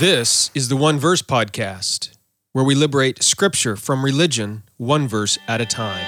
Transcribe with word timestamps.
This 0.00 0.50
is 0.56 0.70
the 0.70 0.76
One 0.76 0.98
Verse 0.98 1.22
Podcast, 1.22 2.10
where 2.52 2.64
we 2.64 2.74
liberate 2.74 3.22
scripture 3.22 3.76
from 3.76 4.04
religion 4.04 4.64
one 4.76 5.06
verse 5.06 5.38
at 5.46 5.60
a 5.60 5.66
time. 5.66 6.04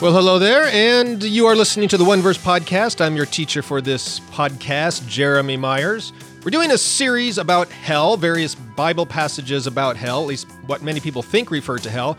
Well, 0.00 0.12
hello 0.12 0.38
there, 0.38 0.66
and 0.66 1.20
you 1.24 1.46
are 1.46 1.56
listening 1.56 1.88
to 1.88 1.96
the 1.96 2.04
One 2.04 2.20
Verse 2.20 2.38
Podcast. 2.38 3.04
I'm 3.04 3.16
your 3.16 3.26
teacher 3.26 3.62
for 3.62 3.80
this 3.80 4.20
podcast, 4.20 5.04
Jeremy 5.08 5.56
Myers. 5.56 6.12
We're 6.48 6.52
doing 6.52 6.70
a 6.70 6.78
series 6.78 7.36
about 7.36 7.68
hell, 7.68 8.16
various 8.16 8.54
Bible 8.54 9.04
passages 9.04 9.66
about 9.66 9.98
hell, 9.98 10.22
at 10.22 10.28
least 10.28 10.50
what 10.64 10.82
many 10.82 10.98
people 10.98 11.20
think 11.20 11.50
refer 11.50 11.76
to 11.76 11.90
hell, 11.90 12.16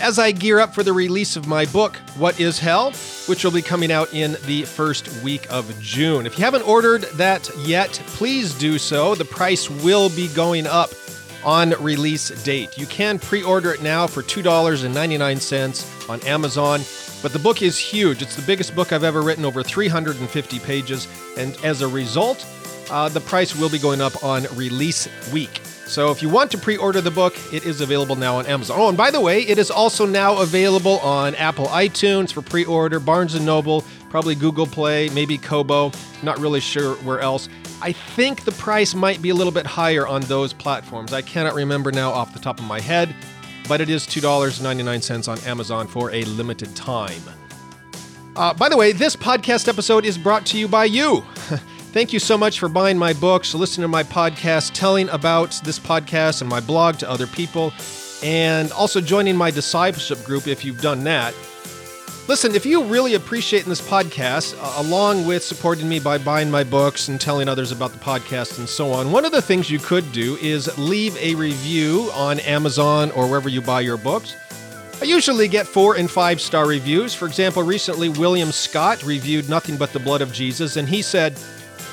as 0.00 0.18
I 0.18 0.32
gear 0.32 0.58
up 0.58 0.74
for 0.74 0.82
the 0.82 0.92
release 0.92 1.36
of 1.36 1.46
my 1.46 1.64
book, 1.66 1.94
What 2.16 2.40
is 2.40 2.58
Hell, 2.58 2.90
which 3.26 3.44
will 3.44 3.52
be 3.52 3.62
coming 3.62 3.92
out 3.92 4.12
in 4.12 4.36
the 4.46 4.64
first 4.64 5.22
week 5.22 5.46
of 5.48 5.80
June. 5.80 6.26
If 6.26 6.36
you 6.36 6.44
haven't 6.44 6.66
ordered 6.66 7.02
that 7.18 7.48
yet, 7.58 7.90
please 8.06 8.52
do 8.52 8.78
so. 8.78 9.14
The 9.14 9.24
price 9.24 9.70
will 9.70 10.08
be 10.08 10.26
going 10.34 10.66
up 10.66 10.90
on 11.44 11.70
release 11.80 12.30
date. 12.42 12.76
You 12.76 12.86
can 12.86 13.20
pre 13.20 13.44
order 13.44 13.72
it 13.72 13.80
now 13.80 14.08
for 14.08 14.24
$2.99 14.24 16.10
on 16.10 16.20
Amazon. 16.22 16.80
But 17.22 17.32
the 17.32 17.38
book 17.38 17.62
is 17.62 17.78
huge. 17.78 18.22
It's 18.22 18.34
the 18.34 18.42
biggest 18.42 18.74
book 18.74 18.92
I've 18.92 19.04
ever 19.04 19.22
written, 19.22 19.44
over 19.44 19.62
350 19.62 20.58
pages. 20.58 21.06
And 21.36 21.56
as 21.64 21.80
a 21.80 21.88
result, 21.88 22.44
uh, 22.90 23.08
the 23.08 23.20
price 23.20 23.56
will 23.56 23.68
be 23.68 23.78
going 23.78 24.00
up 24.00 24.22
on 24.24 24.46
release 24.54 25.08
week. 25.32 25.60
So 25.86 26.10
if 26.10 26.20
you 26.22 26.28
want 26.28 26.50
to 26.50 26.58
pre 26.58 26.76
order 26.76 27.00
the 27.00 27.10
book, 27.10 27.34
it 27.52 27.64
is 27.64 27.80
available 27.80 28.16
now 28.16 28.36
on 28.36 28.46
Amazon. 28.46 28.76
Oh, 28.78 28.88
and 28.88 28.96
by 28.96 29.10
the 29.10 29.20
way, 29.20 29.42
it 29.42 29.58
is 29.58 29.70
also 29.70 30.04
now 30.04 30.38
available 30.38 30.98
on 31.00 31.34
Apple 31.36 31.66
iTunes 31.66 32.32
for 32.32 32.42
pre 32.42 32.64
order, 32.64 33.00
Barnes 33.00 33.34
and 33.34 33.46
Noble, 33.46 33.84
probably 34.10 34.34
Google 34.34 34.66
Play, 34.66 35.08
maybe 35.10 35.38
Kobo. 35.38 35.92
Not 36.22 36.38
really 36.38 36.60
sure 36.60 36.94
where 36.96 37.20
else. 37.20 37.48
I 37.80 37.92
think 37.92 38.44
the 38.44 38.52
price 38.52 38.94
might 38.94 39.22
be 39.22 39.30
a 39.30 39.34
little 39.34 39.52
bit 39.52 39.64
higher 39.64 40.06
on 40.06 40.22
those 40.22 40.52
platforms. 40.52 41.12
I 41.12 41.22
cannot 41.22 41.54
remember 41.54 41.92
now 41.92 42.10
off 42.10 42.34
the 42.34 42.40
top 42.40 42.58
of 42.58 42.66
my 42.66 42.80
head 42.80 43.14
but 43.68 43.82
it 43.82 43.90
is 43.90 44.06
$2.99 44.06 45.28
on 45.28 45.38
Amazon 45.40 45.86
for 45.86 46.10
a 46.10 46.24
limited 46.24 46.74
time. 46.74 47.20
Uh, 48.34 48.54
by 48.54 48.68
the 48.68 48.76
way, 48.76 48.92
this 48.92 49.14
podcast 49.14 49.68
episode 49.68 50.06
is 50.06 50.16
brought 50.16 50.46
to 50.46 50.58
you 50.58 50.66
by 50.66 50.86
you. 50.86 51.22
Thank 51.98 52.12
you 52.12 52.20
so 52.20 52.38
much 52.38 52.60
for 52.60 52.68
buying 52.68 52.96
my 52.96 53.12
books, 53.12 53.56
listening 53.56 53.82
to 53.82 53.88
my 53.88 54.04
podcast, 54.04 54.70
telling 54.72 55.08
about 55.08 55.60
this 55.64 55.80
podcast 55.80 56.42
and 56.42 56.48
my 56.48 56.60
blog 56.60 56.96
to 56.98 57.10
other 57.10 57.26
people, 57.26 57.72
and 58.22 58.70
also 58.70 59.00
joining 59.00 59.34
my 59.34 59.50
discipleship 59.50 60.22
group 60.22 60.46
if 60.46 60.64
you've 60.64 60.80
done 60.80 61.02
that. 61.02 61.34
Listen, 62.28 62.54
if 62.54 62.64
you 62.64 62.84
really 62.84 63.14
appreciate 63.14 63.64
this 63.64 63.80
podcast, 63.80 64.56
uh, 64.62 64.80
along 64.80 65.26
with 65.26 65.42
supporting 65.42 65.88
me 65.88 65.98
by 65.98 66.18
buying 66.18 66.52
my 66.52 66.62
books 66.62 67.08
and 67.08 67.20
telling 67.20 67.48
others 67.48 67.72
about 67.72 67.90
the 67.90 67.98
podcast 67.98 68.60
and 68.60 68.68
so 68.68 68.92
on, 68.92 69.10
one 69.10 69.24
of 69.24 69.32
the 69.32 69.42
things 69.42 69.68
you 69.68 69.80
could 69.80 70.12
do 70.12 70.36
is 70.36 70.78
leave 70.78 71.16
a 71.16 71.34
review 71.34 72.12
on 72.14 72.38
Amazon 72.38 73.10
or 73.10 73.26
wherever 73.26 73.48
you 73.48 73.60
buy 73.60 73.80
your 73.80 73.96
books. 73.96 74.36
I 75.02 75.04
usually 75.04 75.48
get 75.48 75.66
four 75.66 75.96
and 75.96 76.08
five 76.08 76.40
star 76.40 76.64
reviews. 76.68 77.12
For 77.12 77.26
example, 77.26 77.64
recently 77.64 78.08
William 78.08 78.52
Scott 78.52 79.02
reviewed 79.02 79.48
Nothing 79.48 79.76
But 79.76 79.92
the 79.92 79.98
Blood 79.98 80.22
of 80.22 80.32
Jesus, 80.32 80.76
and 80.76 80.88
he 80.88 81.02
said, 81.02 81.36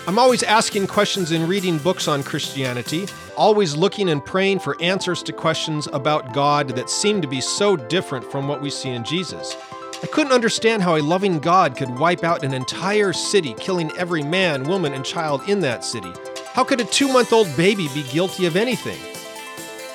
I'm 0.08 0.20
always 0.20 0.44
asking 0.44 0.86
questions 0.86 1.32
and 1.32 1.50
reading 1.50 1.80
books 1.80 2.08
on 2.08 2.22
Christianity, 2.22 3.08
always 3.36 3.76
looking 3.76 4.10
and 4.10 4.24
praying 4.24 4.60
for 4.60 4.80
answers 4.80 5.24
to 5.24 5.34
questions 5.34 5.88
about 5.94 6.32
God 6.32 6.70
that 6.70 6.92
seem 6.92 7.22
to 7.22 7.28
be 7.28 7.42
so 7.42 7.76
different 7.76 8.24
from 8.32 8.48
what 8.48 8.62
we 8.62 8.70
see 8.70 8.90
in 8.90 9.04
Jesus. 9.04 9.58
I 10.04 10.06
couldn't 10.06 10.32
understand 10.32 10.84
how 10.84 10.98
a 10.98 11.02
loving 11.02 11.40
God 11.40 11.76
could 11.76 11.90
wipe 11.98 12.24
out 12.24 12.44
an 12.44 12.54
entire 12.54 13.14
city, 13.14 13.56
killing 13.56 13.92
every 13.98 14.22
man, 14.22 14.66
woman, 14.66 14.94
and 14.94 15.04
child 15.04 15.50
in 15.50 15.62
that 15.62 15.84
city. 15.84 16.14
How 16.54 16.64
could 16.64 16.82
a 16.82 16.86
two 16.86 17.08
month 17.08 17.34
old 17.34 17.48
baby 17.58 17.88
be 17.96 18.04
guilty 18.04 18.46
of 18.46 18.56
anything? 18.56 19.00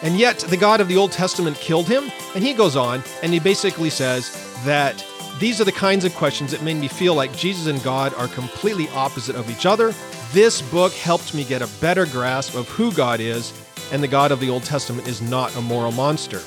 And 0.03 0.19
yet, 0.19 0.39
the 0.39 0.57
God 0.57 0.81
of 0.81 0.89
the 0.89 0.97
Old 0.97 1.13
Testament 1.13 1.57
killed 1.59 1.87
him? 1.87 2.11
And 2.35 2.43
he 2.43 2.53
goes 2.53 2.75
on, 2.75 3.05
and 3.23 3.33
he 3.33 3.39
basically 3.39 3.91
says 3.91 4.33
that 4.65 5.07
these 5.41 5.59
are 5.59 5.65
the 5.65 5.73
kinds 5.73 6.05
of 6.05 6.15
questions 6.15 6.51
that 6.51 6.63
made 6.63 6.77
me 6.77 6.87
feel 6.87 7.15
like 7.15 7.35
Jesus 7.35 7.67
and 7.67 7.83
God 7.83 8.13
are 8.15 8.29
completely 8.29 8.91
opposite 8.91 9.37
of 9.37 9.51
each 9.51 9.65
other. 9.65 9.95
This 10.33 10.61
book 10.61 10.93
helped 10.93 11.35
me 11.35 11.45
get 11.45 11.63
a 11.63 11.81
better 11.81 12.05
grasp 12.05 12.55
of 12.55 12.69
who 12.69 12.93
God 12.93 13.21
is, 13.21 13.55
and 13.91 14.03
the 14.03 14.09
God 14.09 14.33
of 14.33 14.41
the 14.41 14.51
Old 14.51 14.65
Testament 14.65 15.09
is 15.09 15.23
not 15.23 15.57
a 15.57 15.63
moral 15.63 15.93
monster. 15.93 16.41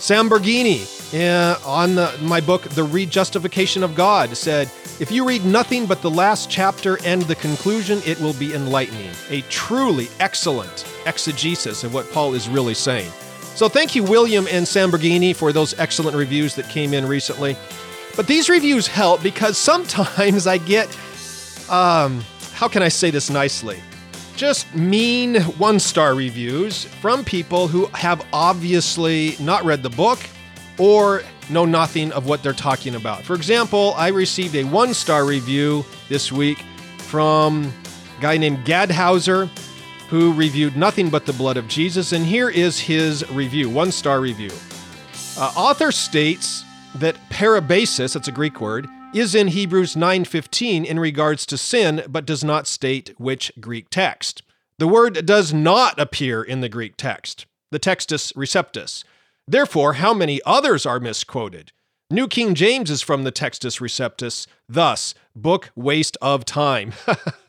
Sam 0.00 0.28
Bergini, 0.28 0.82
uh, 1.14 1.58
on 1.64 1.94
the, 1.94 2.12
my 2.20 2.40
book, 2.40 2.62
The 2.62 2.82
Rejustification 2.82 3.84
of 3.84 3.94
God, 3.94 4.36
said, 4.36 4.68
If 4.98 5.12
you 5.12 5.26
read 5.26 5.44
nothing 5.44 5.86
but 5.86 6.02
the 6.02 6.10
last 6.10 6.50
chapter 6.50 6.98
and 7.04 7.22
the 7.22 7.36
conclusion, 7.36 8.02
it 8.04 8.20
will 8.20 8.34
be 8.34 8.52
enlightening. 8.52 9.12
A 9.30 9.42
truly 9.42 10.08
excellent 10.18 10.84
exegesis 11.06 11.84
of 11.84 11.94
what 11.94 12.10
Paul 12.10 12.34
is 12.34 12.48
really 12.48 12.74
saying. 12.74 13.10
So 13.54 13.68
thank 13.68 13.94
you, 13.94 14.02
William 14.02 14.48
and 14.50 14.66
Samborghini, 14.66 15.36
for 15.36 15.52
those 15.52 15.78
excellent 15.78 16.16
reviews 16.16 16.56
that 16.56 16.68
came 16.68 16.92
in 16.92 17.06
recently. 17.06 17.56
But 18.16 18.28
these 18.28 18.48
reviews 18.48 18.86
help 18.86 19.22
because 19.22 19.58
sometimes 19.58 20.46
I 20.46 20.58
get, 20.58 20.88
um, 21.68 22.22
how 22.52 22.68
can 22.68 22.82
I 22.82 22.88
say 22.88 23.10
this 23.10 23.30
nicely? 23.30 23.80
Just 24.36 24.72
mean 24.74 25.40
one 25.42 25.78
star 25.78 26.14
reviews 26.14 26.84
from 26.84 27.24
people 27.24 27.68
who 27.68 27.86
have 27.86 28.24
obviously 28.32 29.36
not 29.40 29.64
read 29.64 29.82
the 29.82 29.90
book 29.90 30.18
or 30.78 31.22
know 31.50 31.64
nothing 31.64 32.12
of 32.12 32.26
what 32.26 32.42
they're 32.42 32.52
talking 32.52 32.94
about. 32.94 33.22
For 33.22 33.34
example, 33.34 33.94
I 33.96 34.08
received 34.08 34.56
a 34.56 34.64
one 34.64 34.94
star 34.94 35.24
review 35.24 35.84
this 36.08 36.32
week 36.32 36.58
from 36.98 37.72
a 38.18 38.20
guy 38.20 38.36
named 38.36 38.64
Gadhauser 38.64 39.48
who 40.08 40.32
reviewed 40.32 40.76
Nothing 40.76 41.10
But 41.10 41.26
the 41.26 41.32
Blood 41.32 41.56
of 41.56 41.66
Jesus, 41.68 42.12
and 42.12 42.24
here 42.24 42.48
is 42.48 42.78
his 42.78 43.28
review 43.30 43.70
one 43.70 43.90
star 43.90 44.20
review. 44.20 44.50
Uh, 45.36 45.52
author 45.56 45.90
states 45.90 46.64
that 46.94 47.16
parabasis, 47.30 48.14
that's 48.14 48.28
a 48.28 48.32
Greek 48.32 48.60
word, 48.60 48.88
is 49.14 49.34
in 49.34 49.48
Hebrews 49.48 49.94
9:15 49.96 50.84
in 50.84 50.98
regards 50.98 51.46
to 51.46 51.58
sin 51.58 52.04
but 52.08 52.26
does 52.26 52.42
not 52.42 52.66
state 52.66 53.14
which 53.18 53.52
Greek 53.60 53.90
text. 53.90 54.42
The 54.78 54.88
word 54.88 55.24
does 55.24 55.52
not 55.52 55.98
appear 56.00 56.42
in 56.42 56.60
the 56.60 56.68
Greek 56.68 56.96
text, 56.96 57.46
the 57.70 57.78
Textus 57.78 58.32
Receptus. 58.34 59.04
Therefore, 59.46 59.94
how 59.94 60.14
many 60.14 60.40
others 60.44 60.84
are 60.84 60.98
misquoted? 60.98 61.72
New 62.10 62.28
King 62.28 62.54
James 62.54 62.90
is 62.90 63.02
from 63.02 63.24
the 63.24 63.32
Textus 63.32 63.80
Receptus, 63.80 64.46
thus, 64.68 65.14
book 65.34 65.70
waste 65.74 66.16
of 66.20 66.44
time. 66.44 66.92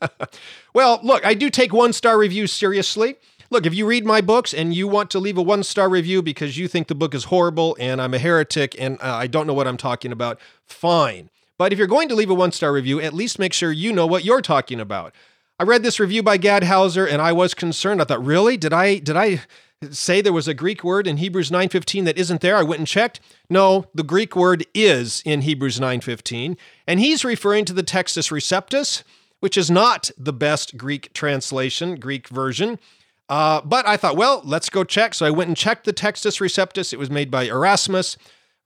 well, 0.74 1.00
look, 1.02 1.26
I 1.26 1.34
do 1.34 1.50
take 1.50 1.72
one 1.72 1.92
star 1.92 2.16
reviews 2.16 2.52
seriously. 2.52 3.16
Look, 3.50 3.66
if 3.66 3.74
you 3.74 3.86
read 3.86 4.04
my 4.04 4.20
books 4.20 4.52
and 4.52 4.74
you 4.74 4.88
want 4.88 5.10
to 5.10 5.18
leave 5.18 5.38
a 5.38 5.42
one 5.42 5.62
star 5.62 5.88
review 5.88 6.22
because 6.22 6.58
you 6.58 6.68
think 6.68 6.88
the 6.88 6.94
book 6.94 7.14
is 7.14 7.24
horrible 7.24 7.76
and 7.78 8.00
I'm 8.00 8.14
a 8.14 8.18
heretic 8.18 8.74
and 8.78 8.98
uh, 9.00 9.14
I 9.14 9.26
don't 9.26 9.46
know 9.46 9.54
what 9.54 9.68
I'm 9.68 9.76
talking 9.76 10.12
about, 10.12 10.40
fine. 10.64 11.30
But 11.58 11.72
if 11.72 11.78
you're 11.78 11.86
going 11.86 12.08
to 12.08 12.14
leave 12.14 12.30
a 12.30 12.34
one 12.34 12.52
star 12.52 12.72
review, 12.72 13.00
at 13.00 13.14
least 13.14 13.38
make 13.38 13.52
sure 13.52 13.72
you 13.72 13.92
know 13.92 14.06
what 14.06 14.24
you're 14.24 14.42
talking 14.42 14.80
about. 14.80 15.14
I 15.58 15.62
read 15.62 15.82
this 15.82 15.98
review 15.98 16.22
by 16.22 16.36
Gadhauser 16.36 17.10
and 17.10 17.22
I 17.22 17.32
was 17.32 17.54
concerned. 17.54 18.02
I 18.02 18.04
thought, 18.04 18.24
really? 18.24 18.56
Did 18.56 18.72
I 18.72 18.98
did 18.98 19.16
I 19.16 19.42
say 19.90 20.20
there 20.20 20.32
was 20.32 20.48
a 20.48 20.54
Greek 20.54 20.82
word 20.82 21.06
in 21.06 21.18
Hebrews 21.18 21.50
9:15 21.50 22.04
that 22.04 22.18
isn't 22.18 22.40
there? 22.40 22.56
I 22.56 22.62
went 22.62 22.80
and 22.80 22.88
checked. 22.88 23.20
No, 23.48 23.86
the 23.94 24.02
Greek 24.02 24.34
word 24.36 24.66
is 24.74 25.22
in 25.24 25.42
Hebrews 25.42 25.78
9:15, 25.78 26.56
and 26.86 27.00
he's 27.00 27.24
referring 27.24 27.64
to 27.66 27.72
the 27.72 27.82
Textus 27.82 28.30
Receptus, 28.30 29.02
which 29.40 29.56
is 29.56 29.70
not 29.70 30.10
the 30.18 30.32
best 30.32 30.76
Greek 30.76 31.12
translation, 31.12 31.96
Greek 31.96 32.28
version. 32.28 32.78
Uh, 33.28 33.60
but 33.62 33.86
I 33.86 33.96
thought, 33.96 34.16
well, 34.16 34.40
let's 34.44 34.70
go 34.70 34.84
check. 34.84 35.14
So 35.14 35.26
I 35.26 35.30
went 35.30 35.48
and 35.48 35.56
checked 35.56 35.84
the 35.84 35.92
Textus 35.92 36.40
Receptus. 36.40 36.92
It 36.92 36.98
was 36.98 37.10
made 37.10 37.30
by 37.30 37.44
Erasmus 37.44 38.16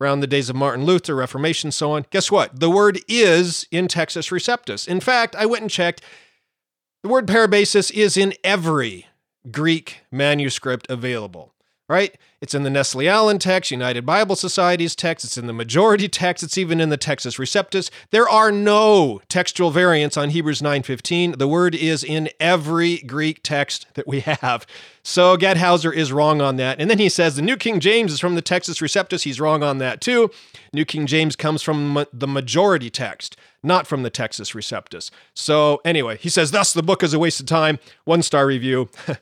around 0.01 0.21
the 0.21 0.27
days 0.27 0.49
of 0.51 0.57
Martin 0.57 0.85
Luther, 0.85 1.15
Reformation, 1.15 1.71
so 1.71 1.93
on. 1.93 2.07
Guess 2.11 2.31
what? 2.31 2.59
The 2.59 2.71
word 2.71 3.01
is 3.09 3.67
in 3.71 3.89
Textus 3.89 4.31
Receptus. 4.31 4.89
In 4.89 5.01
fact, 5.01 5.35
I 5.37 5.47
went 5.47 5.63
and 5.63 5.71
checked. 5.71 6.03
The 7.03 7.09
word 7.09 7.27
parabasis 7.27 7.91
is 7.91 8.17
in 8.17 8.35
every 8.45 9.07
Greek 9.51 10.01
manuscript 10.11 10.87
available, 10.91 11.55
right? 11.91 12.17
It's 12.41 12.55
in 12.55 12.63
the 12.63 12.71
Nestle 12.71 13.09
Aland 13.09 13.41
text, 13.41 13.73
United 13.73 14.07
Bible 14.07 14.37
Society's 14.37 14.95
text, 14.95 15.25
it's 15.25 15.37
in 15.37 15.49
the 15.49 15.53
majority 15.53 16.09
text, 16.09 16.45
it's 16.45 16.57
even 16.57 16.81
in 16.81 16.89
the 16.89 16.97
Textus 16.97 17.37
Receptus. 17.37 17.91
There 18.13 18.29
are 18.29 18.53
no 18.53 19.21
textual 19.29 19.73
variants 19.73 20.17
on 20.17 20.31
Hebrews 20.31 20.63
9:15. 20.63 21.39
The 21.39 21.49
word 21.49 21.75
is 21.75 22.05
in 22.05 22.31
every 22.39 22.99
Greek 22.99 23.41
text 23.43 23.87
that 23.95 24.07
we 24.07 24.21
have. 24.21 24.69
So 25.03 25.37
Gadhauser 25.37 25.93
is 25.93 26.13
wrong 26.13 26.41
on 26.41 26.57
that. 26.57 26.81
And 26.81 26.89
then 26.89 27.01
he 27.01 27.09
says 27.09 27.35
the 27.35 27.43
New 27.43 27.57
King 27.57 27.81
James 27.81 28.13
is 28.13 28.21
from 28.21 28.37
the 28.37 28.43
Textus 28.43 28.81
Receptus. 28.81 29.25
He's 29.25 29.41
wrong 29.41 29.65
on 29.65 29.79
that 29.79 30.01
too. 30.01 30.31
New 30.73 30.85
King 30.85 31.09
James 31.09 31.35
comes 31.35 31.61
from 31.61 32.07
the 32.13 32.29
majority 32.29 32.89
text, 32.89 33.37
not 33.65 33.89
from 33.89 34.05
the 34.05 34.13
Textus 34.13 34.55
Receptus. 34.55 35.11
So 35.35 35.81
anyway, 35.85 36.19
he 36.19 36.29
says 36.29 36.53
thus 36.53 36.73
the 36.73 36.85
book 36.85 37.03
is 37.03 37.13
a 37.13 37.19
waste 37.19 37.41
of 37.41 37.47
time. 37.47 37.81
One 38.05 38.23
star 38.23 38.47
review. 38.47 38.89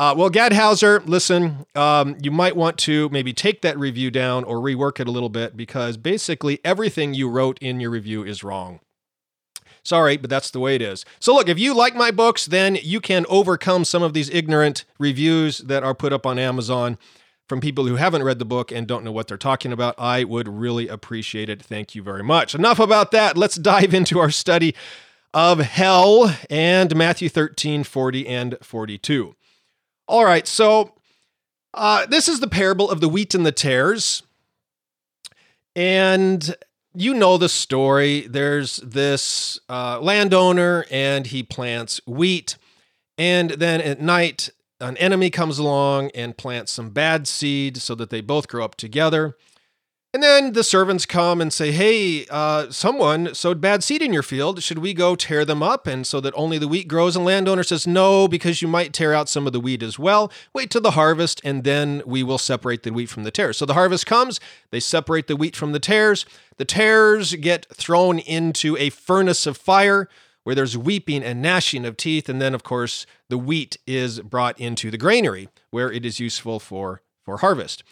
Uh, 0.00 0.14
well, 0.16 0.30
Gadhauser, 0.30 1.06
listen, 1.06 1.66
um, 1.74 2.16
you 2.22 2.30
might 2.30 2.56
want 2.56 2.78
to 2.78 3.10
maybe 3.10 3.34
take 3.34 3.60
that 3.60 3.78
review 3.78 4.10
down 4.10 4.44
or 4.44 4.56
rework 4.56 4.98
it 4.98 5.06
a 5.06 5.10
little 5.10 5.28
bit 5.28 5.58
because 5.58 5.98
basically 5.98 6.58
everything 6.64 7.12
you 7.12 7.28
wrote 7.28 7.58
in 7.58 7.80
your 7.80 7.90
review 7.90 8.24
is 8.24 8.42
wrong. 8.42 8.80
Sorry, 9.82 10.16
but 10.16 10.30
that's 10.30 10.50
the 10.50 10.58
way 10.58 10.74
it 10.74 10.80
is. 10.80 11.04
So, 11.18 11.34
look, 11.34 11.50
if 11.50 11.58
you 11.58 11.74
like 11.74 11.94
my 11.94 12.10
books, 12.10 12.46
then 12.46 12.78
you 12.82 12.98
can 12.98 13.26
overcome 13.28 13.84
some 13.84 14.02
of 14.02 14.14
these 14.14 14.30
ignorant 14.30 14.86
reviews 14.98 15.58
that 15.58 15.82
are 15.82 15.94
put 15.94 16.14
up 16.14 16.24
on 16.24 16.38
Amazon 16.38 16.96
from 17.46 17.60
people 17.60 17.86
who 17.86 17.96
haven't 17.96 18.22
read 18.22 18.38
the 18.38 18.46
book 18.46 18.72
and 18.72 18.86
don't 18.86 19.04
know 19.04 19.12
what 19.12 19.28
they're 19.28 19.36
talking 19.36 19.70
about. 19.70 19.94
I 19.98 20.24
would 20.24 20.48
really 20.48 20.88
appreciate 20.88 21.50
it. 21.50 21.62
Thank 21.62 21.94
you 21.94 22.02
very 22.02 22.24
much. 22.24 22.54
Enough 22.54 22.78
about 22.78 23.10
that. 23.10 23.36
Let's 23.36 23.56
dive 23.56 23.92
into 23.92 24.18
our 24.18 24.30
study 24.30 24.74
of 25.34 25.58
hell 25.58 26.34
and 26.48 26.96
Matthew 26.96 27.28
13, 27.28 27.84
40, 27.84 28.26
and 28.26 28.56
42. 28.62 29.36
All 30.10 30.24
right, 30.24 30.44
so 30.44 30.94
uh, 31.72 32.04
this 32.06 32.26
is 32.26 32.40
the 32.40 32.48
parable 32.48 32.90
of 32.90 33.00
the 33.00 33.08
wheat 33.08 33.32
and 33.32 33.46
the 33.46 33.52
tares. 33.52 34.24
And 35.76 36.52
you 36.92 37.14
know 37.14 37.38
the 37.38 37.48
story. 37.48 38.22
There's 38.22 38.78
this 38.78 39.60
uh, 39.68 40.00
landowner 40.00 40.84
and 40.90 41.28
he 41.28 41.44
plants 41.44 42.00
wheat. 42.08 42.56
And 43.18 43.50
then 43.50 43.80
at 43.80 44.00
night, 44.00 44.50
an 44.80 44.96
enemy 44.96 45.30
comes 45.30 45.60
along 45.60 46.10
and 46.12 46.36
plants 46.36 46.72
some 46.72 46.90
bad 46.90 47.28
seed 47.28 47.76
so 47.76 47.94
that 47.94 48.10
they 48.10 48.20
both 48.20 48.48
grow 48.48 48.64
up 48.64 48.74
together. 48.74 49.36
And 50.12 50.24
then 50.24 50.54
the 50.54 50.64
servants 50.64 51.06
come 51.06 51.40
and 51.40 51.52
say, 51.52 51.70
Hey, 51.70 52.26
uh, 52.30 52.70
someone 52.70 53.32
sowed 53.32 53.60
bad 53.60 53.84
seed 53.84 54.02
in 54.02 54.12
your 54.12 54.24
field. 54.24 54.60
Should 54.60 54.78
we 54.78 54.92
go 54.92 55.14
tear 55.14 55.44
them 55.44 55.62
up 55.62 55.86
and 55.86 56.04
so 56.04 56.20
that 56.20 56.34
only 56.36 56.58
the 56.58 56.66
wheat 56.66 56.88
grows? 56.88 57.14
And 57.14 57.24
landowner 57.24 57.62
says, 57.62 57.86
No, 57.86 58.26
because 58.26 58.60
you 58.60 58.66
might 58.66 58.92
tear 58.92 59.14
out 59.14 59.28
some 59.28 59.46
of 59.46 59.52
the 59.52 59.60
wheat 59.60 59.84
as 59.84 60.00
well. 60.00 60.32
Wait 60.52 60.68
till 60.68 60.80
the 60.80 60.92
harvest, 60.92 61.40
and 61.44 61.62
then 61.62 62.02
we 62.04 62.24
will 62.24 62.38
separate 62.38 62.82
the 62.82 62.92
wheat 62.92 63.08
from 63.08 63.22
the 63.22 63.30
tares. 63.30 63.56
So 63.56 63.66
the 63.66 63.74
harvest 63.74 64.04
comes, 64.04 64.40
they 64.72 64.80
separate 64.80 65.28
the 65.28 65.36
wheat 65.36 65.54
from 65.54 65.70
the 65.70 65.78
tares. 65.78 66.26
The 66.56 66.64
tares 66.64 67.34
get 67.36 67.66
thrown 67.72 68.18
into 68.18 68.76
a 68.78 68.90
furnace 68.90 69.46
of 69.46 69.56
fire 69.56 70.08
where 70.42 70.56
there's 70.56 70.76
weeping 70.76 71.22
and 71.22 71.40
gnashing 71.40 71.84
of 71.84 71.96
teeth. 71.96 72.28
And 72.28 72.42
then, 72.42 72.54
of 72.54 72.64
course, 72.64 73.06
the 73.28 73.38
wheat 73.38 73.76
is 73.86 74.18
brought 74.20 74.58
into 74.58 74.90
the 74.90 74.98
granary 74.98 75.48
where 75.70 75.92
it 75.92 76.04
is 76.04 76.18
useful 76.18 76.58
for, 76.58 77.00
for 77.24 77.38
harvest. 77.38 77.84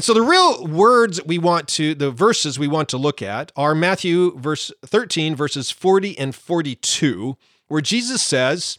And 0.00 0.04
so 0.06 0.14
the 0.14 0.22
real 0.22 0.66
words 0.66 1.22
we 1.26 1.36
want 1.36 1.68
to, 1.68 1.94
the 1.94 2.10
verses 2.10 2.58
we 2.58 2.66
want 2.66 2.88
to 2.88 2.96
look 2.96 3.20
at 3.20 3.52
are 3.54 3.74
Matthew 3.74 4.34
verse 4.38 4.72
13, 4.82 5.36
verses 5.36 5.70
40 5.70 6.18
and 6.18 6.34
42, 6.34 7.36
where 7.68 7.82
Jesus 7.82 8.22
says, 8.22 8.78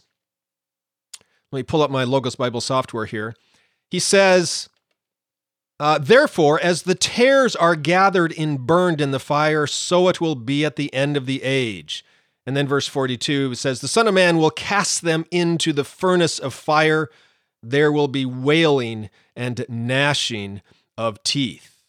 let 1.52 1.58
me 1.58 1.62
pull 1.62 1.80
up 1.80 1.92
my 1.92 2.02
Logos 2.02 2.34
Bible 2.34 2.60
software 2.60 3.04
here. 3.04 3.36
He 3.88 4.00
says, 4.00 4.68
uh, 5.78 5.98
Therefore, 5.98 6.58
as 6.60 6.82
the 6.82 6.96
tares 6.96 7.54
are 7.54 7.76
gathered 7.76 8.34
and 8.36 8.66
burned 8.66 9.00
in 9.00 9.12
the 9.12 9.20
fire, 9.20 9.68
so 9.68 10.08
it 10.08 10.20
will 10.20 10.34
be 10.34 10.64
at 10.64 10.74
the 10.74 10.92
end 10.92 11.16
of 11.16 11.26
the 11.26 11.44
age. 11.44 12.04
And 12.44 12.56
then 12.56 12.66
verse 12.66 12.88
42 12.88 13.54
says, 13.54 13.80
The 13.80 13.86
Son 13.86 14.08
of 14.08 14.14
Man 14.14 14.38
will 14.38 14.50
cast 14.50 15.02
them 15.02 15.24
into 15.30 15.72
the 15.72 15.84
furnace 15.84 16.40
of 16.40 16.52
fire. 16.52 17.10
There 17.62 17.92
will 17.92 18.08
be 18.08 18.26
wailing 18.26 19.08
and 19.36 19.64
gnashing 19.68 20.62
of 21.02 21.22
teeth. 21.24 21.82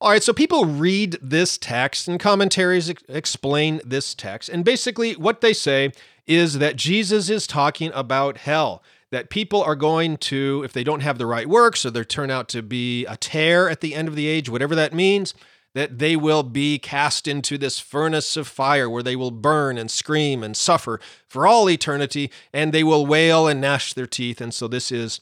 All 0.00 0.10
right, 0.10 0.22
so 0.22 0.32
people 0.32 0.66
read 0.66 1.18
this 1.22 1.56
text 1.56 2.08
and 2.08 2.18
commentaries 2.18 2.90
ex- 2.90 3.04
explain 3.08 3.80
this 3.84 4.12
text. 4.12 4.48
And 4.48 4.64
basically, 4.64 5.12
what 5.14 5.40
they 5.40 5.52
say 5.52 5.92
is 6.26 6.58
that 6.58 6.74
Jesus 6.74 7.30
is 7.30 7.46
talking 7.46 7.92
about 7.94 8.38
hell, 8.38 8.82
that 9.12 9.30
people 9.30 9.62
are 9.62 9.76
going 9.76 10.16
to, 10.16 10.62
if 10.64 10.72
they 10.72 10.82
don't 10.82 11.00
have 11.00 11.16
the 11.16 11.26
right 11.26 11.48
works 11.48 11.86
or 11.86 11.92
they 11.92 12.02
turn 12.02 12.28
out 12.28 12.48
to 12.48 12.60
be 12.60 13.06
a 13.06 13.16
tear 13.16 13.70
at 13.70 13.80
the 13.80 13.94
end 13.94 14.08
of 14.08 14.16
the 14.16 14.26
age, 14.26 14.48
whatever 14.48 14.74
that 14.74 14.92
means, 14.92 15.32
that 15.74 16.00
they 16.00 16.16
will 16.16 16.42
be 16.42 16.78
cast 16.78 17.28
into 17.28 17.56
this 17.56 17.78
furnace 17.78 18.36
of 18.36 18.48
fire 18.48 18.90
where 18.90 19.02
they 19.02 19.16
will 19.16 19.30
burn 19.30 19.78
and 19.78 19.92
scream 19.92 20.42
and 20.42 20.56
suffer 20.56 21.00
for 21.28 21.46
all 21.46 21.70
eternity, 21.70 22.32
and 22.52 22.72
they 22.72 22.84
will 22.84 23.06
wail 23.06 23.46
and 23.46 23.60
gnash 23.60 23.94
their 23.94 24.08
teeth. 24.08 24.40
And 24.40 24.52
so, 24.52 24.66
this 24.66 24.90
is 24.90 25.20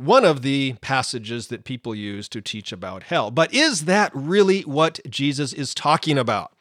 one 0.00 0.24
of 0.24 0.42
the 0.42 0.74
passages 0.80 1.48
that 1.48 1.64
people 1.64 1.94
use 1.94 2.28
to 2.30 2.40
teach 2.40 2.72
about 2.72 3.04
hell. 3.04 3.30
But 3.30 3.52
is 3.52 3.84
that 3.84 4.10
really 4.14 4.62
what 4.62 4.98
Jesus 5.08 5.52
is 5.52 5.74
talking 5.74 6.16
about? 6.16 6.52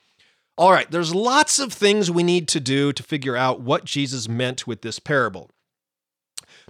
All 0.57 0.71
right, 0.71 0.91
there's 0.91 1.15
lots 1.15 1.57
of 1.57 1.71
things 1.71 2.11
we 2.11 2.21
need 2.21 2.49
to 2.49 2.59
do 2.59 2.91
to 2.91 3.01
figure 3.01 3.37
out 3.37 3.61
what 3.61 3.85
Jesus 3.85 4.27
meant 4.27 4.67
with 4.67 4.81
this 4.81 4.99
parable. 4.99 5.49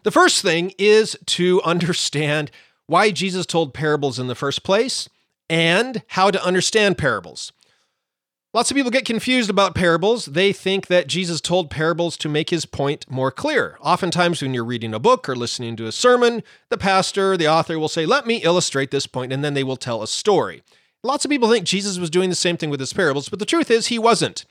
The 0.04 0.12
first 0.12 0.44
thing 0.44 0.74
is 0.78 1.18
to 1.26 1.60
understand 1.64 2.52
why 2.86 3.10
Jesus 3.10 3.48
told 3.48 3.74
parables 3.74 4.20
in 4.20 4.28
the 4.28 4.36
first 4.36 4.64
place 4.64 5.10
and 5.50 6.04
how 6.10 6.30
to 6.30 6.44
understand 6.44 7.00
parables. 7.00 7.52
Lots 8.52 8.72
of 8.72 8.76
people 8.76 8.90
get 8.90 9.06
confused 9.06 9.50
about 9.52 9.76
parables. 9.76 10.26
They 10.26 10.52
think 10.52 10.88
that 10.88 11.06
Jesus 11.06 11.40
told 11.40 11.70
parables 11.70 12.18
to 12.18 12.28
make 12.28 12.50
his 12.50 12.66
point 12.66 13.06
more 13.08 13.30
clear. 13.30 13.78
Oftentimes, 13.80 14.42
when 14.42 14.56
you're 14.56 14.66
reading 14.66 14.92
a 14.92 15.00
book 15.00 15.30
or 15.30 15.36
listening 15.36 15.76
to 15.76 15.86
a 15.86 15.92
sermon, 15.92 16.42
the 16.70 16.78
pastor, 16.78 17.38
the 17.38 17.48
author 17.48 17.78
will 17.78 17.88
say, 17.88 18.08
Let 18.08 18.26
me 18.26 18.38
illustrate 18.38 18.90
this 18.90 19.06
point, 19.06 19.32
and 19.32 19.44
then 19.44 19.54
they 19.54 19.64
will 19.64 19.78
tell 19.78 20.02
a 20.02 20.08
story. 20.08 20.64
Lots 21.04 21.26
of 21.26 21.30
people 21.30 21.50
think 21.50 21.66
Jesus 21.66 22.00
was 22.00 22.10
doing 22.10 22.32
the 22.32 22.36
same 22.36 22.58
thing 22.58 22.72
with 22.72 22.80
his 22.80 22.92
parables, 22.92 23.30
but 23.30 23.38
the 23.38 23.46
truth 23.46 23.70
is, 23.70 23.88
he 23.88 24.00
wasn't. 24.00 24.46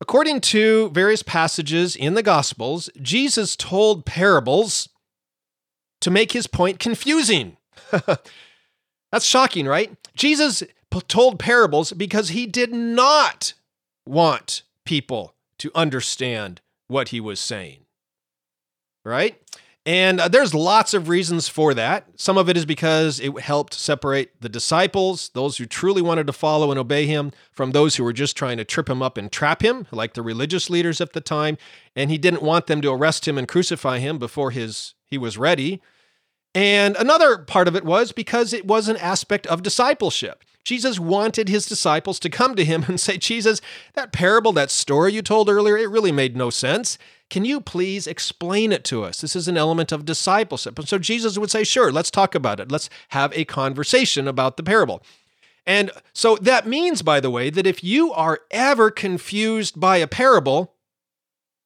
According 0.00 0.40
to 0.42 0.88
various 0.90 1.22
passages 1.22 1.96
in 1.96 2.14
the 2.14 2.22
Gospels, 2.22 2.88
Jesus 3.02 3.56
told 3.56 4.06
parables 4.06 4.88
to 6.00 6.10
make 6.10 6.32
his 6.32 6.46
point 6.46 6.78
confusing. 6.78 7.58
That's 9.12 9.26
shocking, 9.26 9.66
right? 9.66 9.94
Jesus 10.14 10.62
told 11.08 11.38
parables 11.38 11.92
because 11.92 12.30
he 12.30 12.46
did 12.46 12.72
not 12.72 13.54
want 14.06 14.62
people 14.84 15.34
to 15.58 15.70
understand 15.74 16.60
what 16.86 17.08
he 17.08 17.20
was 17.20 17.40
saying. 17.40 17.80
Right? 19.04 19.40
And 19.88 20.20
uh, 20.20 20.28
there's 20.28 20.52
lots 20.52 20.92
of 20.92 21.08
reasons 21.08 21.48
for 21.48 21.72
that. 21.72 22.04
Some 22.16 22.36
of 22.36 22.50
it 22.50 22.58
is 22.58 22.66
because 22.66 23.20
it 23.20 23.40
helped 23.40 23.72
separate 23.72 24.38
the 24.38 24.48
disciples, 24.50 25.30
those 25.30 25.56
who 25.56 25.64
truly 25.64 26.02
wanted 26.02 26.26
to 26.26 26.32
follow 26.34 26.70
and 26.70 26.78
obey 26.78 27.06
him, 27.06 27.32
from 27.52 27.72
those 27.72 27.96
who 27.96 28.04
were 28.04 28.12
just 28.12 28.36
trying 28.36 28.58
to 28.58 28.66
trip 28.66 28.90
him 28.90 29.02
up 29.02 29.16
and 29.16 29.32
trap 29.32 29.62
him, 29.62 29.86
like 29.90 30.12
the 30.12 30.20
religious 30.20 30.68
leaders 30.68 31.00
at 31.00 31.14
the 31.14 31.22
time. 31.22 31.56
And 31.96 32.10
he 32.10 32.18
didn't 32.18 32.42
want 32.42 32.66
them 32.66 32.82
to 32.82 32.92
arrest 32.92 33.26
him 33.26 33.38
and 33.38 33.48
crucify 33.48 33.98
him 33.98 34.18
before 34.18 34.50
his 34.50 34.92
he 35.06 35.16
was 35.16 35.38
ready. 35.38 35.80
And 36.54 36.94
another 36.96 37.38
part 37.38 37.66
of 37.66 37.74
it 37.74 37.84
was 37.84 38.12
because 38.12 38.52
it 38.52 38.66
was 38.66 38.88
an 38.88 38.98
aspect 38.98 39.46
of 39.46 39.62
discipleship. 39.62 40.44
Jesus 40.64 40.98
wanted 40.98 41.48
his 41.48 41.66
disciples 41.66 42.18
to 42.20 42.28
come 42.28 42.54
to 42.54 42.64
him 42.64 42.84
and 42.88 43.00
say, 43.00 43.16
Jesus, 43.16 43.60
that 43.94 44.12
parable, 44.12 44.52
that 44.52 44.70
story 44.70 45.12
you 45.12 45.22
told 45.22 45.48
earlier, 45.48 45.76
it 45.76 45.90
really 45.90 46.12
made 46.12 46.36
no 46.36 46.50
sense. 46.50 46.98
Can 47.30 47.44
you 47.44 47.60
please 47.60 48.06
explain 48.06 48.72
it 48.72 48.84
to 48.84 49.04
us? 49.04 49.20
This 49.20 49.36
is 49.36 49.48
an 49.48 49.56
element 49.56 49.92
of 49.92 50.04
discipleship. 50.04 50.78
And 50.78 50.88
so 50.88 50.98
Jesus 50.98 51.38
would 51.38 51.50
say, 51.50 51.64
Sure, 51.64 51.92
let's 51.92 52.10
talk 52.10 52.34
about 52.34 52.60
it. 52.60 52.72
Let's 52.72 52.88
have 53.08 53.32
a 53.36 53.44
conversation 53.44 54.26
about 54.26 54.56
the 54.56 54.62
parable. 54.62 55.02
And 55.66 55.90
so 56.14 56.36
that 56.36 56.66
means, 56.66 57.02
by 57.02 57.20
the 57.20 57.30
way, 57.30 57.50
that 57.50 57.66
if 57.66 57.84
you 57.84 58.10
are 58.12 58.40
ever 58.50 58.90
confused 58.90 59.78
by 59.78 59.98
a 59.98 60.06
parable, 60.06 60.74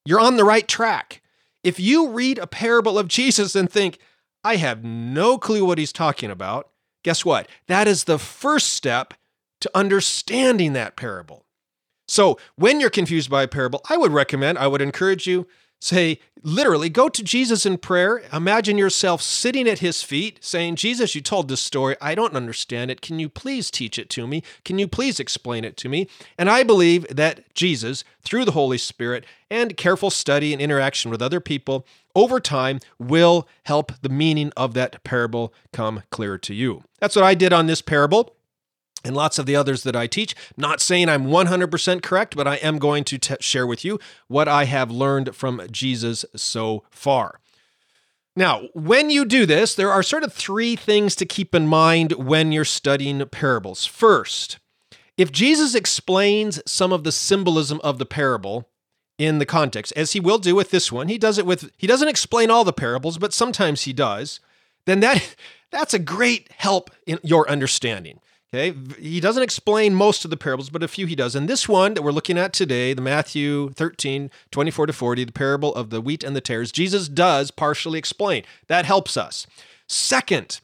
you're 0.04 0.18
on 0.18 0.36
the 0.36 0.44
right 0.44 0.66
track. 0.66 1.22
If 1.62 1.78
you 1.78 2.08
read 2.08 2.38
a 2.38 2.48
parable 2.48 2.98
of 2.98 3.06
Jesus 3.06 3.54
and 3.54 3.70
think, 3.70 3.98
I 4.42 4.56
have 4.56 4.82
no 4.82 5.38
clue 5.38 5.64
what 5.64 5.78
he's 5.78 5.92
talking 5.92 6.32
about, 6.32 6.71
Guess 7.02 7.24
what? 7.24 7.48
That 7.66 7.88
is 7.88 8.04
the 8.04 8.18
first 8.18 8.72
step 8.72 9.14
to 9.60 9.70
understanding 9.74 10.72
that 10.72 10.96
parable. 10.96 11.44
So, 12.08 12.38
when 12.56 12.80
you're 12.80 12.90
confused 12.90 13.30
by 13.30 13.44
a 13.44 13.48
parable, 13.48 13.80
I 13.88 13.96
would 13.96 14.12
recommend, 14.12 14.58
I 14.58 14.66
would 14.66 14.82
encourage 14.82 15.26
you, 15.26 15.46
say, 15.80 16.20
literally, 16.42 16.88
go 16.88 17.08
to 17.08 17.22
Jesus 17.22 17.64
in 17.64 17.78
prayer. 17.78 18.22
Imagine 18.32 18.76
yourself 18.76 19.22
sitting 19.22 19.68
at 19.68 19.78
his 19.78 20.02
feet 20.02 20.38
saying, 20.42 20.76
Jesus, 20.76 21.14
you 21.14 21.20
told 21.20 21.48
this 21.48 21.60
story. 21.60 21.96
I 22.00 22.14
don't 22.14 22.34
understand 22.34 22.90
it. 22.90 23.00
Can 23.00 23.18
you 23.18 23.28
please 23.28 23.70
teach 23.70 23.98
it 23.98 24.10
to 24.10 24.26
me? 24.26 24.42
Can 24.64 24.78
you 24.78 24.86
please 24.86 25.18
explain 25.18 25.64
it 25.64 25.76
to 25.78 25.88
me? 25.88 26.08
And 26.36 26.50
I 26.50 26.62
believe 26.64 27.06
that 27.08 27.54
Jesus, 27.54 28.04
through 28.20 28.44
the 28.44 28.52
Holy 28.52 28.78
Spirit 28.78 29.24
and 29.50 29.76
careful 29.76 30.10
study 30.10 30.52
and 30.52 30.60
interaction 30.60 31.10
with 31.10 31.22
other 31.22 31.40
people, 31.40 31.86
over 32.14 32.40
time 32.40 32.80
will 32.98 33.48
help 33.64 33.92
the 34.02 34.08
meaning 34.08 34.52
of 34.56 34.74
that 34.74 35.02
parable 35.04 35.52
come 35.72 36.02
clear 36.10 36.38
to 36.38 36.54
you. 36.54 36.82
That's 37.00 37.16
what 37.16 37.24
I 37.24 37.34
did 37.34 37.52
on 37.52 37.66
this 37.66 37.82
parable 37.82 38.36
and 39.04 39.16
lots 39.16 39.38
of 39.38 39.46
the 39.46 39.56
others 39.56 39.82
that 39.82 39.96
I 39.96 40.06
teach. 40.06 40.34
Not 40.56 40.80
saying 40.80 41.08
I'm 41.08 41.26
100% 41.26 42.02
correct, 42.02 42.36
but 42.36 42.46
I 42.46 42.56
am 42.56 42.78
going 42.78 43.04
to 43.04 43.18
t- 43.18 43.34
share 43.40 43.66
with 43.66 43.84
you 43.84 43.98
what 44.28 44.48
I 44.48 44.64
have 44.64 44.90
learned 44.90 45.34
from 45.34 45.62
Jesus 45.70 46.24
so 46.36 46.84
far. 46.90 47.40
Now, 48.34 48.62
when 48.72 49.10
you 49.10 49.24
do 49.24 49.44
this, 49.44 49.74
there 49.74 49.90
are 49.90 50.02
sort 50.02 50.22
of 50.24 50.32
three 50.32 50.74
things 50.74 51.14
to 51.16 51.26
keep 51.26 51.54
in 51.54 51.66
mind 51.66 52.12
when 52.12 52.50
you're 52.50 52.64
studying 52.64 53.24
parables. 53.26 53.84
First, 53.84 54.58
if 55.18 55.30
Jesus 55.30 55.74
explains 55.74 56.62
some 56.64 56.92
of 56.92 57.04
the 57.04 57.12
symbolism 57.12 57.78
of 57.84 57.98
the 57.98 58.06
parable, 58.06 58.70
in 59.22 59.38
the 59.38 59.46
context, 59.46 59.92
as 59.94 60.12
he 60.12 60.20
will 60.20 60.38
do 60.38 60.54
with 60.54 60.70
this 60.70 60.90
one. 60.90 61.06
He 61.06 61.16
does 61.16 61.38
it 61.38 61.46
with 61.46 61.70
he 61.78 61.86
doesn't 61.86 62.08
explain 62.08 62.50
all 62.50 62.64
the 62.64 62.72
parables, 62.72 63.18
but 63.18 63.32
sometimes 63.32 63.82
he 63.82 63.92
does. 63.92 64.40
Then 64.84 65.00
that 65.00 65.36
that's 65.70 65.94
a 65.94 65.98
great 65.98 66.50
help 66.58 66.90
in 67.06 67.18
your 67.22 67.48
understanding. 67.48 68.20
Okay, 68.54 68.76
he 68.98 69.18
doesn't 69.18 69.42
explain 69.42 69.94
most 69.94 70.26
of 70.26 70.30
the 70.30 70.36
parables, 70.36 70.68
but 70.68 70.82
a 70.82 70.88
few 70.88 71.06
he 71.06 71.14
does. 71.14 71.34
And 71.34 71.48
this 71.48 71.66
one 71.66 71.94
that 71.94 72.02
we're 72.02 72.10
looking 72.10 72.36
at 72.36 72.52
today, 72.52 72.92
the 72.92 73.00
Matthew 73.00 73.70
13, 73.70 74.30
24 74.50 74.88
to 74.88 74.92
40, 74.92 75.24
the 75.24 75.32
parable 75.32 75.74
of 75.74 75.88
the 75.88 76.02
wheat 76.02 76.22
and 76.22 76.36
the 76.36 76.42
tares, 76.42 76.70
Jesus 76.70 77.08
does 77.08 77.50
partially 77.50 77.98
explain. 77.98 78.44
That 78.66 78.84
helps 78.84 79.16
us. 79.16 79.46
Second, 79.88 80.60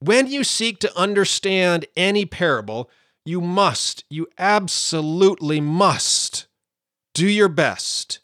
when 0.00 0.26
you 0.26 0.42
seek 0.42 0.80
to 0.80 0.98
understand 0.98 1.86
any 1.96 2.26
parable, 2.26 2.90
you 3.24 3.40
must, 3.40 4.02
you 4.10 4.26
absolutely 4.36 5.60
must 5.60 6.48
do 7.14 7.26
your 7.26 7.48
best 7.48 8.20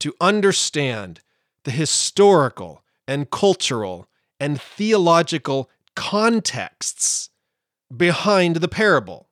to 0.00 0.14
understand 0.20 1.20
the 1.64 1.70
historical 1.70 2.82
and 3.06 3.30
cultural 3.30 4.08
and 4.38 4.60
theological 4.60 5.70
contexts 5.94 7.30
behind 7.94 8.56
the 8.56 8.68
parable. 8.68 9.28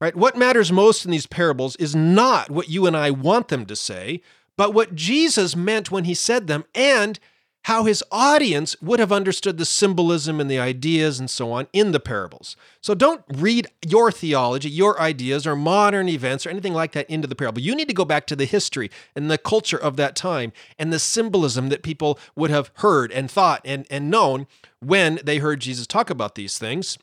Right? 0.00 0.14
What 0.14 0.36
matters 0.36 0.70
most 0.70 1.04
in 1.06 1.10
these 1.10 1.26
parables 1.26 1.76
is 1.76 1.96
not 1.96 2.50
what 2.50 2.68
you 2.68 2.86
and 2.86 2.96
I 2.96 3.10
want 3.10 3.48
them 3.48 3.64
to 3.66 3.76
say, 3.76 4.20
but 4.56 4.74
what 4.74 4.94
Jesus 4.94 5.56
meant 5.56 5.90
when 5.90 6.04
he 6.04 6.12
said 6.12 6.46
them 6.46 6.64
and 6.74 7.18
how 7.66 7.82
his 7.82 8.02
audience 8.12 8.80
would 8.80 9.00
have 9.00 9.10
understood 9.10 9.58
the 9.58 9.64
symbolism 9.64 10.40
and 10.40 10.48
the 10.48 10.58
ideas 10.58 11.18
and 11.18 11.28
so 11.28 11.50
on 11.50 11.66
in 11.72 11.90
the 11.90 11.98
parables. 11.98 12.54
So 12.80 12.94
don't 12.94 13.24
read 13.28 13.66
your 13.84 14.12
theology, 14.12 14.70
your 14.70 15.00
ideas, 15.00 15.48
or 15.48 15.56
modern 15.56 16.08
events 16.08 16.46
or 16.46 16.50
anything 16.50 16.74
like 16.74 16.92
that 16.92 17.10
into 17.10 17.26
the 17.26 17.34
parable. 17.34 17.60
You 17.60 17.74
need 17.74 17.88
to 17.88 17.94
go 17.94 18.04
back 18.04 18.24
to 18.28 18.36
the 18.36 18.44
history 18.44 18.88
and 19.16 19.28
the 19.28 19.36
culture 19.36 19.76
of 19.76 19.96
that 19.96 20.14
time 20.14 20.52
and 20.78 20.92
the 20.92 21.00
symbolism 21.00 21.68
that 21.70 21.82
people 21.82 22.20
would 22.36 22.50
have 22.50 22.70
heard 22.74 23.10
and 23.10 23.28
thought 23.28 23.62
and, 23.64 23.84
and 23.90 24.12
known 24.12 24.46
when 24.78 25.18
they 25.24 25.38
heard 25.38 25.58
Jesus 25.58 25.88
talk 25.88 26.08
about 26.08 26.36
these 26.36 26.58
things 26.58 26.98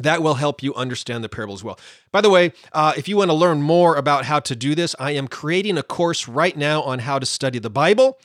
that 0.00 0.20
will 0.20 0.34
help 0.34 0.64
you 0.64 0.74
understand 0.74 1.22
the 1.22 1.28
parable 1.28 1.54
as 1.54 1.62
well. 1.62 1.78
By 2.10 2.22
the 2.22 2.30
way, 2.30 2.52
uh, 2.72 2.94
if 2.96 3.06
you 3.06 3.16
want 3.18 3.30
to 3.30 3.36
learn 3.36 3.62
more 3.62 3.94
about 3.94 4.24
how 4.24 4.40
to 4.40 4.56
do 4.56 4.74
this, 4.74 4.96
I 4.98 5.12
am 5.12 5.28
creating 5.28 5.78
a 5.78 5.84
course 5.84 6.26
right 6.26 6.56
now 6.56 6.82
on 6.82 6.98
how 6.98 7.20
to 7.20 7.24
study 7.24 7.60
the 7.60 7.70
Bible. 7.70 8.18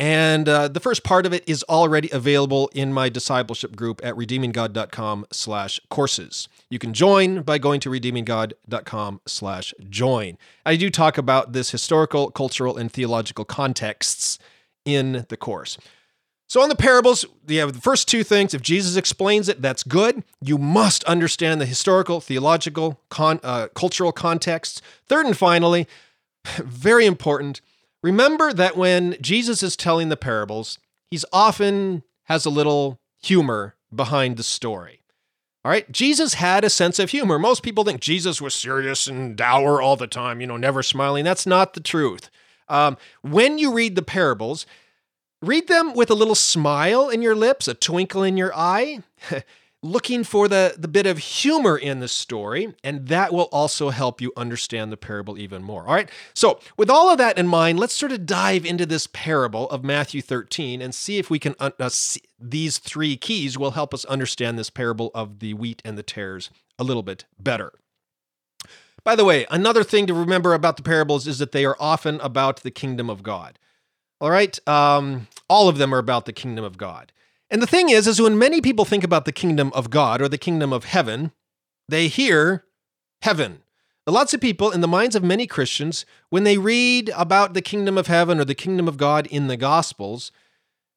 And 0.00 0.48
uh, 0.48 0.68
the 0.68 0.80
first 0.80 1.04
part 1.04 1.26
of 1.26 1.34
it 1.34 1.44
is 1.46 1.62
already 1.68 2.08
available 2.10 2.70
in 2.74 2.90
my 2.90 3.10
discipleship 3.10 3.76
group 3.76 4.00
at 4.02 4.14
redeeminggod.com 4.14 5.26
slash 5.30 5.78
courses. 5.90 6.48
You 6.70 6.78
can 6.78 6.94
join 6.94 7.42
by 7.42 7.58
going 7.58 7.80
to 7.80 7.90
redeeminggod.com 7.90 9.20
slash 9.26 9.74
join. 9.90 10.38
I 10.64 10.76
do 10.76 10.88
talk 10.88 11.18
about 11.18 11.52
this 11.52 11.70
historical, 11.70 12.30
cultural, 12.30 12.78
and 12.78 12.90
theological 12.90 13.44
contexts 13.44 14.38
in 14.86 15.26
the 15.28 15.36
course. 15.36 15.76
So, 16.48 16.62
on 16.62 16.70
the 16.70 16.76
parables, 16.76 17.26
you 17.46 17.60
have 17.60 17.74
the 17.74 17.80
first 17.80 18.08
two 18.08 18.24
things. 18.24 18.54
If 18.54 18.62
Jesus 18.62 18.96
explains 18.96 19.50
it, 19.50 19.60
that's 19.60 19.82
good. 19.82 20.24
You 20.40 20.56
must 20.56 21.04
understand 21.04 21.60
the 21.60 21.66
historical, 21.66 22.22
theological, 22.22 23.02
con, 23.10 23.38
uh, 23.42 23.68
cultural 23.74 24.12
contexts. 24.12 24.80
Third 25.06 25.26
and 25.26 25.36
finally, 25.36 25.86
very 26.56 27.04
important, 27.04 27.60
remember 28.02 28.52
that 28.52 28.76
when 28.76 29.16
Jesus 29.20 29.62
is 29.62 29.76
telling 29.76 30.08
the 30.08 30.16
parables, 30.16 30.78
he's 31.10 31.24
often 31.32 32.02
has 32.24 32.44
a 32.44 32.50
little 32.50 33.00
humor 33.22 33.76
behind 33.94 34.36
the 34.36 34.42
story. 34.42 35.02
All 35.64 35.70
right, 35.70 35.90
Jesus 35.92 36.34
had 36.34 36.64
a 36.64 36.70
sense 36.70 36.98
of 36.98 37.10
humor. 37.10 37.38
Most 37.38 37.62
people 37.62 37.84
think 37.84 38.00
Jesus 38.00 38.40
was 38.40 38.54
serious 38.54 39.06
and 39.06 39.36
dour 39.36 39.82
all 39.82 39.96
the 39.96 40.06
time, 40.06 40.40
you 40.40 40.46
know, 40.46 40.56
never 40.56 40.82
smiling. 40.82 41.24
That's 41.24 41.46
not 41.46 41.74
the 41.74 41.80
truth. 41.80 42.30
Um, 42.68 42.96
when 43.22 43.58
you 43.58 43.72
read 43.72 43.94
the 43.94 44.02
parables, 44.02 44.64
Read 45.42 45.68
them 45.68 45.94
with 45.94 46.10
a 46.10 46.14
little 46.14 46.34
smile 46.34 47.08
in 47.08 47.22
your 47.22 47.34
lips, 47.34 47.66
a 47.66 47.72
twinkle 47.72 48.22
in 48.22 48.36
your 48.36 48.54
eye, 48.54 49.00
looking 49.82 50.24
for 50.24 50.46
the, 50.46 50.74
the 50.76 50.88
bit 50.88 51.06
of 51.06 51.18
humor 51.18 51.76
in 51.76 52.00
the 52.00 52.08
story, 52.08 52.74
and 52.84 53.08
that 53.08 53.32
will 53.32 53.48
also 53.52 53.90
help 53.90 54.20
you 54.20 54.32
understand 54.36 54.92
the 54.92 54.96
parable 54.96 55.38
even 55.38 55.62
more. 55.62 55.86
All 55.86 55.94
right, 55.94 56.10
so 56.34 56.60
with 56.76 56.90
all 56.90 57.10
of 57.10 57.18
that 57.18 57.38
in 57.38 57.46
mind, 57.46 57.78
let's 57.78 57.94
sort 57.94 58.12
of 58.12 58.26
dive 58.26 58.66
into 58.66 58.84
this 58.84 59.06
parable 59.06 59.70
of 59.70 59.82
Matthew 59.82 60.20
13 60.20 60.82
and 60.82 60.94
see 60.94 61.18
if 61.18 61.30
we 61.30 61.38
can, 61.38 61.54
uh, 61.58 61.88
see, 61.88 62.20
these 62.38 62.78
three 62.78 63.16
keys 63.16 63.56
will 63.56 63.72
help 63.72 63.94
us 63.94 64.04
understand 64.04 64.58
this 64.58 64.70
parable 64.70 65.10
of 65.14 65.38
the 65.38 65.54
wheat 65.54 65.80
and 65.84 65.96
the 65.96 66.02
tares 66.02 66.50
a 66.78 66.84
little 66.84 67.02
bit 67.02 67.24
better. 67.38 67.72
By 69.02 69.16
the 69.16 69.24
way, 69.24 69.46
another 69.50 69.82
thing 69.82 70.06
to 70.06 70.14
remember 70.14 70.52
about 70.52 70.76
the 70.76 70.82
parables 70.82 71.26
is 71.26 71.38
that 71.38 71.52
they 71.52 71.64
are 71.64 71.76
often 71.80 72.20
about 72.20 72.62
the 72.62 72.70
kingdom 72.70 73.08
of 73.08 73.22
God. 73.22 73.58
All 74.20 74.30
right. 74.30 74.58
Um, 74.68 75.28
all 75.48 75.68
of 75.68 75.78
them 75.78 75.94
are 75.94 75.98
about 75.98 76.26
the 76.26 76.32
kingdom 76.32 76.64
of 76.64 76.76
God. 76.76 77.12
And 77.50 77.60
the 77.60 77.66
thing 77.66 77.88
is, 77.88 78.06
is 78.06 78.20
when 78.20 78.38
many 78.38 78.60
people 78.60 78.84
think 78.84 79.02
about 79.02 79.24
the 79.24 79.32
kingdom 79.32 79.72
of 79.74 79.90
God 79.90 80.22
or 80.22 80.28
the 80.28 80.38
kingdom 80.38 80.72
of 80.72 80.84
heaven, 80.84 81.32
they 81.88 82.06
hear 82.08 82.64
heaven. 83.22 83.62
Lots 84.06 84.32
of 84.34 84.40
people, 84.40 84.70
in 84.70 84.80
the 84.80 84.88
minds 84.88 85.14
of 85.14 85.22
many 85.22 85.46
Christians, 85.46 86.06
when 86.30 86.44
they 86.44 86.58
read 86.58 87.10
about 87.16 87.54
the 87.54 87.62
kingdom 87.62 87.98
of 87.98 88.06
heaven 88.06 88.40
or 88.40 88.44
the 88.44 88.54
kingdom 88.54 88.88
of 88.88 88.96
God 88.96 89.26
in 89.26 89.46
the 89.46 89.56
Gospels, 89.56 90.32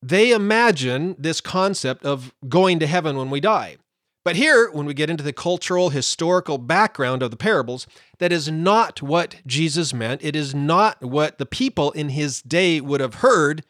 they 0.01 0.31
imagine 0.31 1.15
this 1.17 1.41
concept 1.41 2.05
of 2.05 2.33
going 2.47 2.79
to 2.79 2.87
heaven 2.87 3.17
when 3.17 3.29
we 3.29 3.39
die. 3.39 3.77
But 4.23 4.35
here, 4.37 4.71
when 4.71 4.85
we 4.85 4.93
get 4.93 5.09
into 5.09 5.23
the 5.23 5.33
cultural, 5.33 5.89
historical 5.89 6.57
background 6.57 7.21
of 7.21 7.29
the 7.29 7.37
parables, 7.37 7.87
that 8.19 8.31
is 8.31 8.49
not 8.49 9.01
what 9.01 9.35
Jesus 9.45 9.93
meant. 9.93 10.23
It 10.23 10.35
is 10.35 10.55
not 10.55 11.03
what 11.03 11.39
the 11.39 11.45
people 11.45 11.91
in 11.91 12.09
his 12.09 12.41
day 12.41 12.79
would 12.79 13.01
have 13.01 13.15
heard 13.15 13.65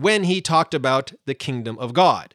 when 0.00 0.24
he 0.24 0.40
talked 0.40 0.74
about 0.74 1.12
the 1.26 1.34
kingdom 1.34 1.78
of 1.78 1.94
God. 1.94 2.34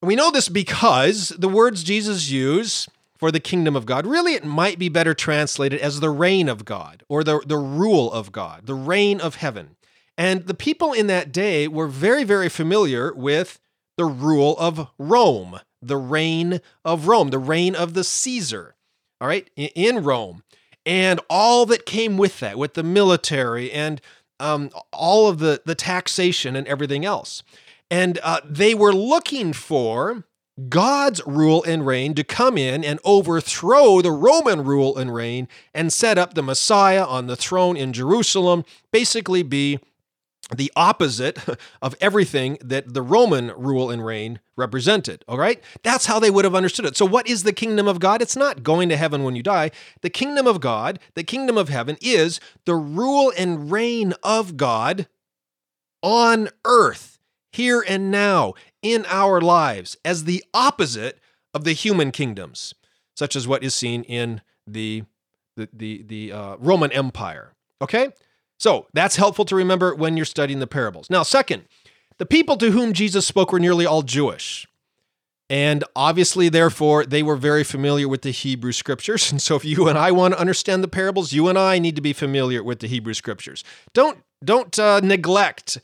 We 0.00 0.16
know 0.16 0.30
this 0.30 0.48
because 0.48 1.30
the 1.30 1.48
words 1.48 1.84
Jesus 1.84 2.30
used 2.30 2.88
for 3.16 3.30
the 3.30 3.40
kingdom 3.40 3.76
of 3.76 3.86
God, 3.86 4.06
really, 4.06 4.34
it 4.34 4.44
might 4.44 4.78
be 4.78 4.88
better 4.88 5.14
translated 5.14 5.80
as 5.80 6.00
the 6.00 6.10
reign 6.10 6.48
of 6.48 6.64
God 6.64 7.04
or 7.08 7.22
the, 7.22 7.40
the 7.46 7.58
rule 7.58 8.12
of 8.12 8.32
God, 8.32 8.66
the 8.66 8.74
reign 8.74 9.20
of 9.20 9.36
heaven. 9.36 9.76
And 10.18 10.46
the 10.46 10.54
people 10.54 10.92
in 10.92 11.06
that 11.06 11.32
day 11.32 11.68
were 11.68 11.86
very, 11.86 12.24
very 12.24 12.48
familiar 12.48 13.14
with 13.14 13.60
the 13.96 14.04
rule 14.04 14.56
of 14.58 14.88
Rome 14.98 15.60
the 15.82 15.96
reign 15.96 16.60
of 16.84 17.08
Rome, 17.08 17.28
the 17.28 17.38
reign 17.38 17.74
of 17.74 17.94
the 17.94 18.04
Caesar, 18.04 18.76
all 19.20 19.28
right, 19.28 19.50
in 19.56 20.02
Rome, 20.02 20.44
and 20.86 21.20
all 21.28 21.66
that 21.66 21.84
came 21.84 22.16
with 22.16 22.40
that, 22.40 22.56
with 22.56 22.74
the 22.74 22.82
military 22.82 23.70
and 23.70 24.00
um, 24.42 24.70
all 24.92 25.28
of 25.28 25.38
the, 25.38 25.62
the 25.64 25.74
taxation 25.74 26.56
and 26.56 26.66
everything 26.66 27.04
else. 27.04 27.42
And 27.90 28.18
uh, 28.22 28.40
they 28.44 28.74
were 28.74 28.92
looking 28.92 29.52
for 29.52 30.24
God's 30.68 31.22
rule 31.26 31.64
and 31.64 31.86
reign 31.86 32.14
to 32.14 32.24
come 32.24 32.58
in 32.58 32.84
and 32.84 32.98
overthrow 33.04 34.02
the 34.02 34.10
Roman 34.10 34.64
rule 34.64 34.96
and 34.96 35.14
reign 35.14 35.48
and 35.72 35.92
set 35.92 36.18
up 36.18 36.34
the 36.34 36.42
Messiah 36.42 37.04
on 37.04 37.26
the 37.26 37.36
throne 37.36 37.76
in 37.76 37.92
Jerusalem, 37.92 38.64
basically 38.92 39.42
be 39.42 39.78
the 40.56 40.72
opposite 40.76 41.38
of 41.82 41.94
everything 42.00 42.58
that 42.60 42.94
the 42.94 43.02
Roman 43.02 43.48
rule 43.56 43.90
and 43.90 44.04
reign 44.04 44.40
represented. 44.56 45.24
All 45.28 45.38
right? 45.38 45.62
That's 45.82 46.06
how 46.06 46.18
they 46.18 46.30
would 46.30 46.44
have 46.44 46.54
understood 46.54 46.86
it. 46.86 46.96
So, 46.96 47.06
what 47.06 47.28
is 47.28 47.42
the 47.42 47.52
kingdom 47.52 47.88
of 47.88 48.00
God? 48.00 48.22
It's 48.22 48.36
not 48.36 48.62
going 48.62 48.88
to 48.88 48.96
heaven 48.96 49.24
when 49.24 49.36
you 49.36 49.42
die. 49.42 49.70
The 50.02 50.10
kingdom 50.10 50.46
of 50.46 50.60
God, 50.60 50.98
the 51.14 51.24
kingdom 51.24 51.56
of 51.56 51.68
heaven, 51.68 51.96
is 52.00 52.40
the 52.64 52.76
rule 52.76 53.32
and 53.36 53.70
reign 53.70 54.14
of 54.22 54.56
God 54.56 55.08
on 56.02 56.48
earth, 56.64 57.18
here 57.52 57.84
and 57.86 58.10
now, 58.10 58.54
in 58.82 59.06
our 59.08 59.40
lives, 59.40 59.96
as 60.04 60.24
the 60.24 60.44
opposite 60.52 61.20
of 61.54 61.64
the 61.64 61.72
human 61.72 62.10
kingdoms, 62.10 62.74
such 63.14 63.36
as 63.36 63.46
what 63.46 63.62
is 63.62 63.74
seen 63.74 64.02
in 64.04 64.40
the, 64.66 65.04
the, 65.56 65.68
the, 65.72 66.02
the 66.02 66.32
uh, 66.32 66.56
Roman 66.58 66.90
Empire. 66.92 67.52
Okay? 67.80 68.08
So 68.62 68.86
that's 68.92 69.16
helpful 69.16 69.44
to 69.46 69.56
remember 69.56 69.92
when 69.92 70.16
you're 70.16 70.24
studying 70.24 70.60
the 70.60 70.68
parables. 70.68 71.10
Now, 71.10 71.24
second, 71.24 71.64
the 72.18 72.24
people 72.24 72.56
to 72.58 72.70
whom 72.70 72.92
Jesus 72.92 73.26
spoke 73.26 73.50
were 73.50 73.58
nearly 73.58 73.86
all 73.86 74.02
Jewish. 74.02 74.68
And 75.50 75.82
obviously, 75.96 76.48
therefore, 76.48 77.04
they 77.04 77.24
were 77.24 77.34
very 77.34 77.64
familiar 77.64 78.06
with 78.06 78.22
the 78.22 78.30
Hebrew 78.30 78.70
scriptures. 78.70 79.28
And 79.32 79.42
so, 79.42 79.56
if 79.56 79.64
you 79.64 79.88
and 79.88 79.98
I 79.98 80.12
want 80.12 80.34
to 80.34 80.40
understand 80.40 80.84
the 80.84 80.88
parables, 80.88 81.32
you 81.32 81.48
and 81.48 81.58
I 81.58 81.80
need 81.80 81.96
to 81.96 82.02
be 82.02 82.12
familiar 82.12 82.62
with 82.62 82.78
the 82.78 82.86
Hebrew 82.86 83.14
scriptures. 83.14 83.64
Don't 83.94 84.18
don't 84.44 84.78
uh, 84.78 85.00
neglect 85.00 85.80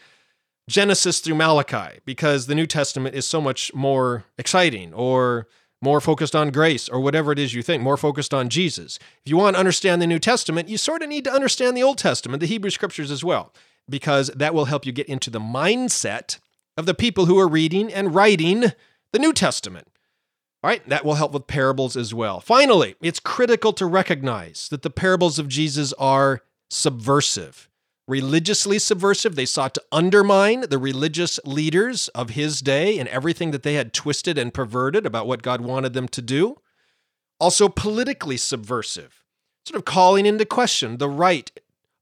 Genesis 0.70 1.18
through 1.18 1.34
Malachi 1.34 1.98
because 2.04 2.46
the 2.46 2.54
New 2.54 2.68
Testament 2.68 3.16
is 3.16 3.26
so 3.26 3.40
much 3.40 3.74
more 3.74 4.22
exciting, 4.38 4.94
or 4.94 5.48
more 5.80 6.00
focused 6.00 6.34
on 6.34 6.50
grace, 6.50 6.88
or 6.88 7.00
whatever 7.00 7.32
it 7.32 7.38
is 7.38 7.54
you 7.54 7.62
think, 7.62 7.82
more 7.82 7.96
focused 7.96 8.34
on 8.34 8.48
Jesus. 8.48 8.98
If 9.24 9.30
you 9.30 9.36
want 9.36 9.54
to 9.54 9.60
understand 9.60 10.02
the 10.02 10.06
New 10.06 10.18
Testament, 10.18 10.68
you 10.68 10.76
sort 10.76 11.02
of 11.02 11.08
need 11.08 11.24
to 11.24 11.32
understand 11.32 11.76
the 11.76 11.82
Old 11.82 11.98
Testament, 11.98 12.40
the 12.40 12.46
Hebrew 12.46 12.70
scriptures 12.70 13.10
as 13.10 13.22
well, 13.22 13.52
because 13.88 14.28
that 14.34 14.54
will 14.54 14.64
help 14.64 14.84
you 14.84 14.92
get 14.92 15.08
into 15.08 15.30
the 15.30 15.40
mindset 15.40 16.38
of 16.76 16.86
the 16.86 16.94
people 16.94 17.26
who 17.26 17.38
are 17.38 17.48
reading 17.48 17.92
and 17.92 18.14
writing 18.14 18.72
the 19.12 19.18
New 19.18 19.32
Testament. 19.32 19.86
All 20.62 20.70
right, 20.70 20.86
that 20.88 21.04
will 21.04 21.14
help 21.14 21.32
with 21.32 21.46
parables 21.46 21.96
as 21.96 22.12
well. 22.12 22.40
Finally, 22.40 22.96
it's 23.00 23.20
critical 23.20 23.72
to 23.74 23.86
recognize 23.86 24.68
that 24.70 24.82
the 24.82 24.90
parables 24.90 25.38
of 25.38 25.46
Jesus 25.46 25.92
are 25.92 26.42
subversive. 26.68 27.67
Religiously 28.08 28.78
subversive, 28.78 29.36
they 29.36 29.44
sought 29.44 29.74
to 29.74 29.82
undermine 29.92 30.62
the 30.62 30.78
religious 30.78 31.38
leaders 31.44 32.08
of 32.08 32.30
his 32.30 32.62
day 32.62 32.98
and 32.98 33.06
everything 33.10 33.50
that 33.50 33.62
they 33.62 33.74
had 33.74 33.92
twisted 33.92 34.38
and 34.38 34.54
perverted 34.54 35.04
about 35.04 35.26
what 35.26 35.42
God 35.42 35.60
wanted 35.60 35.92
them 35.92 36.08
to 36.08 36.22
do. 36.22 36.56
Also, 37.38 37.68
politically 37.68 38.38
subversive, 38.38 39.22
sort 39.66 39.76
of 39.76 39.84
calling 39.84 40.24
into 40.24 40.46
question 40.46 40.96
the 40.96 41.08
right 41.08 41.50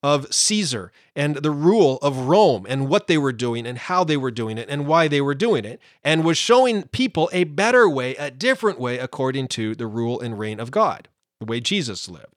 of 0.00 0.32
Caesar 0.32 0.92
and 1.16 1.36
the 1.36 1.50
rule 1.50 1.98
of 2.02 2.28
Rome 2.28 2.66
and 2.68 2.88
what 2.88 3.08
they 3.08 3.18
were 3.18 3.32
doing 3.32 3.66
and 3.66 3.76
how 3.76 4.04
they 4.04 4.16
were 4.16 4.30
doing 4.30 4.58
it 4.58 4.68
and 4.70 4.86
why 4.86 5.08
they 5.08 5.20
were 5.20 5.34
doing 5.34 5.64
it, 5.64 5.80
and 6.04 6.25
was 6.25 6.38
showing 6.38 6.84
people 6.84 7.28
a 7.32 7.42
better 7.42 7.88
way, 7.88 8.14
a 8.14 8.30
different 8.30 8.78
way, 8.78 9.00
according 9.00 9.48
to 9.48 9.75
the 9.75 9.88
rule 9.88 10.20
and 10.20 10.38
reign 10.38 10.60
of 10.60 10.70
God, 10.70 11.08
the 11.40 11.46
way 11.46 11.58
Jesus 11.58 12.08
lived. 12.08 12.36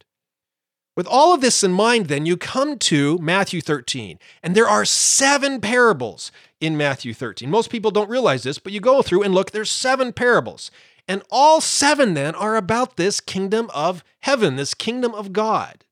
With 0.99 1.07
all 1.07 1.33
of 1.33 1.39
this 1.39 1.63
in 1.63 1.71
mind, 1.71 2.07
then, 2.07 2.25
you 2.25 2.35
come 2.35 2.77
to 2.79 3.17
Matthew 3.19 3.61
13, 3.61 4.19
and 4.43 4.53
there 4.53 4.67
are 4.67 4.83
seven 4.83 5.61
parables 5.61 6.29
in 6.59 6.75
Matthew 6.75 7.13
13. 7.13 7.49
Most 7.49 7.69
people 7.69 7.89
don't 7.89 8.09
realize 8.09 8.43
this, 8.43 8.59
but 8.59 8.73
you 8.73 8.81
go 8.81 9.01
through 9.01 9.23
and 9.23 9.33
look, 9.33 9.51
there's 9.51 9.71
seven 9.71 10.11
parables. 10.11 10.71
And 11.07 11.23
all 11.31 11.61
seven 11.61 12.15
then 12.15 12.35
are 12.35 12.57
about 12.57 12.97
this 12.97 13.21
kingdom 13.21 13.71
of 13.73 14.03
heaven, 14.23 14.57
this 14.57 14.73
kingdom 14.73 15.15
of 15.15 15.31
God. 15.31 15.85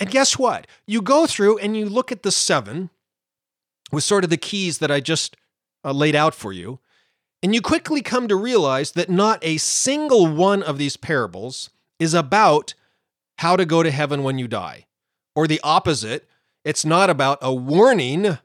And 0.00 0.10
guess 0.10 0.36
what? 0.36 0.66
You 0.88 1.00
go 1.00 1.28
through 1.28 1.58
and 1.58 1.76
you 1.76 1.88
look 1.88 2.10
at 2.10 2.24
the 2.24 2.32
seven 2.32 2.90
with 3.92 4.02
sort 4.02 4.24
of 4.24 4.30
the 4.30 4.36
keys 4.36 4.78
that 4.78 4.90
I 4.90 4.98
just 4.98 5.36
uh, 5.84 5.92
laid 5.92 6.16
out 6.16 6.34
for 6.34 6.52
you, 6.52 6.80
and 7.44 7.54
you 7.54 7.62
quickly 7.62 8.02
come 8.02 8.26
to 8.26 8.34
realize 8.34 8.90
that 8.90 9.08
not 9.08 9.38
a 9.42 9.56
single 9.58 10.26
one 10.26 10.64
of 10.64 10.78
these 10.78 10.96
parables 10.96 11.70
is 12.00 12.12
about 12.12 12.74
how 13.38 13.56
to 13.56 13.64
go 13.64 13.82
to 13.82 13.90
heaven 13.90 14.22
when 14.22 14.38
you 14.38 14.48
die. 14.48 14.86
Or 15.34 15.46
the 15.46 15.60
opposite, 15.62 16.28
it's 16.64 16.84
not 16.84 17.10
about 17.10 17.38
a 17.42 17.52
warning 17.52 18.38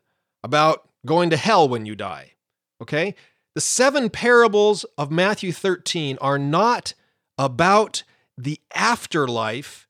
about 0.43 0.89
going 1.05 1.29
to 1.29 1.38
hell 1.38 1.67
when 1.67 1.86
you 1.86 1.96
die. 1.96 2.34
Okay? 2.81 3.15
The 3.55 3.62
seven 3.62 4.10
parables 4.10 4.86
of 4.98 5.12
Matthew 5.12 5.51
13 5.51 6.17
are 6.22 6.39
not 6.39 6.93
about 7.38 8.03
the 8.38 8.60
afterlife 8.74 9.88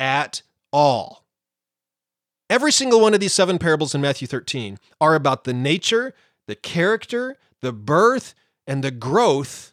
at 0.00 0.42
all. 0.72 1.24
Every 2.50 2.72
single 2.72 3.00
one 3.00 3.14
of 3.14 3.20
these 3.20 3.32
seven 3.32 3.58
parables 3.58 3.94
in 3.94 4.00
Matthew 4.00 4.26
13 4.26 4.78
are 5.00 5.14
about 5.14 5.44
the 5.44 5.54
nature, 5.54 6.12
the 6.46 6.54
character, 6.54 7.36
the 7.60 7.72
birth, 7.72 8.34
and 8.66 8.82
the 8.82 8.90
growth 8.90 9.72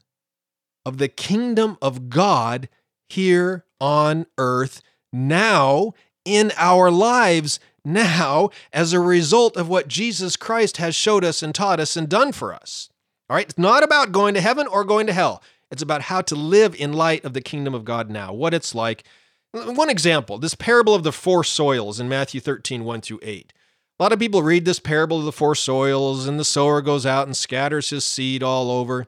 of 0.86 0.98
the 0.98 1.08
kingdom 1.08 1.78
of 1.82 2.10
God 2.10 2.70
here 3.10 3.66
on 3.80 4.26
earth 4.38 4.82
now 5.12 5.94
in 6.26 6.52
our 6.58 6.92
lives 6.92 7.60
now 7.84 8.50
as 8.72 8.94
a 8.94 9.00
result 9.00 9.58
of 9.58 9.68
what 9.68 9.88
Jesus 9.88 10.36
Christ 10.36 10.78
has 10.78 10.96
showed 10.96 11.24
us 11.24 11.42
and 11.42 11.54
taught 11.54 11.80
us 11.80 11.98
and 11.98 12.08
done 12.08 12.32
for 12.32 12.54
us. 12.54 12.90
All 13.30 13.36
right, 13.36 13.50
it's 13.50 13.58
not 13.58 13.84
about 13.84 14.12
going 14.12 14.34
to 14.34 14.42
heaven 14.42 14.68
or 14.68 14.84
going 14.84 15.08
to 15.08 15.14
hell. 15.14 15.42
It's 15.72 15.82
about 15.82 16.04
how 16.04 16.22
to 16.22 16.36
live 16.36 16.76
in 16.76 16.94
light 16.94 17.24
of 17.26 17.34
the 17.34 17.42
kingdom 17.42 17.74
of 17.74 17.86
God 17.86 18.10
now, 18.10 18.34
what 18.34 18.54
it's 18.54 18.74
like 18.74 19.04
one 19.52 19.90
example 19.90 20.38
this 20.38 20.56
parable 20.56 20.94
of 20.94 21.04
the 21.04 21.12
four 21.12 21.44
soils 21.44 22.00
in 22.00 22.08
Matthew 22.08 22.40
13, 22.40 22.84
1 22.84 23.02
through 23.02 23.20
8. 23.24 23.54
A 24.00 24.04
lot 24.04 24.14
of 24.14 24.20
people 24.20 24.44
read 24.44 24.66
this 24.66 24.80
parable 24.80 25.20
of 25.20 25.26
the 25.26 25.32
four 25.32 25.56
soils, 25.56 26.26
and 26.26 26.40
the 26.40 26.46
sower 26.46 26.82
goes 26.82 27.06
out 27.06 27.28
and 27.28 27.36
scatters 27.36 27.90
his 27.90 28.04
seed 28.04 28.42
all 28.42 28.72
over. 28.72 29.08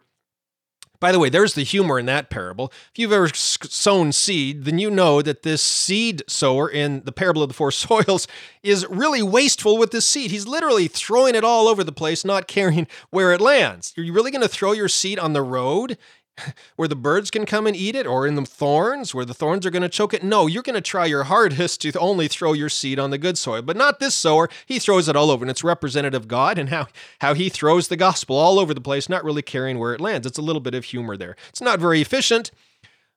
By 1.02 1.12
the 1.12 1.18
way, 1.18 1.30
there's 1.30 1.56
the 1.56 1.64
humor 1.64 1.98
in 1.98 2.06
that 2.06 2.30
parable. 2.30 2.72
If 2.92 3.00
you've 3.00 3.12
ever 3.12 3.28
sown 3.34 4.12
seed, 4.12 4.66
then 4.66 4.78
you 4.78 4.92
know 4.92 5.24
that 5.24 5.42
this 5.42 5.62
seed 5.62 6.22
sower 6.28 6.70
in 6.70 7.02
the 7.04 7.12
parable 7.12 7.42
of 7.42 7.50
the 7.50 7.56
four 7.56 7.72
soils 7.72 8.28
is 8.62 8.86
really 8.88 9.24
wasteful 9.24 9.80
with 9.80 9.90
this 9.90 10.08
seed. 10.08 10.30
He's 10.30 10.48
literally 10.48 10.88
throwing 10.88 11.34
it 11.34 11.44
all 11.44 11.68
over 11.68 11.84
the 11.84 11.92
place, 11.92 12.24
not 12.24 12.48
caring 12.48 12.88
where 13.10 13.34
it 13.34 13.42
lands. 13.42 13.94
Are 13.98 14.04
you 14.04 14.14
really 14.14 14.30
going 14.30 14.44
to 14.44 14.48
throw 14.48 14.74
your 14.74 14.88
seed 14.88 15.18
on 15.18 15.34
the 15.34 15.42
road 15.42 15.98
where 16.76 16.88
the 16.88 16.96
birds 16.96 17.32
can 17.32 17.46
come 17.46 17.68
and 17.68 17.76
eat 17.76 17.96
it 17.96 18.08
or 18.08 18.26
in 18.26 18.36
the 18.36 18.46
thorns 18.46 19.14
where 19.14 19.26
the 19.26 19.34
thorns 19.34 19.66
are 19.66 19.70
going 19.70 19.82
to 19.82 19.90
choke 19.90 20.14
it. 20.14 20.24
No, 20.24 20.48
you're 20.48 20.64
going 20.64 20.76
to 20.76 20.82
try 20.82 21.06
your 21.06 21.26
hardest 21.26 21.82
to 21.82 22.00
only 22.00 22.28
throw 22.28 22.54
your 22.54 22.70
seed 22.70 23.00
on 23.00 23.12
the 23.12 23.18
good 23.18 23.38
soil. 23.38 23.62
But 23.62 23.78
not 23.78 24.00
this 24.00 24.16
sower. 24.16 24.50
He 24.66 24.80
throws 24.80 25.08
it 25.08 25.16
all 25.16 25.32
over 25.32 25.44
and 25.44 25.52
it's 25.52 25.64
representative 25.64 26.24
of 26.24 26.28
God 26.28 26.58
and 26.58 26.70
how, 26.70 26.88
how 27.20 27.34
he 27.34 27.50
throws 27.50 27.88
the 27.88 27.98
gospel 27.98 28.36
all 28.36 28.60
over 28.60 28.74
the 28.74 28.82
place, 28.82 29.10
not 29.10 29.24
really 29.24 29.42
caring 29.42 29.80
where 29.80 29.94
it 29.94 30.02
lands. 30.02 30.28
It's 30.28 30.38
a 30.38 30.42
little 30.42 30.60
bit 30.60 30.76
of 30.76 30.86
humor 30.86 31.18
there. 31.18 31.36
It's 31.50 31.62
not 31.62 31.80
very 31.80 32.02
efficient, 32.02 32.52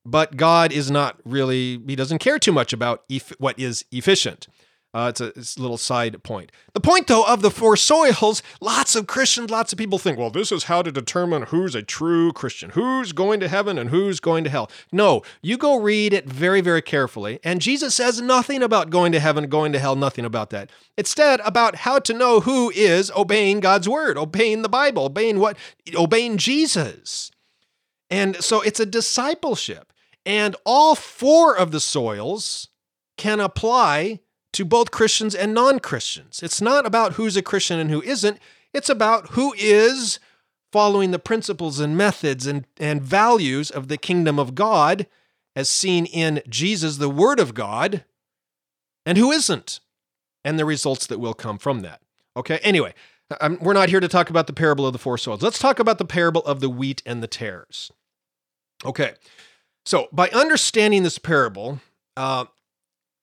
but 0.05 0.37
God 0.37 0.72
is 0.72 0.90
not 0.90 1.18
really, 1.24 1.81
he 1.87 1.96
doesn't 1.96 2.18
care 2.18 2.38
too 2.38 2.53
much 2.53 2.72
about 2.72 3.05
what 3.38 3.59
is 3.59 3.85
efficient. 3.90 4.48
Uh, 4.94 5.09
it's, 5.09 5.20
a, 5.20 5.26
it's, 5.37 5.57
a, 5.57 5.61
little 5.61 5.76
side 5.76 6.22
point. 6.22 6.52
The 6.72 6.80
point, 6.80 7.09
though, 7.09 7.24
of 7.24 7.42
the 7.42 7.50
four 7.50 7.76
soils, 7.76 8.44
lots 8.61 8.94
of 8.94 9.09
Christians, 9.09 9.50
lots 9.50 9.72
of 9.72 9.78
people 9.78 9.98
think, 9.98 10.18
well, 10.18 10.30
this 10.30 10.52
is 10.52 10.64
how 10.64 10.83
to 10.83 10.92
determine 10.92 11.42
who's 11.42 11.74
a 11.74 11.83
true 11.83 12.33
Christian, 12.33 12.70
who's 12.70 13.12
going 13.12 13.40
to 13.40 13.48
heaven 13.48 13.76
and 13.76 13.90
who's 13.90 14.20
going 14.20 14.44
to 14.44 14.50
hell. 14.50 14.70
No, 14.92 15.22
you 15.42 15.59
go 15.59 15.80
read 15.80 16.12
it 16.12 16.28
very, 16.28 16.61
very 16.61 16.80
carefully. 16.80 17.40
And 17.42 17.61
Jesus 17.61 17.92
says 17.96 18.20
nothing 18.20 18.62
about 18.62 18.90
going 18.90 19.11
to 19.11 19.18
heaven, 19.18 19.48
going 19.48 19.72
to 19.72 19.80
hell, 19.80 19.96
nothing 19.96 20.24
about 20.24 20.50
that. 20.50 20.70
Instead, 20.96 21.40
about 21.40 21.74
how 21.74 21.98
to 21.98 22.12
know 22.14 22.38
who 22.38 22.70
is 22.70 23.11
obeying 23.16 23.59
God's 23.59 23.88
word, 23.88 24.16
obeying 24.16 24.62
the 24.62 24.68
Bible, 24.68 25.07
obeying 25.07 25.40
what? 25.40 25.57
Obeying 25.96 26.37
Jesus. 26.37 27.33
And 28.11 28.37
so 28.37 28.61
it's 28.61 28.78
a 28.78 28.87
discipleship. 28.87 29.92
And 30.24 30.54
all 30.64 30.94
four 30.94 31.57
of 31.57 31.72
the 31.72 31.80
soils 31.80 32.68
can 33.16 33.40
apply 33.40 34.20
to 34.54 34.64
both 34.64 34.90
Christians 34.90 35.34
and 35.34 35.52
non 35.52 35.80
Christians. 35.80 36.42
It's 36.42 36.60
not 36.60 36.86
about 36.86 37.14
who's 37.14 37.36
a 37.36 37.42
Christian 37.42 37.78
and 37.78 37.90
who 37.90 38.02
isn't, 38.02 38.38
it's 38.72 38.88
about 38.88 39.30
who 39.30 39.52
is 39.58 40.18
following 40.72 41.10
the 41.10 41.18
principles 41.18 41.78
and 41.78 41.96
methods 41.96 42.46
and, 42.46 42.66
and 42.78 43.02
values 43.02 43.70
of 43.70 43.88
the 43.88 43.96
kingdom 43.96 44.38
of 44.38 44.54
God 44.54 45.06
as 45.54 45.68
seen 45.68 46.06
in 46.06 46.42
Jesus, 46.48 46.96
the 46.96 47.10
Word 47.10 47.38
of 47.38 47.54
God, 47.54 48.04
and 49.06 49.18
who 49.18 49.30
isn't, 49.30 49.80
and 50.44 50.58
the 50.58 50.64
results 50.64 51.06
that 51.06 51.20
will 51.20 51.34
come 51.34 51.58
from 51.58 51.80
that. 51.80 52.00
Okay, 52.36 52.58
anyway, 52.58 52.94
I'm, 53.40 53.58
we're 53.60 53.72
not 53.72 53.88
here 53.88 54.00
to 54.00 54.08
talk 54.08 54.30
about 54.30 54.46
the 54.46 54.52
parable 54.52 54.86
of 54.86 54.92
the 54.92 54.98
four 54.98 55.16
soils. 55.18 55.42
Let's 55.42 55.58
talk 55.58 55.78
about 55.78 55.98
the 55.98 56.04
parable 56.04 56.44
of 56.44 56.60
the 56.60 56.70
wheat 56.70 57.02
and 57.06 57.22
the 57.22 57.28
tares. 57.28 57.92
Okay, 58.84 59.14
so 59.84 60.08
by 60.12 60.28
understanding 60.30 61.04
this 61.04 61.18
parable, 61.18 61.80
uh, 62.16 62.46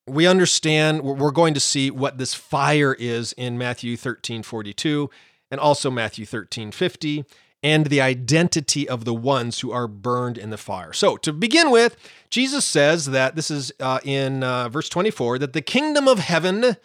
we 0.08 0.28
understand 0.28 1.02
we're 1.02 1.32
going 1.32 1.54
to 1.54 1.60
see 1.60 1.92
what 1.92 2.18
this 2.18 2.34
fire 2.34 2.94
is 2.94 3.34
in 3.34 3.58
Matthew 3.58 3.96
13 3.96 4.44
42 4.44 5.10
and 5.50 5.60
also 5.60 5.92
Matthew 5.92 6.26
13 6.26 6.72
50 6.72 7.26
and 7.64 7.88
the 7.88 8.02
identity 8.02 8.90
of 8.90 9.06
the 9.06 9.14
ones 9.14 9.60
who 9.60 9.72
are 9.72 9.88
burned 9.88 10.38
in 10.38 10.50
the 10.50 10.58
fire. 10.58 10.94
So, 10.94 11.16
to 11.18 11.32
begin 11.32 11.70
with, 11.70 11.96
Jesus 12.30 12.66
says 12.66 13.08
that 13.08 13.36
this 13.36 13.52
is 13.52 13.72
uh, 13.80 14.00
in 14.04 14.44
uh, 14.44 14.70
verse 14.70 14.90
24 14.90 15.40
that 15.40 15.54
the 15.54 15.62
kingdom 15.62 16.08
of 16.08 16.20
heaven 16.20 16.78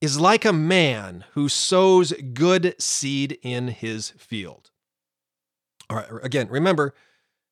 is 0.00 0.20
like 0.20 0.44
a 0.44 0.52
man 0.52 1.24
who 1.32 1.48
sows 1.48 2.12
good 2.34 2.74
seed 2.78 3.38
in 3.42 3.68
his 3.68 4.10
field. 4.10 4.70
All 5.88 5.96
right, 5.96 6.08
again, 6.22 6.48
remember, 6.48 6.94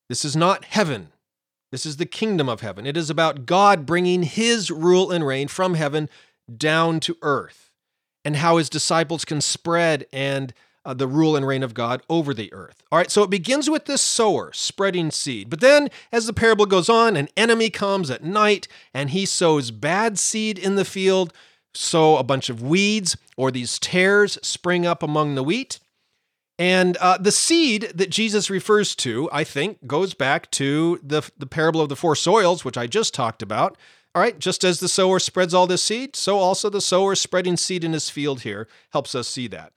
this 0.07 0.23
is 0.23 0.35
not 0.35 0.65
heaven. 0.65 1.09
This 1.71 1.85
is 1.85 1.97
the 1.97 2.05
kingdom 2.05 2.49
of 2.49 2.61
heaven. 2.61 2.85
It 2.85 2.97
is 2.97 3.09
about 3.09 3.45
God 3.45 3.85
bringing 3.85 4.23
his 4.23 4.71
rule 4.71 5.11
and 5.11 5.25
reign 5.25 5.47
from 5.47 5.75
heaven 5.75 6.09
down 6.57 6.99
to 7.01 7.17
earth 7.21 7.69
and 8.25 8.37
how 8.37 8.57
his 8.57 8.69
disciples 8.69 9.23
can 9.23 9.41
spread 9.41 10.05
and 10.11 10.53
uh, 10.85 10.93
the 10.93 11.07
rule 11.07 11.35
and 11.35 11.45
reign 11.45 11.61
of 11.61 11.73
God 11.73 12.01
over 12.09 12.33
the 12.33 12.51
earth. 12.53 12.81
All 12.91 12.97
right, 12.97 13.11
so 13.11 13.21
it 13.23 13.29
begins 13.29 13.69
with 13.69 13.85
this 13.85 14.01
sower 14.01 14.51
spreading 14.53 15.11
seed. 15.11 15.49
But 15.49 15.59
then, 15.59 15.89
as 16.11 16.25
the 16.25 16.33
parable 16.33 16.65
goes 16.65 16.89
on, 16.89 17.15
an 17.15 17.29
enemy 17.37 17.69
comes 17.69 18.09
at 18.09 18.23
night 18.23 18.67
and 18.93 19.11
he 19.11 19.25
sows 19.25 19.71
bad 19.71 20.17
seed 20.17 20.57
in 20.57 20.75
the 20.75 20.85
field. 20.85 21.33
So 21.73 22.17
a 22.17 22.23
bunch 22.23 22.49
of 22.49 22.63
weeds 22.63 23.15
or 23.37 23.51
these 23.51 23.77
tares 23.77 24.39
spring 24.41 24.85
up 24.85 25.03
among 25.03 25.35
the 25.35 25.43
wheat. 25.43 25.79
And 26.59 26.97
uh, 26.97 27.17
the 27.17 27.31
seed 27.31 27.93
that 27.95 28.09
Jesus 28.09 28.49
refers 28.49 28.93
to, 28.97 29.29
I 29.31 29.45
think, 29.45 29.87
goes 29.87 30.13
back 30.13 30.51
to 30.51 30.99
the, 31.01 31.21
the 31.37 31.45
parable 31.45 31.79
of 31.79 31.87
the 31.87 31.95
four 31.95 32.17
soils, 32.17 32.65
which 32.65 32.77
I 32.77 32.85
just 32.85 33.13
talked 33.13 33.41
about. 33.41 33.77
All 34.13 34.21
right, 34.21 34.37
just 34.37 34.65
as 34.65 34.81
the 34.81 34.89
sower 34.89 35.19
spreads 35.19 35.53
all 35.53 35.67
this 35.67 35.81
seed, 35.81 36.17
so 36.17 36.37
also 36.37 36.69
the 36.69 36.81
sower 36.81 37.15
spreading 37.15 37.55
seed 37.55 37.85
in 37.85 37.93
his 37.93 38.09
field 38.09 38.41
here 38.41 38.67
helps 38.91 39.15
us 39.15 39.29
see 39.29 39.47
that. 39.47 39.71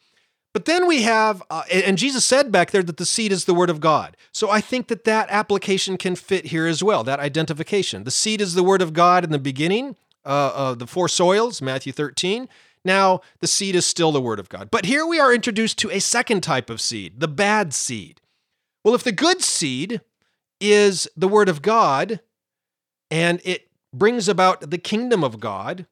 But 0.53 0.65
then 0.65 0.89
we 0.89 1.03
have, 1.03 1.43
uh, 1.51 1.63
and 1.73 1.97
Jesus 1.97 2.25
said 2.25 2.51
back 2.51 2.73
there 2.73 2.83
that 2.83 2.97
the 2.97 3.07
seed 3.07 3.31
is 3.31 3.45
the 3.45 3.55
word 3.55 3.71
of 3.71 3.81
God. 3.81 4.17
So 4.33 4.51
I 4.51 4.61
think 4.61 4.89
that 4.89 5.05
that 5.05 5.29
application 5.31 5.97
can 5.97 6.17
fit 6.17 6.47
here 6.47 6.67
as 6.67 6.83
well, 6.83 7.05
that 7.05 7.21
identification. 7.21 8.05
The 8.05 8.11
seed 8.11 8.41
is 8.41 8.55
the 8.55 8.63
word 8.65 8.83
of 8.83 8.93
God 8.93 9.23
in 9.23 9.31
the 9.31 9.39
beginning 9.39 9.97
uh, 10.25 10.53
of 10.55 10.79
the 10.79 10.87
four 10.87 11.09
soils, 11.09 11.63
Matthew 11.63 11.93
13. 11.93 12.49
Now, 12.85 13.21
the 13.41 13.47
seed 13.47 13.77
is 13.77 13.87
still 13.87 14.13
the 14.13 14.21
Word 14.21 14.41
of 14.41 14.49
God. 14.49 14.71
But 14.71 14.87
here 14.87 15.07
we 15.07 15.21
are 15.21 15.33
introduced 15.33 15.79
to 15.79 15.91
a 15.91 16.01
second 16.01 16.43
type 16.43 16.69
of 16.69 16.81
seed, 16.81 17.21
the 17.21 17.29
bad 17.29 17.73
seed. 17.73 18.21
Well, 18.85 18.95
if 18.95 19.05
the 19.05 19.13
good 19.13 19.41
seed 19.43 20.01
is 20.61 21.09
the 21.17 21.29
Word 21.29 21.49
of 21.49 21.63
God 21.63 22.21
and 23.11 23.41
it 23.45 23.69
brings 23.95 24.29
about 24.29 24.71
the 24.71 24.79
kingdom 24.79 25.23
of 25.23 25.39
God, 25.39 25.87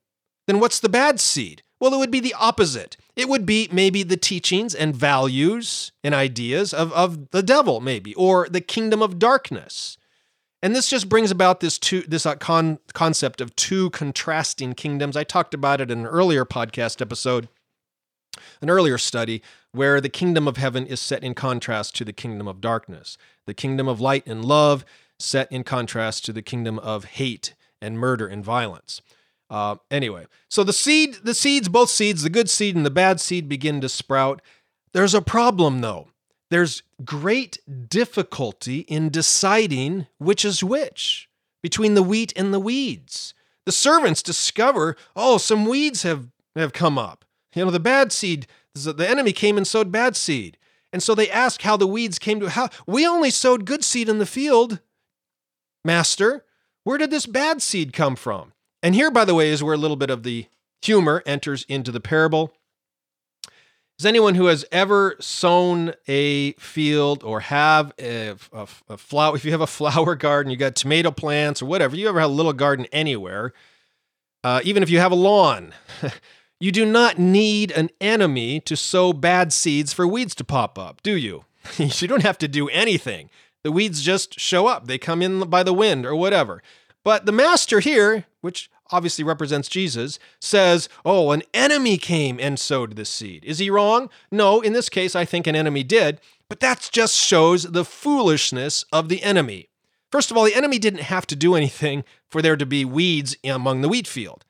then 0.46 0.58
what's 0.58 0.80
the 0.80 0.88
bad 0.88 1.20
seed? 1.20 1.62
Well, 1.80 1.94
it 1.94 1.98
would 1.98 2.10
be 2.10 2.20
the 2.20 2.34
opposite. 2.34 2.96
It 3.16 3.28
would 3.28 3.46
be 3.46 3.68
maybe 3.72 4.02
the 4.02 4.16
teachings 4.16 4.74
and 4.74 4.94
values 4.94 5.92
and 6.02 6.14
ideas 6.14 6.74
of, 6.74 6.92
of 6.92 7.30
the 7.30 7.42
devil, 7.42 7.80
maybe, 7.80 8.14
or 8.14 8.48
the 8.48 8.60
kingdom 8.60 9.00
of 9.00 9.18
darkness. 9.18 9.96
And 10.62 10.76
this 10.76 10.88
just 10.88 11.08
brings 11.08 11.30
about 11.30 11.60
this 11.60 11.78
two 11.78 12.02
this 12.02 12.26
uh, 12.26 12.36
con- 12.36 12.78
concept 12.92 13.40
of 13.40 13.56
two 13.56 13.90
contrasting 13.90 14.74
kingdoms. 14.74 15.16
I 15.16 15.24
talked 15.24 15.54
about 15.54 15.80
it 15.80 15.90
in 15.90 16.00
an 16.00 16.06
earlier 16.06 16.44
podcast 16.44 17.00
episode, 17.00 17.48
an 18.60 18.68
earlier 18.68 18.98
study 18.98 19.42
where 19.72 20.00
the 20.00 20.08
kingdom 20.08 20.46
of 20.46 20.56
heaven 20.58 20.86
is 20.86 21.00
set 21.00 21.24
in 21.24 21.34
contrast 21.34 21.96
to 21.96 22.04
the 22.04 22.12
kingdom 22.12 22.46
of 22.46 22.60
darkness. 22.60 23.16
The 23.46 23.54
kingdom 23.54 23.88
of 23.88 24.00
light 24.00 24.26
and 24.26 24.44
love 24.44 24.84
set 25.18 25.50
in 25.50 25.64
contrast 25.64 26.24
to 26.26 26.32
the 26.32 26.42
kingdom 26.42 26.78
of 26.78 27.04
hate 27.04 27.54
and 27.80 27.98
murder 27.98 28.26
and 28.26 28.44
violence. 28.44 29.00
Uh, 29.48 29.76
anyway, 29.90 30.26
so 30.48 30.62
the 30.62 30.72
seed, 30.72 31.16
the 31.24 31.34
seeds, 31.34 31.68
both 31.68 31.90
seeds, 31.90 32.22
the 32.22 32.30
good 32.30 32.48
seed 32.48 32.76
and 32.76 32.86
the 32.86 32.90
bad 32.90 33.20
seed 33.20 33.48
begin 33.48 33.80
to 33.80 33.88
sprout. 33.88 34.42
There's 34.92 35.14
a 35.14 35.22
problem 35.22 35.80
though. 35.80 36.08
There's 36.50 36.82
great 37.04 37.58
difficulty 37.88 38.80
in 38.80 39.10
deciding 39.10 40.06
which 40.18 40.44
is 40.44 40.64
which 40.64 41.28
between 41.62 41.94
the 41.94 42.02
wheat 42.02 42.32
and 42.36 42.52
the 42.52 42.60
weeds. 42.60 43.34
The 43.66 43.72
servants 43.72 44.22
discover, 44.22 44.96
oh, 45.14 45.38
some 45.38 45.64
weeds 45.64 46.02
have, 46.02 46.28
have 46.56 46.72
come 46.72 46.98
up. 46.98 47.24
You 47.54 47.64
know, 47.64 47.70
the 47.70 47.78
bad 47.78 48.10
seed, 48.12 48.46
the 48.74 49.08
enemy 49.08 49.32
came 49.32 49.56
and 49.56 49.66
sowed 49.66 49.92
bad 49.92 50.16
seed. 50.16 50.56
And 50.92 51.02
so 51.02 51.14
they 51.14 51.30
ask 51.30 51.62
how 51.62 51.76
the 51.76 51.86
weeds 51.86 52.18
came 52.18 52.40
to 52.40 52.50
how 52.50 52.68
we 52.86 53.06
only 53.06 53.30
sowed 53.30 53.64
good 53.64 53.84
seed 53.84 54.08
in 54.08 54.18
the 54.18 54.26
field. 54.26 54.80
Master, 55.84 56.44
where 56.82 56.98
did 56.98 57.10
this 57.10 57.26
bad 57.26 57.62
seed 57.62 57.92
come 57.92 58.16
from? 58.16 58.52
And 58.82 58.94
here, 58.94 59.10
by 59.10 59.24
the 59.24 59.34
way, 59.34 59.50
is 59.50 59.62
where 59.62 59.74
a 59.74 59.78
little 59.78 59.96
bit 59.96 60.10
of 60.10 60.24
the 60.24 60.46
humor 60.82 61.22
enters 61.26 61.64
into 61.68 61.92
the 61.92 62.00
parable. 62.00 62.52
Is 64.00 64.06
anyone 64.06 64.34
who 64.34 64.46
has 64.46 64.64
ever 64.72 65.14
sown 65.20 65.92
a 66.08 66.52
field 66.52 67.22
or 67.22 67.40
have 67.40 67.92
a, 67.98 68.28
a, 68.50 68.66
a, 68.88 68.96
flower, 68.96 69.36
if 69.36 69.44
you 69.44 69.50
have 69.50 69.60
a 69.60 69.66
flower 69.78 70.14
garden, 70.14 70.50
you 70.50 70.56
got 70.56 70.74
tomato 70.74 71.10
plants 71.10 71.60
or 71.60 71.66
whatever, 71.66 71.94
you 71.94 72.08
ever 72.08 72.18
have 72.18 72.30
a 72.30 72.32
little 72.32 72.54
garden 72.54 72.86
anywhere, 72.92 73.52
uh, 74.42 74.62
even 74.64 74.82
if 74.82 74.88
you 74.88 74.98
have 74.98 75.12
a 75.12 75.14
lawn, 75.14 75.74
you 76.60 76.72
do 76.72 76.86
not 76.86 77.18
need 77.18 77.72
an 77.72 77.90
enemy 78.00 78.58
to 78.60 78.74
sow 78.74 79.12
bad 79.12 79.52
seeds 79.52 79.92
for 79.92 80.08
weeds 80.08 80.34
to 80.36 80.44
pop 80.44 80.78
up, 80.78 81.02
do 81.02 81.14
you? 81.14 81.44
you 81.76 82.08
don't 82.08 82.22
have 82.22 82.38
to 82.38 82.48
do 82.48 82.70
anything. 82.70 83.28
The 83.64 83.70
weeds 83.70 84.00
just 84.00 84.40
show 84.40 84.66
up, 84.66 84.86
they 84.86 84.96
come 84.96 85.20
in 85.20 85.40
by 85.50 85.62
the 85.62 85.74
wind 85.74 86.06
or 86.06 86.16
whatever. 86.16 86.62
But 87.04 87.26
the 87.26 87.32
master 87.32 87.80
here, 87.80 88.24
which 88.40 88.70
obviously 88.92 89.24
represents 89.24 89.68
Jesus, 89.68 90.18
says, 90.40 90.88
Oh, 91.04 91.30
an 91.30 91.42
enemy 91.54 91.98
came 91.98 92.38
and 92.40 92.58
sowed 92.58 92.96
this 92.96 93.10
seed. 93.10 93.44
Is 93.44 93.58
he 93.58 93.70
wrong? 93.70 94.10
No, 94.30 94.60
in 94.60 94.72
this 94.72 94.88
case, 94.88 95.14
I 95.14 95.24
think 95.24 95.46
an 95.46 95.56
enemy 95.56 95.82
did, 95.82 96.20
but 96.48 96.60
that 96.60 96.88
just 96.92 97.16
shows 97.16 97.64
the 97.64 97.84
foolishness 97.84 98.84
of 98.92 99.08
the 99.08 99.22
enemy. 99.22 99.68
First 100.10 100.30
of 100.30 100.36
all, 100.36 100.44
the 100.44 100.54
enemy 100.54 100.78
didn't 100.78 101.02
have 101.02 101.26
to 101.28 101.36
do 101.36 101.54
anything 101.54 102.04
for 102.28 102.42
there 102.42 102.56
to 102.56 102.66
be 102.66 102.84
weeds 102.84 103.36
among 103.44 103.80
the 103.80 103.88
wheat 103.88 104.08
field. 104.08 104.44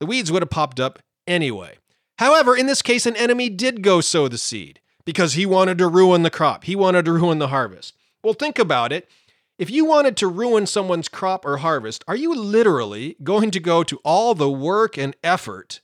The 0.00 0.06
weeds 0.06 0.32
would 0.32 0.42
have 0.42 0.50
popped 0.50 0.80
up 0.80 0.98
anyway. 1.26 1.78
However, 2.18 2.56
in 2.56 2.66
this 2.66 2.82
case, 2.82 3.06
an 3.06 3.16
enemy 3.16 3.48
did 3.48 3.82
go 3.82 4.00
sow 4.00 4.28
the 4.28 4.38
seed 4.38 4.80
because 5.04 5.34
he 5.34 5.46
wanted 5.46 5.78
to 5.78 5.88
ruin 5.88 6.22
the 6.22 6.30
crop, 6.30 6.64
he 6.64 6.74
wanted 6.76 7.04
to 7.04 7.12
ruin 7.12 7.38
the 7.38 7.48
harvest. 7.48 7.94
Well, 8.22 8.34
think 8.34 8.58
about 8.58 8.92
it. 8.92 9.08
If 9.56 9.70
you 9.70 9.84
wanted 9.84 10.16
to 10.16 10.26
ruin 10.26 10.66
someone's 10.66 11.08
crop 11.08 11.44
or 11.44 11.58
harvest, 11.58 12.02
are 12.08 12.16
you 12.16 12.34
literally 12.34 13.16
going 13.22 13.52
to 13.52 13.60
go 13.60 13.84
to 13.84 14.00
all 14.04 14.34
the 14.34 14.50
work 14.50 14.98
and 14.98 15.14
effort 15.22 15.80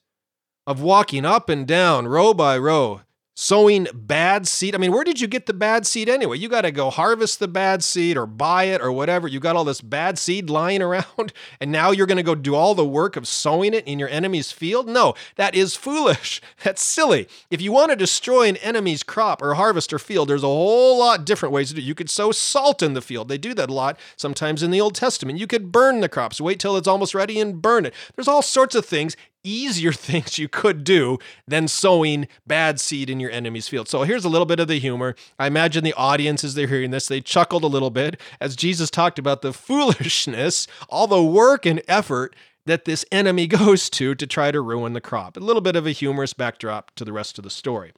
of 0.67 0.83
walking 0.83 1.25
up 1.25 1.49
and 1.49 1.69
down, 1.69 2.09
row 2.09 2.35
by 2.35 2.59
row, 2.59 3.03
sowing 3.41 3.87
bad 3.95 4.47
seed. 4.47 4.75
I 4.75 4.79
mean, 4.79 4.93
where 4.93 5.03
did 5.03 5.19
you 5.19 5.27
get 5.27 5.47
the 5.47 5.55
bad 5.55 5.87
seed 5.87 6.11
anyway? 6.11 6.37
You 6.37 6.47
got 6.47 6.61
to 6.63 6.71
go 6.71 6.91
harvest 6.91 7.39
the 7.39 7.49
bad 7.49 7.83
seed 7.83 8.19
or 8.19 8.27
buy 8.27 8.65
it 8.65 8.83
or 8.83 8.93
whatever. 8.93 9.27
You 9.27 9.41
got 9.41 9.57
all 9.57 9.65
this 9.65 9.81
bad 9.81 10.19
seed 10.19 10.51
lying 10.51 10.83
around, 10.91 11.33
and 11.59 11.73
now 11.73 11.91
you're 11.91 12.07
going 12.07 12.19
to 12.19 12.23
go 12.23 12.35
do 12.35 12.55
all 12.55 12.75
the 12.75 12.85
work 12.85 13.17
of 13.17 13.27
sowing 13.27 13.73
it 13.73 13.87
in 13.87 13.99
your 13.99 14.11
enemy's 14.11 14.53
field? 14.53 14.87
No, 14.87 15.15
that 15.37 15.55
is 15.55 15.75
foolish. 15.75 16.43
That's 16.65 16.83
silly. 16.83 17.29
If 17.51 17.63
you 17.63 17.73
want 17.73 17.91
to 17.91 17.97
destroy 17.97 18.47
an 18.47 18.59
enemy's 18.59 19.03
crop 19.03 19.41
or 19.41 19.55
harvest 19.55 19.95
or 19.95 19.99
field, 19.99 20.29
there's 20.29 20.43
a 20.43 20.47
whole 20.47 20.99
lot 20.99 21.25
different 21.25 21.55
ways 21.55 21.71
to 21.71 21.75
do 21.77 21.81
it. 21.81 21.85
You 21.85 21.95
could 21.95 22.11
sow 22.11 22.33
salt 22.33 22.83
in 22.83 22.93
the 22.93 23.01
field. 23.01 23.29
They 23.29 23.39
do 23.39 23.55
that 23.55 23.71
a 23.71 23.75
lot 23.75 23.99
sometimes 24.17 24.63
in 24.63 24.71
the 24.71 24.83
Old 24.83 24.95
Testament. 24.95 25.39
You 25.39 25.47
could 25.47 25.73
burn 25.73 26.03
the 26.03 26.11
crops, 26.11 26.43
wait 26.43 26.61
till 26.61 26.77
it's 26.77 26.89
almost 26.89 27.15
ready 27.15 27.41
and 27.41 27.63
burn 27.63 27.87
it. 27.87 27.95
There's 28.15 28.29
all 28.29 28.43
sorts 28.43 28.75
of 28.75 28.85
things 28.85 29.17
easier 29.45 29.93
things 29.93 30.39
you 30.39 30.49
could 30.49 30.85
do 30.85 31.19
than 31.47 31.69
sowing 31.69 32.29
bad 32.47 32.81
seed 32.81 33.11
in 33.11 33.21
your 33.21 33.31
enemy's 33.31 33.69
field. 33.69 33.89
So 33.89 34.03
here's 34.03 34.25
a 34.25 34.29
little 34.29 34.47
bit 34.47 34.61
of 34.61 34.69
the 34.69 34.79
humor. 34.79 35.15
I 35.39 35.47
imagine 35.47 35.85
the 35.85 35.95
audience, 35.95 36.45
as 36.45 36.55
they're 36.55 36.67
hearing 36.67 36.91
this, 36.91 37.09
they 37.09 37.21
chuckled 37.21 37.65
a 37.65 37.69
little 37.69 37.91
bit 37.91 38.21
as 38.41 38.57
Jesus 38.57 38.91
talked 38.91 39.19
about 39.19 39.43
the 39.43 39.53
foolishness, 39.53 40.67
all 40.89 41.07
the 41.07 41.23
work 41.23 41.67
and 41.67 41.83
effort 41.89 42.35
that 42.67 42.85
this 42.85 43.05
enemy 43.11 43.47
goes 43.49 43.91
to 43.91 44.15
to 44.15 44.27
try 44.27 44.51
to 44.51 44.61
ruin 44.61 44.93
the 44.93 45.01
crop. 45.01 45.37
A 45.37 45.41
little 45.41 45.63
bit 45.63 45.77
of 45.77 45.87
a 45.87 45.93
humorous 45.93 46.33
backdrop 46.33 46.95
to 46.97 47.05
the 47.05 47.13
rest 47.13 47.39
of 47.39 47.45
the 47.45 47.51
story. 47.51 47.93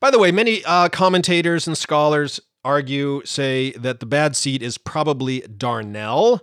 By 0.00 0.10
the 0.10 0.18
way, 0.18 0.32
many 0.32 0.64
uh, 0.64 0.88
commentators 0.88 1.66
and 1.66 1.78
scholars 1.78 2.40
argue, 2.64 3.22
say 3.24 3.72
that 3.72 4.00
the 4.00 4.06
bad 4.06 4.34
seed 4.34 4.62
is 4.62 4.78
probably 4.78 5.42
darnel 5.42 6.40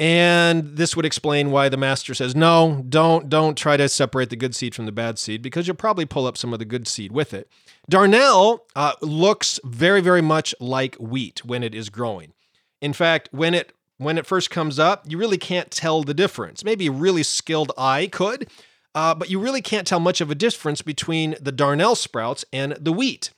and 0.00 0.78
this 0.78 0.96
would 0.96 1.04
explain 1.04 1.50
why 1.50 1.68
the 1.68 1.76
master 1.76 2.14
says, 2.14 2.34
no, 2.34 2.82
don't, 2.88 3.28
don't 3.28 3.54
try 3.54 3.76
to 3.76 3.86
separate 3.86 4.30
the 4.30 4.36
good 4.36 4.56
seed 4.56 4.74
from 4.74 4.86
the 4.86 4.92
bad 4.92 5.18
seed 5.18 5.42
because 5.42 5.66
you'll 5.66 5.76
probably 5.76 6.06
pull 6.06 6.26
up 6.26 6.38
some 6.38 6.54
of 6.54 6.58
the 6.58 6.64
good 6.64 6.88
seed 6.88 7.12
with 7.12 7.34
it. 7.34 7.50
Darnel 7.90 8.60
uh, 8.74 8.94
looks 9.02 9.60
very, 9.62 10.00
very 10.00 10.22
much 10.22 10.54
like 10.58 10.96
wheat 10.96 11.44
when 11.44 11.62
it 11.62 11.74
is 11.74 11.90
growing. 11.90 12.32
In 12.80 12.94
fact, 12.94 13.28
when 13.30 13.52
it 13.52 13.74
when 13.98 14.16
it 14.16 14.24
first 14.24 14.48
comes 14.48 14.78
up, 14.78 15.04
you 15.06 15.18
really 15.18 15.36
can't 15.36 15.70
tell 15.70 16.02
the 16.02 16.14
difference. 16.14 16.64
Maybe 16.64 16.86
a 16.86 16.90
really 16.90 17.22
skilled 17.22 17.70
eye 17.76 18.08
could, 18.10 18.48
uh, 18.94 19.14
but 19.14 19.28
you 19.28 19.38
really 19.38 19.60
can't 19.60 19.86
tell 19.86 20.00
much 20.00 20.22
of 20.22 20.30
a 20.30 20.34
difference 20.34 20.80
between 20.80 21.36
the 21.38 21.52
darnel 21.52 21.94
sprouts 21.94 22.42
and 22.50 22.72
the 22.80 22.92
wheat. 22.92 23.32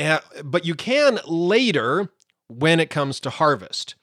Uh, 0.00 0.18
but 0.42 0.66
you 0.66 0.74
can 0.74 1.20
later 1.24 2.10
when 2.48 2.80
it 2.80 2.90
comes 2.90 3.20
to 3.20 3.30
harvest. 3.30 3.94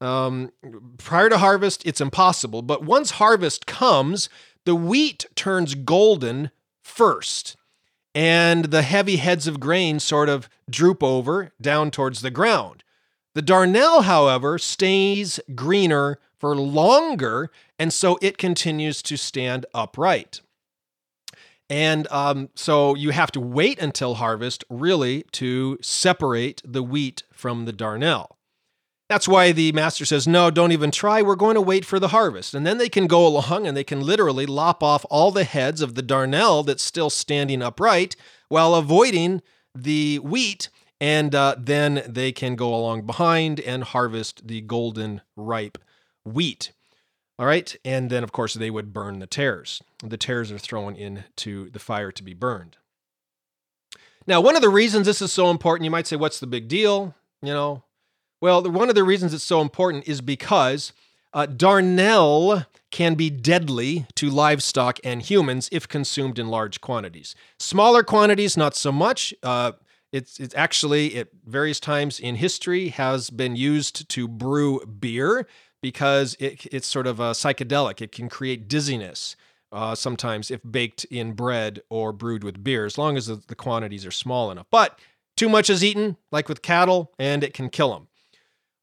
Um, 0.00 0.52
prior 0.98 1.28
to 1.28 1.38
harvest, 1.38 1.86
it's 1.86 2.00
impossible. 2.00 2.62
But 2.62 2.84
once 2.84 3.12
harvest 3.12 3.66
comes, 3.66 4.28
the 4.64 4.74
wheat 4.74 5.26
turns 5.34 5.74
golden 5.74 6.50
first, 6.82 7.56
and 8.14 8.66
the 8.66 8.82
heavy 8.82 9.16
heads 9.16 9.46
of 9.46 9.60
grain 9.60 10.00
sort 10.00 10.28
of 10.28 10.48
droop 10.68 11.02
over 11.02 11.52
down 11.60 11.90
towards 11.90 12.20
the 12.20 12.30
ground. 12.30 12.82
The 13.34 13.42
darnel, 13.42 14.04
however, 14.04 14.58
stays 14.58 15.38
greener 15.54 16.18
for 16.38 16.56
longer, 16.56 17.50
and 17.78 17.92
so 17.92 18.18
it 18.22 18.38
continues 18.38 19.02
to 19.02 19.16
stand 19.16 19.66
upright. 19.74 20.40
And 21.68 22.06
um, 22.12 22.50
so 22.54 22.94
you 22.94 23.10
have 23.10 23.32
to 23.32 23.40
wait 23.40 23.80
until 23.80 24.14
harvest, 24.14 24.64
really, 24.70 25.24
to 25.32 25.78
separate 25.82 26.62
the 26.64 26.82
wheat 26.82 27.24
from 27.32 27.64
the 27.64 27.72
darnel. 27.72 28.35
That's 29.08 29.28
why 29.28 29.52
the 29.52 29.70
master 29.72 30.04
says, 30.04 30.26
No, 30.26 30.50
don't 30.50 30.72
even 30.72 30.90
try. 30.90 31.22
We're 31.22 31.36
going 31.36 31.54
to 31.54 31.60
wait 31.60 31.84
for 31.84 32.00
the 32.00 32.08
harvest. 32.08 32.54
And 32.54 32.66
then 32.66 32.78
they 32.78 32.88
can 32.88 33.06
go 33.06 33.26
along 33.26 33.66
and 33.66 33.76
they 33.76 33.84
can 33.84 34.00
literally 34.00 34.46
lop 34.46 34.82
off 34.82 35.06
all 35.10 35.30
the 35.30 35.44
heads 35.44 35.80
of 35.80 35.94
the 35.94 36.02
darnel 36.02 36.66
that's 36.66 36.82
still 36.82 37.10
standing 37.10 37.62
upright 37.62 38.16
while 38.48 38.74
avoiding 38.74 39.42
the 39.74 40.18
wheat. 40.18 40.70
And 41.00 41.34
uh, 41.34 41.56
then 41.58 42.02
they 42.06 42.32
can 42.32 42.56
go 42.56 42.74
along 42.74 43.02
behind 43.02 43.60
and 43.60 43.84
harvest 43.84 44.48
the 44.48 44.62
golden 44.62 45.20
ripe 45.36 45.78
wheat. 46.24 46.72
All 47.38 47.46
right. 47.46 47.76
And 47.84 48.10
then, 48.10 48.24
of 48.24 48.32
course, 48.32 48.54
they 48.54 48.70
would 48.70 48.92
burn 48.92 49.18
the 49.18 49.26
tares. 49.26 49.82
The 50.02 50.16
tares 50.16 50.50
are 50.50 50.58
thrown 50.58 50.96
into 50.96 51.70
the 51.70 51.78
fire 51.78 52.10
to 52.10 52.22
be 52.22 52.34
burned. 52.34 52.78
Now, 54.26 54.40
one 54.40 54.56
of 54.56 54.62
the 54.62 54.70
reasons 54.70 55.06
this 55.06 55.22
is 55.22 55.32
so 55.32 55.50
important, 55.50 55.84
you 55.84 55.90
might 55.90 56.06
say, 56.06 56.16
What's 56.16 56.40
the 56.40 56.46
big 56.46 56.66
deal? 56.66 57.14
You 57.42 57.52
know, 57.52 57.84
well, 58.40 58.62
one 58.62 58.88
of 58.88 58.94
the 58.94 59.04
reasons 59.04 59.32
it's 59.34 59.44
so 59.44 59.60
important 59.60 60.06
is 60.08 60.20
because 60.20 60.92
uh, 61.32 61.46
darnel 61.46 62.66
can 62.90 63.14
be 63.14 63.28
deadly 63.30 64.06
to 64.14 64.30
livestock 64.30 64.98
and 65.04 65.22
humans 65.22 65.68
if 65.72 65.88
consumed 65.88 66.38
in 66.38 66.48
large 66.48 66.80
quantities. 66.80 67.34
Smaller 67.58 68.02
quantities, 68.02 68.56
not 68.56 68.74
so 68.74 68.92
much. 68.92 69.34
Uh, 69.42 69.72
it's, 70.12 70.38
it's 70.38 70.54
actually 70.54 71.16
at 71.16 71.28
various 71.44 71.80
times 71.80 72.18
in 72.20 72.36
history 72.36 72.88
has 72.88 73.28
been 73.28 73.56
used 73.56 74.08
to 74.08 74.28
brew 74.28 74.80
beer 74.86 75.46
because 75.82 76.36
it, 76.38 76.66
it's 76.72 76.86
sort 76.86 77.06
of 77.06 77.20
a 77.20 77.32
psychedelic. 77.32 78.00
It 78.00 78.12
can 78.12 78.28
create 78.28 78.68
dizziness 78.68 79.36
uh, 79.72 79.94
sometimes 79.94 80.50
if 80.50 80.60
baked 80.68 81.04
in 81.06 81.32
bread 81.32 81.82
or 81.90 82.12
brewed 82.12 82.44
with 82.44 82.62
beer, 82.62 82.86
as 82.86 82.96
long 82.96 83.16
as 83.16 83.26
the, 83.26 83.42
the 83.48 83.54
quantities 83.54 84.06
are 84.06 84.10
small 84.10 84.50
enough. 84.50 84.66
But 84.70 84.98
too 85.36 85.48
much 85.48 85.68
is 85.68 85.84
eaten, 85.84 86.16
like 86.32 86.48
with 86.48 86.62
cattle, 86.62 87.12
and 87.18 87.44
it 87.44 87.52
can 87.52 87.68
kill 87.68 87.92
them. 87.92 88.08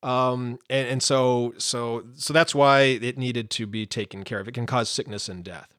Um, 0.04 0.60
and, 0.70 0.88
and 0.88 1.04
so 1.04 1.54
so 1.58 2.04
so 2.16 2.34
that's 2.34 2.54
why 2.54 2.82
it 2.82 3.18
needed 3.18 3.50
to 3.52 3.66
be 3.66 3.86
taken 3.86 4.24
care 4.24 4.40
of. 4.40 4.48
It 4.48 4.54
can 4.54 4.66
cause 4.66 4.90
sickness 4.90 5.30
and 5.30 5.44
death. 5.44 5.74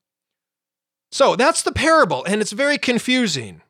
So 1.12 1.36
that's 1.36 1.62
the 1.62 1.72
parable, 1.72 2.24
and 2.24 2.40
it's 2.40 2.52
very 2.52 2.78
confusing. 2.78 3.60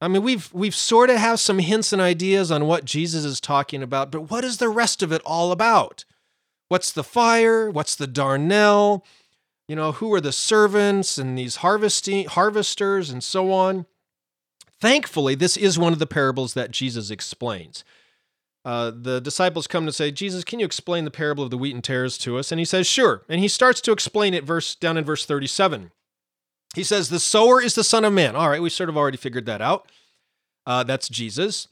I 0.00 0.08
mean, 0.08 0.22
we've 0.22 0.52
we've 0.52 0.74
sort 0.74 1.10
of 1.10 1.16
have 1.16 1.40
some 1.40 1.58
hints 1.58 1.92
and 1.92 2.00
ideas 2.00 2.50
on 2.50 2.66
what 2.66 2.84
Jesus 2.84 3.24
is 3.24 3.40
talking 3.40 3.82
about, 3.82 4.10
but 4.10 4.30
what 4.30 4.44
is 4.44 4.56
the 4.56 4.70
rest 4.70 5.02
of 5.02 5.12
it 5.12 5.22
all 5.26 5.52
about? 5.52 6.04
What's 6.68 6.90
the 6.90 7.04
fire? 7.04 7.70
What's 7.70 7.94
the 7.94 8.08
darnel? 8.08 9.02
You 9.68 9.76
know, 9.76 9.92
who 9.92 10.12
are 10.14 10.20
the 10.20 10.32
servants 10.32 11.18
and 11.18 11.36
these 11.36 11.56
harvesting 11.56 12.26
harvesters 12.26 13.10
and 13.10 13.22
so 13.22 13.52
on? 13.52 13.84
Thankfully, 14.80 15.34
this 15.34 15.56
is 15.56 15.78
one 15.78 15.92
of 15.92 15.98
the 15.98 16.06
parables 16.06 16.54
that 16.54 16.70
Jesus 16.70 17.10
explains. 17.10 17.84
Uh, 18.68 18.92
the 18.94 19.18
disciples 19.18 19.66
come 19.66 19.86
to 19.86 19.92
say, 19.92 20.10
Jesus, 20.10 20.44
can 20.44 20.60
you 20.60 20.66
explain 20.66 21.06
the 21.06 21.10
parable 21.10 21.42
of 21.42 21.48
the 21.48 21.56
wheat 21.56 21.74
and 21.74 21.82
tares 21.82 22.18
to 22.18 22.36
us? 22.36 22.52
And 22.52 22.58
he 22.58 22.66
says, 22.66 22.86
Sure. 22.86 23.22
And 23.26 23.40
he 23.40 23.48
starts 23.48 23.80
to 23.80 23.92
explain 23.92 24.34
it 24.34 24.44
verse 24.44 24.74
down 24.74 24.98
in 24.98 25.04
verse 25.04 25.24
37. 25.24 25.90
He 26.74 26.84
says, 26.84 27.08
The 27.08 27.18
sower 27.18 27.62
is 27.62 27.74
the 27.74 27.82
Son 27.82 28.04
of 28.04 28.12
Man. 28.12 28.36
All 28.36 28.50
right, 28.50 28.60
we 28.60 28.68
sort 28.68 28.90
of 28.90 28.96
already 28.98 29.16
figured 29.16 29.46
that 29.46 29.62
out. 29.62 29.90
Uh, 30.66 30.84
that's 30.84 31.08
Jesus. 31.08 31.68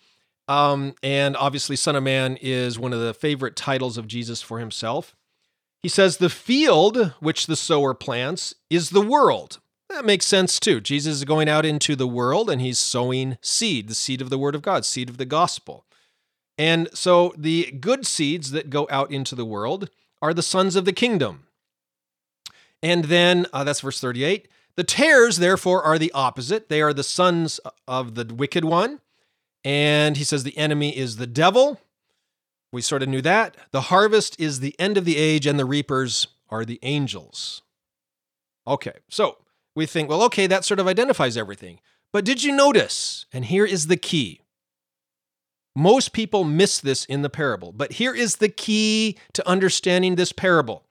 Um, 0.48 0.94
and 1.02 1.36
obviously, 1.36 1.76
Son 1.76 1.96
of 1.96 2.02
Man 2.02 2.38
is 2.40 2.78
one 2.78 2.94
of 2.94 3.00
the 3.00 3.12
favorite 3.12 3.56
titles 3.56 3.98
of 3.98 4.08
Jesus 4.08 4.40
for 4.40 4.58
himself. 4.58 5.14
He 5.82 5.90
says, 5.90 6.16
The 6.16 6.30
field 6.30 7.12
which 7.20 7.46
the 7.46 7.56
sower 7.56 7.92
plants 7.92 8.54
is 8.70 8.88
the 8.88 9.02
world. 9.02 9.60
That 9.90 10.06
makes 10.06 10.24
sense 10.24 10.58
too. 10.58 10.80
Jesus 10.80 11.16
is 11.16 11.24
going 11.24 11.50
out 11.50 11.66
into 11.66 11.94
the 11.94 12.08
world 12.08 12.48
and 12.48 12.62
he's 12.62 12.78
sowing 12.78 13.36
seed, 13.42 13.88
the 13.88 13.94
seed 13.94 14.22
of 14.22 14.30
the 14.30 14.38
word 14.38 14.54
of 14.54 14.62
God, 14.62 14.86
seed 14.86 15.10
of 15.10 15.18
the 15.18 15.26
gospel. 15.26 15.84
And 16.58 16.88
so 16.94 17.34
the 17.36 17.70
good 17.72 18.06
seeds 18.06 18.50
that 18.52 18.70
go 18.70 18.86
out 18.90 19.10
into 19.10 19.34
the 19.34 19.44
world 19.44 19.90
are 20.22 20.32
the 20.32 20.42
sons 20.42 20.76
of 20.76 20.84
the 20.84 20.92
kingdom. 20.92 21.46
And 22.82 23.04
then 23.04 23.46
uh, 23.52 23.64
that's 23.64 23.80
verse 23.80 24.00
38. 24.00 24.48
The 24.76 24.84
tares, 24.84 25.38
therefore, 25.38 25.82
are 25.82 25.98
the 25.98 26.12
opposite. 26.12 26.68
They 26.68 26.82
are 26.82 26.92
the 26.92 27.02
sons 27.02 27.60
of 27.88 28.14
the 28.14 28.24
wicked 28.24 28.64
one. 28.64 29.00
And 29.64 30.16
he 30.16 30.24
says 30.24 30.44
the 30.44 30.56
enemy 30.56 30.96
is 30.96 31.16
the 31.16 31.26
devil. 31.26 31.80
We 32.72 32.82
sort 32.82 33.02
of 33.02 33.08
knew 33.08 33.22
that. 33.22 33.56
The 33.70 33.82
harvest 33.82 34.38
is 34.38 34.60
the 34.60 34.78
end 34.78 34.98
of 34.98 35.04
the 35.04 35.16
age, 35.16 35.46
and 35.46 35.58
the 35.58 35.64
reapers 35.64 36.28
are 36.50 36.64
the 36.64 36.78
angels. 36.82 37.62
Okay, 38.66 38.92
so 39.08 39.38
we 39.74 39.86
think, 39.86 40.08
well, 40.08 40.22
okay, 40.24 40.46
that 40.46 40.64
sort 40.64 40.80
of 40.80 40.86
identifies 40.86 41.36
everything. 41.36 41.80
But 42.12 42.24
did 42.24 42.42
you 42.42 42.54
notice? 42.54 43.26
And 43.32 43.46
here 43.46 43.64
is 43.64 43.86
the 43.86 43.96
key. 43.96 44.40
Most 45.76 46.14
people 46.14 46.42
miss 46.42 46.80
this 46.80 47.04
in 47.04 47.20
the 47.20 47.28
parable, 47.28 47.70
but 47.70 47.92
here 47.92 48.14
is 48.14 48.36
the 48.36 48.48
key 48.48 49.18
to 49.34 49.46
understanding 49.46 50.16
this 50.16 50.32
parable. 50.32 50.84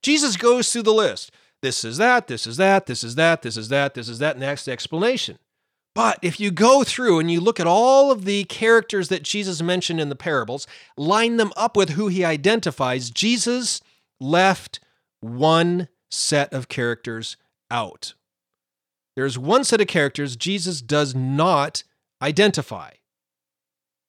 Jesus 0.00 0.38
goes 0.38 0.72
through 0.72 0.84
the 0.84 0.94
list. 0.94 1.30
This 1.60 1.84
is 1.84 1.98
that, 1.98 2.26
this 2.26 2.46
is 2.46 2.56
that, 2.56 2.86
this 2.86 3.04
is 3.04 3.16
that, 3.16 3.42
this 3.42 3.58
is 3.58 3.68
that, 3.68 3.92
this 3.92 4.08
is 4.08 4.18
that, 4.18 4.38
next 4.38 4.66
explanation. 4.66 5.38
But 5.94 6.18
if 6.22 6.40
you 6.40 6.50
go 6.50 6.84
through 6.84 7.18
and 7.18 7.30
you 7.30 7.38
look 7.38 7.60
at 7.60 7.66
all 7.66 8.10
of 8.10 8.24
the 8.24 8.44
characters 8.44 9.08
that 9.08 9.24
Jesus 9.24 9.60
mentioned 9.60 10.00
in 10.00 10.08
the 10.08 10.16
parables, 10.16 10.66
line 10.96 11.36
them 11.36 11.52
up 11.54 11.76
with 11.76 11.90
who 11.90 12.08
he 12.08 12.24
identifies, 12.24 13.10
Jesus 13.10 13.82
left 14.20 14.80
one 15.20 15.88
set 16.10 16.50
of 16.54 16.68
characters 16.68 17.36
out. 17.70 18.14
There's 19.16 19.36
one 19.36 19.64
set 19.64 19.82
of 19.82 19.86
characters 19.86 20.34
Jesus 20.34 20.80
does 20.80 21.14
not 21.14 21.82
identify. 22.22 22.92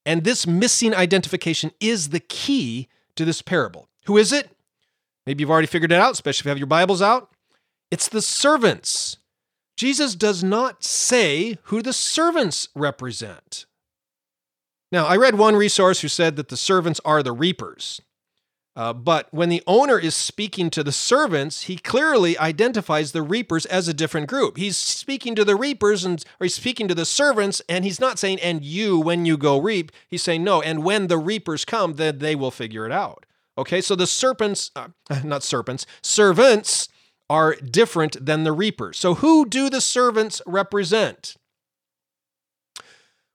And 0.05 0.23
this 0.23 0.47
missing 0.47 0.95
identification 0.95 1.71
is 1.79 2.09
the 2.09 2.19
key 2.19 2.87
to 3.15 3.25
this 3.25 3.41
parable. 3.41 3.89
Who 4.05 4.17
is 4.17 4.33
it? 4.33 4.49
Maybe 5.25 5.41
you've 5.41 5.51
already 5.51 5.67
figured 5.67 5.91
it 5.91 5.99
out, 5.99 6.13
especially 6.13 6.41
if 6.41 6.45
you 6.45 6.49
have 6.49 6.57
your 6.57 6.67
Bibles 6.67 7.01
out. 7.01 7.29
It's 7.91 8.07
the 8.07 8.21
servants. 8.21 9.17
Jesus 9.77 10.15
does 10.15 10.43
not 10.43 10.83
say 10.83 11.57
who 11.63 11.81
the 11.81 11.93
servants 11.93 12.69
represent. 12.75 13.65
Now, 14.91 15.05
I 15.05 15.15
read 15.15 15.37
one 15.37 15.55
resource 15.55 16.01
who 16.01 16.07
said 16.07 16.35
that 16.35 16.49
the 16.49 16.57
servants 16.57 16.99
are 17.05 17.23
the 17.23 17.31
reapers. 17.31 18.01
Uh, 18.75 18.93
but 18.93 19.27
when 19.31 19.49
the 19.49 19.61
owner 19.67 19.99
is 19.99 20.15
speaking 20.15 20.69
to 20.69 20.83
the 20.83 20.93
servants, 20.93 21.63
he 21.63 21.75
clearly 21.75 22.37
identifies 22.37 23.11
the 23.11 23.21
reapers 23.21 23.65
as 23.65 23.87
a 23.87 23.93
different 23.93 24.27
group. 24.27 24.57
He's 24.57 24.77
speaking 24.77 25.35
to 25.35 25.43
the 25.43 25.57
reapers 25.57 26.05
and 26.05 26.23
or 26.39 26.45
he's 26.45 26.55
speaking 26.55 26.87
to 26.87 26.95
the 26.95 27.05
servants, 27.05 27.61
and 27.67 27.83
he's 27.83 27.99
not 27.99 28.17
saying, 28.17 28.39
and 28.39 28.63
you 28.63 28.99
when 28.99 29.25
you 29.25 29.37
go 29.37 29.59
reap. 29.59 29.91
He's 30.07 30.23
saying, 30.23 30.43
no, 30.43 30.61
and 30.61 30.83
when 30.83 31.07
the 31.07 31.17
reapers 31.17 31.65
come, 31.65 31.93
then 31.93 32.19
they 32.19 32.35
will 32.35 32.51
figure 32.51 32.85
it 32.85 32.91
out. 32.91 33.25
Okay, 33.57 33.81
so 33.81 33.95
the 33.95 34.07
serpents, 34.07 34.71
uh, 34.75 34.87
not 35.23 35.43
serpents, 35.43 35.85
servants 36.01 36.87
are 37.29 37.55
different 37.55 38.25
than 38.25 38.43
the 38.43 38.51
reapers. 38.51 38.97
So, 38.97 39.15
who 39.15 39.45
do 39.45 39.69
the 39.69 39.81
servants 39.81 40.41
represent? 40.45 41.35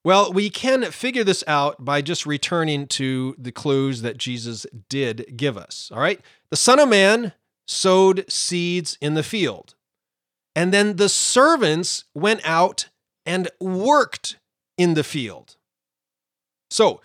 Well, 0.07 0.33
we 0.33 0.51
can 0.51 0.93
figure 0.93 1.25
this 1.25 1.43
out 1.49 1.85
by 1.85 2.01
just 2.01 2.27
returning 2.27 2.87
to 2.91 3.35
the 3.39 3.51
clues 3.51 4.03
that 4.03 4.19
Jesus 4.19 4.65
did 4.89 5.37
give 5.37 5.59
us. 5.59 5.91
All 5.93 5.99
right. 5.99 6.21
The 6.49 6.57
Son 6.57 6.79
of 6.79 6.89
Man 6.89 7.33
sowed 7.67 8.25
seeds 8.31 8.97
in 9.01 9.15
the 9.15 9.25
field, 9.25 9.75
and 10.55 10.73
then 10.73 10.95
the 10.95 11.09
servants 11.09 12.05
went 12.15 12.41
out 12.45 12.89
and 13.27 13.49
worked 13.61 14.39
in 14.79 14.95
the 14.95 15.03
field. 15.03 15.57
So, 16.71 17.01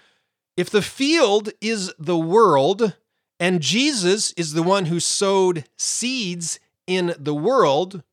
if 0.56 0.70
the 0.70 0.84
field 0.84 1.50
is 1.60 1.92
the 1.98 2.20
world 2.20 2.96
and 3.40 3.64
Jesus 3.64 4.32
is 4.34 4.54
the 4.54 4.62
one 4.62 4.86
who 4.86 5.00
sowed 5.00 5.66
seeds 5.76 6.60
in 6.86 7.16
the 7.18 7.34
world, 7.34 8.04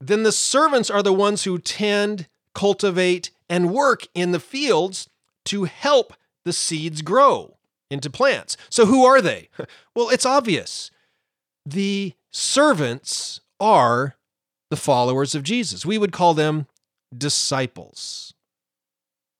then 0.00 0.24
the 0.24 0.32
servants 0.32 0.90
are 0.90 1.04
the 1.04 1.12
ones 1.12 1.44
who 1.44 1.60
tend, 1.60 2.26
cultivate, 2.56 3.30
and 3.52 3.70
work 3.70 4.06
in 4.14 4.32
the 4.32 4.40
fields 4.40 5.10
to 5.44 5.64
help 5.64 6.14
the 6.46 6.54
seeds 6.54 7.02
grow 7.02 7.58
into 7.90 8.08
plants. 8.08 8.56
So, 8.70 8.86
who 8.86 9.04
are 9.04 9.20
they? 9.20 9.50
Well, 9.94 10.08
it's 10.08 10.24
obvious. 10.24 10.90
The 11.66 12.14
servants 12.32 13.42
are 13.60 14.16
the 14.70 14.76
followers 14.76 15.34
of 15.34 15.42
Jesus. 15.42 15.84
We 15.84 15.98
would 15.98 16.12
call 16.12 16.32
them 16.32 16.66
disciples 17.14 18.32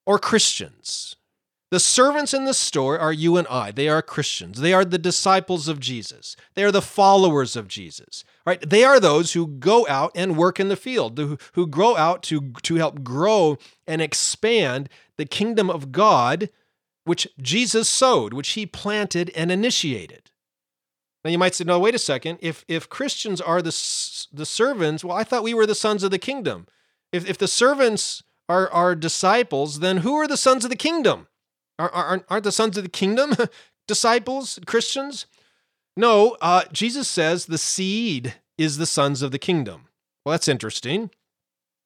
or 0.05 0.19
Christians. 0.19 1.17
The 1.73 1.81
servants 1.81 2.35
in 2.35 2.45
the 2.45 2.53
store 2.53 2.99
are 2.99 3.15
you 3.15 3.39
and 3.39 3.49
I. 3.49 3.71
They 3.71 3.89
are 3.89 4.03
Christians. 4.03 4.61
They 4.61 4.75
are 4.75 4.85
the 4.85 4.99
disciples 4.99 5.69
of 5.69 5.81
Jesus. 5.81 6.37
They 6.53 6.65
are 6.65 6.71
the 6.71 6.83
followers 6.83 7.57
of 7.57 7.67
Jesus. 7.67 8.25
Right? 8.45 8.61
They 8.61 8.85
are 8.85 9.01
those 9.01 9.33
who 9.33 9.47
go 9.47 9.87
out 9.89 10.13
and 10.15 10.37
work 10.37 10.61
in 10.61 10.69
the 10.69 10.77
field, 10.77 11.17
who, 11.17 11.39
who 11.55 11.67
grow 11.67 11.97
out 11.97 12.23
to, 12.25 12.53
to 12.65 12.75
help 12.75 13.03
grow 13.03 13.57
and 13.87 14.03
expand 14.03 14.91
the 15.17 15.25
kingdom 15.25 15.71
of 15.71 15.93
God, 15.93 16.51
which 17.05 17.27
Jesus 17.41 17.89
sowed, 17.89 18.35
which 18.35 18.51
he 18.51 18.67
planted 18.67 19.31
and 19.35 19.51
initiated. 19.51 20.31
Now 21.25 21.31
you 21.31 21.39
might 21.39 21.55
say, 21.55 21.65
no, 21.65 21.79
wait 21.79 21.95
a 21.95 21.99
second. 21.99 22.39
If 22.43 22.67
if 22.69 22.91
Christians 22.91 23.41
are 23.41 23.63
the 23.63 23.75
the 24.31 24.45
servants, 24.45 25.05
well, 25.05 25.17
I 25.17 25.25
thought 25.25 25.43
we 25.43 25.55
were 25.55 25.67
the 25.67 25.75
sons 25.75 26.03
of 26.03 26.11
the 26.11 26.19
kingdom. 26.19 26.67
If 27.13 27.27
if 27.27 27.39
the 27.39 27.49
servants 27.49 28.23
are 28.47 28.71
are 28.71 28.95
disciples, 28.95 29.81
then 29.81 29.99
who 29.99 30.17
are 30.17 30.29
the 30.29 30.37
sons 30.37 30.65
of 30.65 30.71
the 30.71 30.77
kingdom? 30.77 31.29
Aren't, 31.79 32.25
aren't 32.29 32.45
the 32.45 32.53
sons 32.53 32.77
of 32.77 32.85
the 32.85 32.91
kingdom 32.91 33.35
disciples, 33.89 34.59
Christians? 34.67 35.27
No, 35.97 36.37
uh, 36.41 36.63
Jesus 36.73 37.09
says 37.09 37.47
the 37.47 37.59
seed 37.59 38.35
is 38.57 38.79
the 38.79 38.87
sons 38.87 39.23
of 39.23 39.31
the 39.31 39.39
kingdom. 39.39 39.89
Well, 40.25 40.33
that's 40.33 40.49
interesting. 40.49 41.11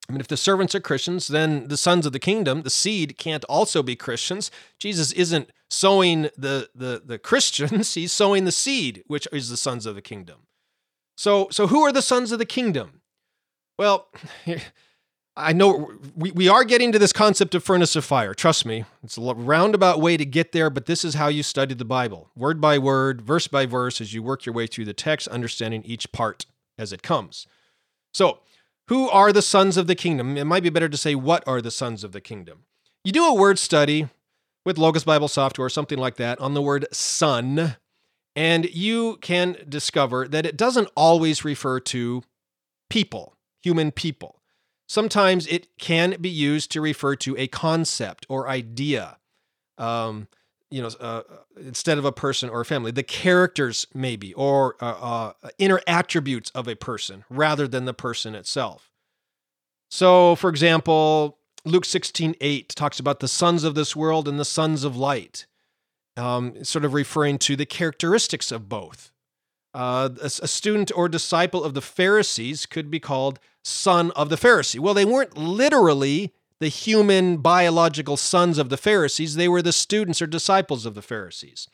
I 0.09 0.12
mean, 0.12 0.20
if 0.20 0.29
the 0.29 0.37
servants 0.37 0.75
are 0.75 0.81
Christians, 0.81 1.27
then 1.27 1.66
the 1.66 1.77
sons 1.77 2.07
of 2.07 2.12
the 2.12 2.20
kingdom, 2.20 2.62
the 2.62 2.70
seed, 2.70 3.18
can't 3.18 3.44
also 3.46 3.83
be 3.83 3.96
Christians. 3.96 4.51
Jesus 4.79 5.11
isn't 5.12 5.51
sowing 5.68 6.22
the, 6.37 6.68
the, 6.75 7.03
the 7.05 7.18
Christians, 7.18 7.94
he's 7.94 8.12
sowing 8.12 8.44
the 8.44 8.53
seed, 8.53 9.03
which 9.07 9.27
is 9.33 9.49
the 9.49 9.57
sons 9.57 9.87
of 9.87 9.94
the 9.94 10.03
kingdom. 10.03 10.46
So, 11.16 11.49
so 11.51 11.66
who 11.66 11.83
are 11.83 11.92
the 11.92 12.03
sons 12.03 12.31
of 12.31 12.38
the 12.38 12.46
kingdom? 12.46 13.01
Well, 13.79 14.09
I 15.37 15.53
know 15.53 15.92
we, 16.14 16.31
we 16.31 16.49
are 16.49 16.64
getting 16.64 16.92
to 16.92 16.99
this 16.99 17.12
concept 17.12 17.55
of 17.55 17.62
furnace 17.62 17.94
of 17.94 18.05
fire. 18.05 18.33
Trust 18.33 18.64
me, 18.64 18.87
it's 19.05 19.18
a 19.18 19.20
roundabout 19.20 20.01
way 20.01 20.16
to 20.16 20.25
get 20.25 20.53
there, 20.53 20.70
but 20.70 20.87
this 20.87 21.05
is 21.05 21.14
how 21.14 21.29
you 21.29 21.42
study 21.42 21.75
the 21.75 21.85
Bible 21.85 22.31
word 22.35 22.61
by 22.61 22.79
word, 22.79 23.20
verse 23.20 23.46
by 23.46 23.66
verse, 23.66 24.01
as 24.01 24.14
you 24.14 24.22
work 24.22 24.46
your 24.46 24.55
way 24.55 24.66
through 24.66 24.87
the 24.87 24.94
text, 24.94 25.29
understanding 25.29 25.83
each 25.85 26.11
part 26.11 26.46
as 26.79 26.92
it 26.92 27.03
comes. 27.03 27.46
So, 28.14 28.38
who 28.88 29.09
are 29.11 29.33
the 29.33 29.42
sons 29.42 29.77
of 29.77 29.88
the 29.88 29.94
kingdom? 29.94 30.37
It 30.37 30.44
might 30.44 30.62
be 30.62 30.70
better 30.70 30.88
to 30.88 30.96
say, 30.96 31.14
what 31.14 31.46
are 31.46 31.61
the 31.61 31.70
sons 31.70 32.05
of 32.05 32.12
the 32.12 32.20
kingdom? 32.20 32.64
You 33.05 33.12
do 33.12 33.27
a 33.27 33.35
word 33.35 33.59
study 33.59 34.09
with 34.64 34.79
Logos 34.79 35.05
Bible 35.05 35.29
software, 35.29 35.66
or 35.66 35.70
something 35.70 35.99
like 35.99 36.16
that, 36.16 36.40
on 36.40 36.55
the 36.55 36.62
word 36.62 36.87
son, 36.92 37.77
and 38.35 38.64
you 38.75 39.16
can 39.20 39.57
discover 39.68 40.27
that 40.29 40.44
it 40.46 40.57
doesn't 40.57 40.88
always 40.96 41.44
refer 41.44 41.79
to 41.81 42.22
people, 42.90 43.37
human 43.62 43.92
people. 43.92 44.40
Sometimes 44.87 45.46
it 45.46 45.68
can 45.79 46.16
be 46.20 46.29
used 46.29 46.70
to 46.72 46.81
refer 46.81 47.16
to 47.16 47.37
a 47.37 47.49
concept 47.49 48.27
or 48.29 48.49
idea. 48.49 49.18
Um, 49.79 50.29
you 50.70 50.83
know, 50.83 50.88
uh, 51.01 51.22
instead 51.61 51.99
of 51.99 52.05
a 52.05 52.12
person 52.12 52.49
or 52.49 52.61
a 52.61 52.64
family, 52.64 52.90
the 52.90 53.03
characters 53.03 53.87
maybe 53.94 54.33
or 54.35 54.77
uh, 54.81 55.33
uh, 55.42 55.49
inner 55.59 55.81
attributes 55.87 56.51
of 56.51 56.66
a 56.66 56.75
person 56.75 57.25
rather 57.29 57.68
than 57.68 57.85
the 57.85 57.94
person 57.94 58.35
itself. 58.35 58.90
So, 59.90 60.35
for 60.35 60.51
example, 60.51 61.38
Luke 61.64 61.85
16, 61.85 62.35
8 62.40 62.68
talks 62.70 62.99
about 62.99 63.20
the 63.20 63.29
sons 63.29 63.64
of 63.64 63.75
this 63.75 63.94
world 63.94 64.27
and 64.29 64.38
the 64.38 64.44
sons 64.44 64.85
of 64.85 64.96
light, 64.96 65.46
um, 66.16 66.64
sort 66.64 66.85
of 66.85 66.94
referring 66.94 67.38
to 67.38 67.57
the 67.57 67.66
characteristics 67.66 68.51
of 68.51 68.68
both. 68.68 69.12
Uh, 69.77 70.09
a, 70.23 70.25
a 70.25 70.49
student 70.49 70.91
or 70.97 71.07
disciple 71.07 71.62
of 71.62 71.75
the 71.75 71.83
Pharisees 71.83 72.65
could 72.65 72.91
be 72.91 72.99
called 72.99 73.39
son 73.62 74.11
of 74.12 74.31
the 74.31 74.37
Pharisee. 74.37 74.81
Well, 74.81 74.95
they 74.95 75.05
weren't 75.05 75.37
literally 75.37 76.33
the 76.61 76.69
human 76.69 77.37
biological 77.37 78.17
sons 78.17 78.57
of 78.57 78.71
the 78.71 78.79
Pharisees, 78.79 79.35
they 79.35 79.49
were 79.49 79.61
the 79.61 79.75
students 79.75 80.23
or 80.23 80.27
disciples 80.27 80.87
of 80.87 80.95
the 80.95 81.03
Pharisees. 81.03 81.69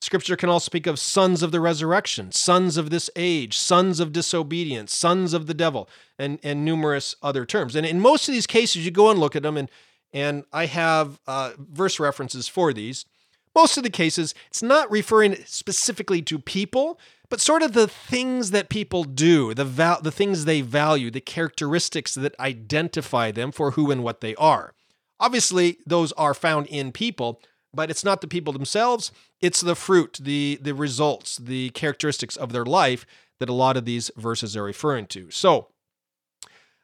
Scripture 0.00 0.34
can 0.34 0.48
also 0.48 0.64
speak 0.64 0.88
of 0.88 0.98
sons 0.98 1.44
of 1.44 1.52
the 1.52 1.60
resurrection, 1.60 2.32
sons 2.32 2.76
of 2.76 2.90
this 2.90 3.08
age, 3.14 3.56
sons 3.56 4.00
of 4.00 4.10
disobedience, 4.10 4.92
sons 4.92 5.32
of 5.32 5.46
the 5.46 5.54
devil, 5.54 5.88
and, 6.18 6.40
and 6.42 6.64
numerous 6.64 7.14
other 7.22 7.46
terms. 7.46 7.76
And 7.76 7.86
in 7.86 8.00
most 8.00 8.28
of 8.28 8.34
these 8.34 8.48
cases, 8.48 8.84
you 8.84 8.90
go 8.90 9.10
and 9.10 9.20
look 9.20 9.36
at 9.36 9.44
them, 9.44 9.56
and, 9.56 9.70
and 10.12 10.42
I 10.52 10.66
have 10.66 11.20
uh, 11.28 11.52
verse 11.56 12.00
references 12.00 12.48
for 12.48 12.72
these. 12.72 13.06
Most 13.54 13.76
of 13.76 13.82
the 13.84 13.90
cases, 13.90 14.34
it's 14.48 14.62
not 14.62 14.90
referring 14.90 15.36
specifically 15.46 16.20
to 16.22 16.38
people, 16.38 16.98
but 17.30 17.40
sort 17.40 17.62
of 17.62 17.72
the 17.72 17.88
things 17.88 18.50
that 18.50 18.68
people 18.68 19.04
do, 19.04 19.54
the, 19.54 19.64
val- 19.64 20.00
the 20.00 20.10
things 20.10 20.44
they 20.44 20.60
value, 20.60 21.10
the 21.10 21.20
characteristics 21.20 22.14
that 22.14 22.38
identify 22.40 23.30
them 23.30 23.52
for 23.52 23.72
who 23.72 23.90
and 23.90 24.02
what 24.02 24.20
they 24.20 24.34
are. 24.36 24.74
Obviously, 25.20 25.78
those 25.86 26.12
are 26.12 26.34
found 26.34 26.66
in 26.66 26.90
people, 26.92 27.40
but 27.72 27.90
it's 27.90 28.04
not 28.04 28.20
the 28.20 28.26
people 28.26 28.52
themselves, 28.52 29.12
it's 29.40 29.60
the 29.60 29.76
fruit, 29.76 30.18
the, 30.20 30.58
the 30.60 30.74
results, 30.74 31.36
the 31.36 31.70
characteristics 31.70 32.36
of 32.36 32.52
their 32.52 32.64
life 32.64 33.06
that 33.40 33.48
a 33.48 33.54
lot 33.54 33.76
of 33.76 33.84
these 33.84 34.10
verses 34.16 34.56
are 34.56 34.62
referring 34.62 35.06
to. 35.06 35.30
So, 35.30 35.68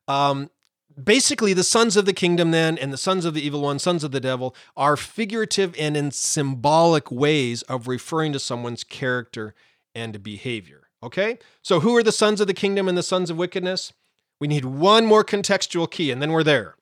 um, 0.08 0.50
basically, 1.04 1.52
the 1.52 1.64
sons 1.64 1.96
of 1.96 2.06
the 2.06 2.12
kingdom, 2.12 2.50
then, 2.50 2.78
and 2.78 2.92
the 2.92 2.96
sons 2.96 3.24
of 3.24 3.34
the 3.34 3.44
evil 3.44 3.62
one, 3.62 3.78
sons 3.78 4.04
of 4.04 4.12
the 4.12 4.20
devil, 4.20 4.54
are 4.76 4.96
figurative 4.96 5.74
and 5.78 5.96
in 5.96 6.10
symbolic 6.10 7.10
ways 7.10 7.62
of 7.62 7.88
referring 7.88 8.32
to 8.32 8.38
someone's 8.38 8.84
character 8.84 9.54
and 9.94 10.22
behavior. 10.22 10.88
Okay? 11.02 11.38
So, 11.62 11.80
who 11.80 11.96
are 11.96 12.02
the 12.02 12.12
sons 12.12 12.40
of 12.40 12.46
the 12.46 12.54
kingdom 12.54 12.88
and 12.88 12.96
the 12.96 13.02
sons 13.02 13.30
of 13.30 13.36
wickedness? 13.36 13.92
We 14.40 14.48
need 14.48 14.64
one 14.64 15.06
more 15.06 15.24
contextual 15.24 15.90
key, 15.90 16.10
and 16.10 16.22
then 16.22 16.32
we're 16.32 16.42
there. 16.42 16.76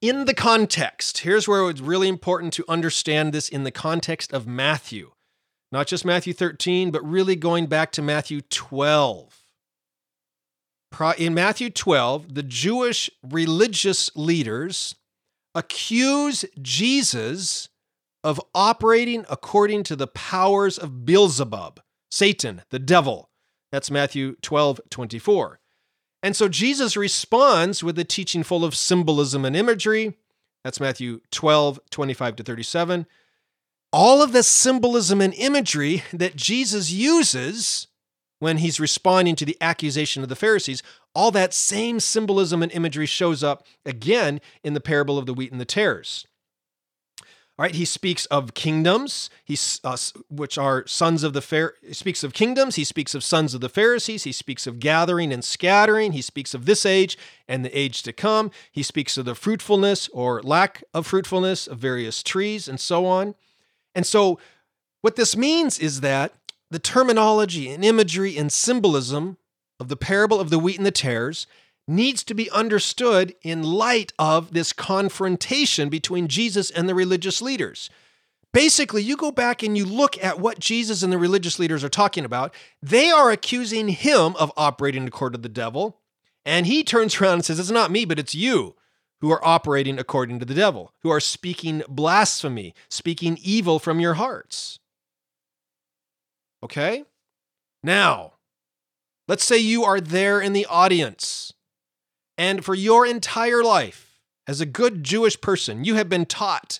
In 0.00 0.26
the 0.26 0.34
context, 0.34 1.18
here's 1.18 1.48
where 1.48 1.68
it's 1.68 1.80
really 1.80 2.08
important 2.08 2.52
to 2.54 2.64
understand 2.68 3.32
this 3.32 3.48
in 3.48 3.64
the 3.64 3.72
context 3.72 4.32
of 4.32 4.46
Matthew. 4.46 5.10
Not 5.72 5.86
just 5.86 6.04
Matthew 6.04 6.32
13, 6.32 6.90
but 6.90 7.04
really 7.04 7.36
going 7.36 7.66
back 7.66 7.92
to 7.92 8.02
Matthew 8.02 8.40
12. 8.42 9.37
In 11.18 11.34
Matthew 11.34 11.70
12, 11.70 12.34
the 12.34 12.42
Jewish 12.42 13.10
religious 13.22 14.10
leaders 14.16 14.94
accuse 15.54 16.44
Jesus 16.60 17.68
of 18.24 18.40
operating 18.54 19.24
according 19.28 19.82
to 19.84 19.96
the 19.96 20.06
powers 20.06 20.78
of 20.78 21.04
Beelzebub, 21.04 21.80
Satan, 22.10 22.62
the 22.70 22.78
devil. 22.78 23.30
That's 23.70 23.90
Matthew 23.90 24.36
12, 24.42 24.80
24. 24.90 25.60
And 26.22 26.34
so 26.34 26.48
Jesus 26.48 26.96
responds 26.96 27.84
with 27.84 27.98
a 27.98 28.04
teaching 28.04 28.42
full 28.42 28.64
of 28.64 28.74
symbolism 28.74 29.44
and 29.44 29.54
imagery. 29.54 30.14
That's 30.64 30.80
Matthew 30.80 31.20
12, 31.30 31.80
25 31.90 32.36
to 32.36 32.42
37. 32.42 33.06
All 33.92 34.22
of 34.22 34.32
the 34.32 34.42
symbolism 34.42 35.20
and 35.20 35.32
imagery 35.34 36.02
that 36.12 36.36
Jesus 36.36 36.90
uses 36.90 37.87
when 38.38 38.58
he's 38.58 38.80
responding 38.80 39.34
to 39.36 39.44
the 39.44 39.56
accusation 39.60 40.22
of 40.22 40.28
the 40.28 40.36
Pharisees, 40.36 40.82
all 41.14 41.30
that 41.32 41.54
same 41.54 42.00
symbolism 42.00 42.62
and 42.62 42.72
imagery 42.72 43.06
shows 43.06 43.42
up 43.42 43.66
again 43.84 44.40
in 44.62 44.74
the 44.74 44.80
parable 44.80 45.18
of 45.18 45.26
the 45.26 45.34
wheat 45.34 45.50
and 45.50 45.60
the 45.60 45.64
tares. 45.64 46.26
All 47.58 47.64
right, 47.64 47.74
he 47.74 47.84
speaks 47.84 48.24
of 48.26 48.54
kingdoms, 48.54 49.30
he's, 49.44 49.80
uh, 49.82 49.96
which 50.30 50.56
are 50.56 50.86
sons 50.86 51.24
of 51.24 51.32
the 51.32 51.42
Phar- 51.42 51.74
he 51.84 51.92
speaks 51.92 52.22
of 52.22 52.32
kingdoms, 52.32 52.76
he 52.76 52.84
speaks 52.84 53.16
of 53.16 53.24
sons 53.24 53.52
of 53.52 53.60
the 53.60 53.68
Pharisees, 53.68 54.22
he 54.22 54.30
speaks 54.30 54.68
of 54.68 54.78
gathering 54.78 55.32
and 55.32 55.44
scattering, 55.44 56.12
he 56.12 56.22
speaks 56.22 56.54
of 56.54 56.66
this 56.66 56.86
age 56.86 57.18
and 57.48 57.64
the 57.64 57.76
age 57.76 58.04
to 58.04 58.12
come, 58.12 58.52
he 58.70 58.84
speaks 58.84 59.18
of 59.18 59.24
the 59.24 59.34
fruitfulness 59.34 60.08
or 60.12 60.40
lack 60.42 60.84
of 60.94 61.08
fruitfulness 61.08 61.66
of 61.66 61.78
various 61.78 62.22
trees 62.22 62.68
and 62.68 62.78
so 62.78 63.06
on. 63.06 63.34
And 63.92 64.06
so 64.06 64.38
what 65.00 65.16
this 65.16 65.36
means 65.36 65.80
is 65.80 66.00
that 66.00 66.34
the 66.70 66.78
terminology 66.78 67.70
and 67.70 67.84
imagery 67.84 68.36
and 68.36 68.52
symbolism 68.52 69.38
of 69.80 69.88
the 69.88 69.96
parable 69.96 70.40
of 70.40 70.50
the 70.50 70.58
wheat 70.58 70.76
and 70.76 70.86
the 70.86 70.90
tares 70.90 71.46
needs 71.86 72.22
to 72.24 72.34
be 72.34 72.50
understood 72.50 73.34
in 73.42 73.62
light 73.62 74.12
of 74.18 74.52
this 74.52 74.72
confrontation 74.72 75.88
between 75.88 76.28
Jesus 76.28 76.70
and 76.70 76.88
the 76.88 76.94
religious 76.94 77.40
leaders. 77.40 77.88
Basically, 78.52 79.02
you 79.02 79.16
go 79.16 79.30
back 79.30 79.62
and 79.62 79.76
you 79.76 79.84
look 79.84 80.22
at 80.22 80.40
what 80.40 80.58
Jesus 80.58 81.02
and 81.02 81.12
the 81.12 81.18
religious 81.18 81.58
leaders 81.58 81.84
are 81.84 81.88
talking 81.88 82.24
about. 82.24 82.54
They 82.82 83.10
are 83.10 83.30
accusing 83.30 83.88
him 83.88 84.34
of 84.36 84.52
operating 84.56 85.06
according 85.06 85.40
to 85.40 85.48
the 85.48 85.52
devil. 85.52 85.98
And 86.44 86.66
he 86.66 86.82
turns 86.82 87.20
around 87.20 87.34
and 87.34 87.44
says, 87.44 87.58
It's 87.58 87.70
not 87.70 87.90
me, 87.90 88.04
but 88.04 88.18
it's 88.18 88.34
you 88.34 88.74
who 89.20 89.30
are 89.30 89.44
operating 89.46 89.98
according 89.98 90.38
to 90.38 90.44
the 90.44 90.54
devil, 90.54 90.92
who 91.02 91.10
are 91.10 91.20
speaking 91.20 91.82
blasphemy, 91.88 92.74
speaking 92.88 93.38
evil 93.42 93.78
from 93.78 94.00
your 94.00 94.14
hearts. 94.14 94.78
Okay? 96.62 97.04
Now, 97.82 98.34
let's 99.26 99.44
say 99.44 99.58
you 99.58 99.84
are 99.84 100.00
there 100.00 100.40
in 100.40 100.52
the 100.52 100.66
audience 100.66 101.52
and 102.38 102.64
for 102.64 102.76
your 102.76 103.04
entire 103.04 103.64
life, 103.64 104.20
as 104.46 104.60
a 104.60 104.66
good 104.66 105.02
Jewish 105.02 105.38
person, 105.40 105.84
you 105.84 105.96
have 105.96 106.08
been 106.08 106.24
taught 106.24 106.78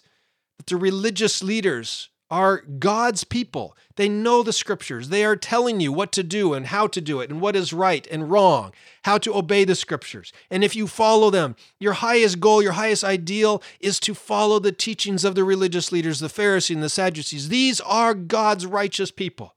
that 0.56 0.68
the 0.68 0.76
religious 0.76 1.42
leaders 1.42 2.08
are 2.30 2.58
God's 2.58 3.24
people. 3.24 3.76
They 3.96 4.08
know 4.08 4.42
the 4.42 4.52
scriptures. 4.52 5.08
They 5.08 5.24
are 5.24 5.34
telling 5.34 5.80
you 5.80 5.92
what 5.92 6.12
to 6.12 6.22
do 6.22 6.54
and 6.54 6.66
how 6.66 6.86
to 6.88 7.00
do 7.00 7.20
it 7.20 7.30
and 7.30 7.40
what 7.40 7.56
is 7.56 7.72
right 7.72 8.06
and 8.10 8.30
wrong, 8.30 8.72
how 9.02 9.18
to 9.18 9.34
obey 9.34 9.64
the 9.64 9.74
scriptures. 9.74 10.32
And 10.50 10.62
if 10.62 10.76
you 10.76 10.86
follow 10.86 11.30
them, 11.30 11.56
your 11.80 11.94
highest 11.94 12.38
goal, 12.38 12.62
your 12.62 12.72
highest 12.72 13.02
ideal 13.02 13.62
is 13.80 13.98
to 14.00 14.14
follow 14.14 14.58
the 14.58 14.72
teachings 14.72 15.24
of 15.24 15.34
the 15.34 15.44
religious 15.44 15.90
leaders, 15.90 16.20
the 16.20 16.28
Pharisees 16.28 16.76
and 16.76 16.84
the 16.84 16.88
Sadducees. 16.88 17.48
These 17.48 17.80
are 17.80 18.14
God's 18.14 18.66
righteous 18.66 19.10
people. 19.10 19.54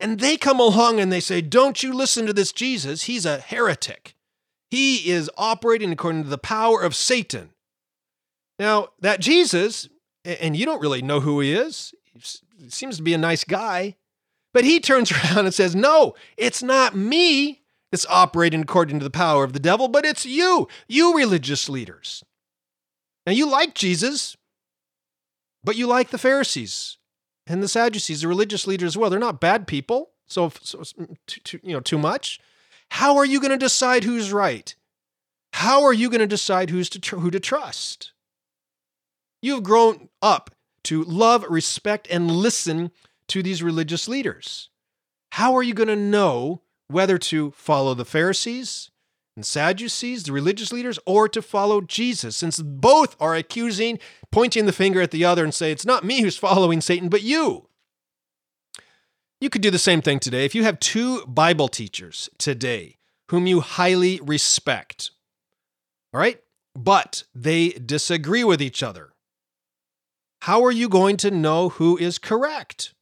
And 0.00 0.18
they 0.20 0.36
come 0.36 0.60
along 0.60 1.00
and 1.00 1.12
they 1.12 1.20
say, 1.20 1.40
Don't 1.40 1.82
you 1.82 1.92
listen 1.92 2.26
to 2.26 2.32
this 2.32 2.52
Jesus. 2.52 3.04
He's 3.04 3.24
a 3.24 3.38
heretic. 3.38 4.14
He 4.70 5.10
is 5.10 5.30
operating 5.36 5.92
according 5.92 6.24
to 6.24 6.28
the 6.28 6.38
power 6.38 6.82
of 6.82 6.96
Satan. 6.96 7.50
Now, 8.58 8.88
that 9.00 9.20
Jesus, 9.20 9.88
and 10.24 10.56
you 10.56 10.66
don't 10.66 10.80
really 10.80 11.02
know 11.02 11.20
who 11.20 11.40
he 11.40 11.52
is, 11.52 11.94
he 12.58 12.70
seems 12.70 12.96
to 12.96 13.02
be 13.02 13.14
a 13.14 13.18
nice 13.18 13.44
guy, 13.44 13.96
but 14.52 14.64
he 14.64 14.80
turns 14.80 15.12
around 15.12 15.44
and 15.44 15.54
says, 15.54 15.76
No, 15.76 16.14
it's 16.36 16.62
not 16.62 16.96
me 16.96 17.62
that's 17.90 18.06
operating 18.06 18.62
according 18.62 18.98
to 18.98 19.04
the 19.04 19.10
power 19.10 19.44
of 19.44 19.52
the 19.52 19.60
devil, 19.60 19.86
but 19.86 20.04
it's 20.04 20.26
you, 20.26 20.66
you 20.88 21.16
religious 21.16 21.68
leaders. 21.68 22.24
Now, 23.26 23.32
you 23.32 23.48
like 23.48 23.74
Jesus, 23.74 24.36
but 25.62 25.76
you 25.76 25.86
like 25.86 26.10
the 26.10 26.18
Pharisees 26.18 26.98
and 27.46 27.62
the 27.62 27.68
Sadducees, 27.68 28.22
the 28.22 28.28
religious 28.28 28.66
leaders 28.66 28.88
as 28.88 28.96
well. 28.96 29.10
They're 29.10 29.18
not 29.18 29.40
bad 29.40 29.66
people, 29.66 30.10
so, 30.26 30.50
so 30.62 30.82
too, 31.26 31.40
too, 31.40 31.60
you 31.62 31.72
know, 31.72 31.80
too 31.80 31.98
much. 31.98 32.40
How 32.90 33.16
are 33.16 33.24
you 33.24 33.40
going 33.40 33.50
to 33.50 33.56
decide 33.56 34.04
who's 34.04 34.32
right? 34.32 34.74
How 35.52 35.84
are 35.84 35.92
you 35.92 36.10
going 36.10 36.20
to 36.20 36.26
decide 36.26 36.70
who's 36.70 36.88
to 36.90 37.00
tr- 37.00 37.16
who 37.16 37.30
to 37.30 37.40
trust? 37.40 38.12
You 39.40 39.54
have 39.54 39.62
grown 39.62 40.08
up 40.22 40.50
to 40.84 41.04
love, 41.04 41.44
respect, 41.48 42.08
and 42.10 42.30
listen 42.30 42.90
to 43.28 43.42
these 43.42 43.62
religious 43.62 44.08
leaders. 44.08 44.70
How 45.32 45.54
are 45.54 45.62
you 45.62 45.74
going 45.74 45.88
to 45.88 45.96
know 45.96 46.62
whether 46.88 47.18
to 47.18 47.50
follow 47.52 47.94
the 47.94 48.04
Pharisees 48.04 48.90
and 49.36 49.44
Sadducees, 49.44 50.24
the 50.24 50.32
religious 50.32 50.72
leaders, 50.72 50.98
or 51.06 51.28
to 51.28 51.42
follow 51.42 51.80
Jesus, 51.80 52.36
since 52.36 52.60
both 52.60 53.16
are 53.20 53.34
accusing, 53.34 53.98
pointing 54.30 54.66
the 54.66 54.72
finger 54.72 55.00
at 55.00 55.10
the 55.10 55.24
other, 55.24 55.42
and 55.42 55.52
say, 55.52 55.72
It's 55.72 55.86
not 55.86 56.04
me 56.04 56.20
who's 56.22 56.36
following 56.36 56.80
Satan, 56.80 57.08
but 57.08 57.22
you. 57.22 57.68
You 59.40 59.50
could 59.50 59.62
do 59.62 59.70
the 59.70 59.78
same 59.78 60.00
thing 60.00 60.20
today. 60.20 60.44
If 60.44 60.54
you 60.54 60.62
have 60.62 60.78
two 60.78 61.26
Bible 61.26 61.68
teachers 61.68 62.30
today 62.38 62.98
whom 63.30 63.46
you 63.46 63.60
highly 63.60 64.20
respect, 64.22 65.10
all 66.12 66.20
right, 66.20 66.40
but 66.76 67.24
they 67.34 67.70
disagree 67.70 68.44
with 68.44 68.62
each 68.62 68.82
other, 68.82 69.14
how 70.42 70.64
are 70.64 70.72
you 70.72 70.88
going 70.88 71.16
to 71.18 71.30
know 71.30 71.70
who 71.70 71.96
is 71.96 72.18
correct? 72.18 72.94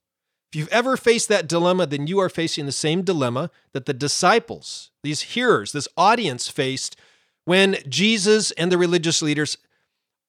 If 0.53 0.57
you've 0.57 0.69
ever 0.69 0.99
faced 0.99 1.31
that 1.31 1.49
dilemma, 1.49 1.87
then 1.87 2.07
you 2.07 2.19
are 2.19 2.29
facing 2.29 2.67
the 2.67 2.73
same 2.73 3.01
dilemma 3.01 3.51
that 3.73 3.87
the 3.87 3.95
disciples, 3.95 4.91
these 5.03 5.23
hearers, 5.23 5.73
this 5.73 5.89
audience 5.97 6.47
faced 6.47 6.95
when 7.47 7.79
Jesus 7.89 8.51
and 8.51 8.71
the 8.71 8.77
religious 8.77 9.23
leaders 9.23 9.57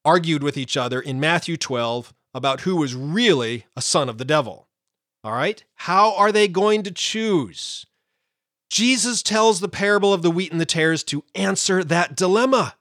argued 0.05 0.41
with 0.41 0.55
each 0.55 0.78
other 0.78 1.01
in 1.01 1.19
Matthew 1.19 1.57
12 1.57 2.13
about 2.34 2.61
who 2.61 2.78
was 2.78 2.95
really 2.95 3.65
a 3.76 3.82
son 3.82 4.07
of 4.07 4.17
the 4.17 4.24
devil. 4.24 4.69
All 5.26 5.34
right? 5.34 5.61
How 5.76 6.15
are 6.15 6.32
they 6.32 6.47
going 6.47 6.84
to 6.84 6.91
choose? 6.91 7.86
Jesus 8.69 9.24
tells 9.24 9.59
the 9.59 9.67
parable 9.67 10.13
of 10.13 10.21
the 10.21 10.32
wheat 10.32 10.53
and 10.53 10.61
the 10.61 10.65
tares 10.65 11.03
to 11.03 11.26
answer 11.36 11.84
that 11.84 12.15
dilemma. 12.15 12.76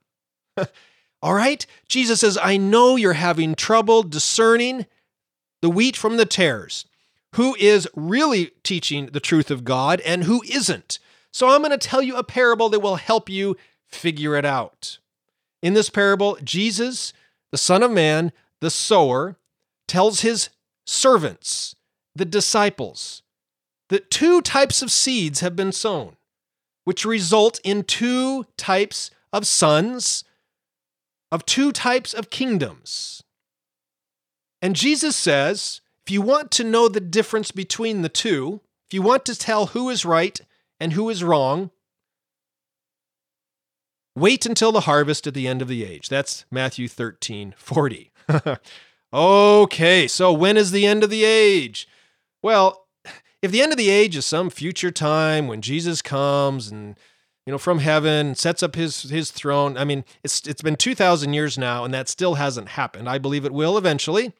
All 1.22 1.34
right? 1.34 1.66
Jesus 1.88 2.20
says, 2.20 2.38
I 2.40 2.56
know 2.56 2.94
you're 2.94 3.14
having 3.14 3.56
trouble 3.56 4.04
discerning 4.04 4.86
the 5.60 5.70
wheat 5.70 5.96
from 5.96 6.18
the 6.18 6.24
tares, 6.24 6.84
who 7.34 7.54
is 7.56 7.88
really 7.94 8.52
teaching 8.62 9.06
the 9.06 9.20
truth 9.20 9.50
of 9.50 9.64
God 9.64 10.00
and 10.00 10.24
who 10.24 10.42
isn't. 10.48 10.98
So 11.30 11.48
I'm 11.48 11.62
going 11.62 11.70
to 11.70 11.78
tell 11.78 12.02
you 12.02 12.16
a 12.16 12.24
parable 12.24 12.68
that 12.68 12.80
will 12.80 12.96
help 12.96 13.28
you 13.28 13.56
figure 13.86 14.36
it 14.36 14.44
out. 14.44 14.98
In 15.62 15.74
this 15.74 15.90
parable, 15.90 16.36
Jesus, 16.42 17.12
the 17.50 17.58
Son 17.58 17.82
of 17.82 17.90
Man, 17.90 18.32
the 18.60 18.70
sower, 18.70 19.36
tells 19.86 20.20
his 20.20 20.50
servants, 20.86 21.74
the 22.14 22.24
disciples, 22.24 23.22
that 23.88 24.10
two 24.10 24.40
types 24.40 24.82
of 24.82 24.90
seeds 24.90 25.40
have 25.40 25.54
been 25.54 25.72
sown, 25.72 26.16
which 26.84 27.04
result 27.04 27.60
in 27.62 27.84
two 27.84 28.46
types 28.56 29.10
of 29.32 29.46
sons 29.46 30.24
of 31.30 31.46
two 31.46 31.72
types 31.72 32.12
of 32.12 32.30
kingdoms. 32.30 33.22
And 34.60 34.76
Jesus 34.76 35.16
says, 35.16 35.81
if 36.06 36.12
you 36.12 36.20
want 36.20 36.50
to 36.52 36.64
know 36.64 36.88
the 36.88 37.00
difference 37.00 37.50
between 37.50 38.02
the 38.02 38.08
two, 38.08 38.60
if 38.88 38.94
you 38.94 39.02
want 39.02 39.24
to 39.26 39.38
tell 39.38 39.66
who 39.66 39.88
is 39.88 40.04
right 40.04 40.40
and 40.80 40.94
who 40.94 41.08
is 41.08 41.22
wrong, 41.22 41.70
wait 44.16 44.44
until 44.44 44.72
the 44.72 44.80
harvest 44.80 45.26
at 45.26 45.34
the 45.34 45.46
end 45.46 45.62
of 45.62 45.68
the 45.68 45.84
age. 45.84 46.08
That's 46.08 46.44
Matthew 46.50 46.88
13 46.88 47.54
40. 47.56 48.10
okay, 49.14 50.08
so 50.08 50.32
when 50.32 50.56
is 50.56 50.72
the 50.72 50.86
end 50.86 51.04
of 51.04 51.10
the 51.10 51.24
age? 51.24 51.88
Well, 52.42 52.86
if 53.40 53.50
the 53.50 53.62
end 53.62 53.72
of 53.72 53.78
the 53.78 53.90
age 53.90 54.16
is 54.16 54.26
some 54.26 54.50
future 54.50 54.90
time 54.90 55.46
when 55.46 55.62
Jesus 55.62 56.02
comes 56.02 56.70
and 56.70 56.96
you 57.46 57.52
know 57.52 57.58
from 57.58 57.78
heaven 57.78 58.34
sets 58.34 58.62
up 58.62 58.74
his 58.74 59.02
his 59.02 59.30
throne, 59.30 59.76
I 59.76 59.84
mean, 59.84 60.04
it's 60.22 60.46
it's 60.46 60.62
been 60.62 60.76
2000 60.76 61.32
years 61.32 61.56
now 61.56 61.84
and 61.84 61.94
that 61.94 62.08
still 62.08 62.34
hasn't 62.34 62.70
happened. 62.70 63.08
I 63.08 63.18
believe 63.18 63.44
it 63.44 63.52
will 63.52 63.78
eventually. 63.78 64.32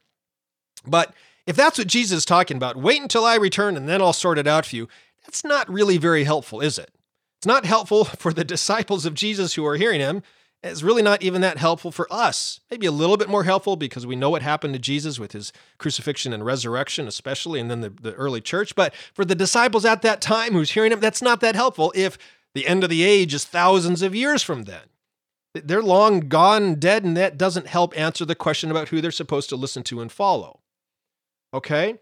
But 0.85 1.15
if 1.47 1.57
that's 1.57 1.79
what 1.79 1.87
Jesus 1.87 2.19
is 2.19 2.25
talking 2.25 2.57
about, 2.57 2.77
wait 2.77 3.03
until 3.03 3.25
I 3.25 3.37
return 3.37 3.77
and 3.77 3.89
then 3.89 4.01
I'll 4.01 4.13
sort 4.13 4.39
it 4.39 4.47
out 4.47 4.67
for 4.67 4.77
you. 4.77 4.89
That's 5.25 5.45
not 5.45 5.71
really 5.71 5.99
very 5.99 6.25
helpful, 6.25 6.61
is 6.61 6.79
it? 6.79 6.91
It's 7.39 7.47
not 7.47 7.65
helpful 7.65 8.05
for 8.19 8.33
the 8.33 8.45
disciples 8.45 9.07
of 9.07 9.15
Jesus 9.15 9.55
who 9.55 9.67
are 9.67 9.77
hearing 9.77 10.01
him. 10.01 10.23
It's 10.65 10.85
really 10.85 11.03
not 11.03 11.23
even 11.23 11.41
that 11.41 11.59
helpful 11.59 11.91
for 11.91 12.07
us. 12.13 12.61
Maybe 12.71 12.87
a 12.87 12.93
little 12.93 13.17
bit 13.17 13.29
more 13.29 13.43
helpful 13.43 13.75
because 13.75 14.07
we 14.07 14.15
know 14.15 14.31
what 14.31 14.43
happened 14.43 14.75
to 14.75 14.79
Jesus 14.79 15.19
with 15.19 15.33
his 15.33 15.53
crucifixion 15.79 16.33
and 16.33 16.47
resurrection, 16.47 17.09
especially, 17.09 17.59
and 17.59 17.69
then 17.69 17.81
the, 17.81 17.91
the 17.91 18.15
early 18.15 18.41
church. 18.41 18.77
But 18.77 18.95
for 19.13 19.25
the 19.25 19.35
disciples 19.35 19.85
at 19.85 20.03
that 20.03 20.21
time 20.21 20.53
who's 20.53 20.71
hearing 20.71 20.93
him, 20.93 21.01
that's 21.01 21.21
not 21.21 21.41
that 21.41 21.57
helpful 21.57 21.93
if 21.97 22.17
the 22.55 22.69
end 22.69 22.85
of 22.85 22.91
the 22.91 23.03
age 23.03 23.35
is 23.35 23.45
thousands 23.45 24.03
of 24.03 24.15
years 24.15 24.43
from 24.43 24.65
then. 24.65 24.83
They're 25.53 25.83
long 25.83 26.21
gone, 26.29 26.77
dead, 26.77 27.03
and 27.03 27.17
that 27.17 27.37
doesn't 27.37 27.67
help 27.67 27.99
answer 27.99 28.25
the 28.25 28.37
question 28.37 28.71
about 28.71 28.91
who 28.91 29.01
they're 29.01 29.11
supposed 29.11 29.49
to 29.49 29.57
listen 29.57 29.83
to 29.85 30.01
and 30.01 30.13
follow. 30.13 30.62
Okay? 31.53 31.99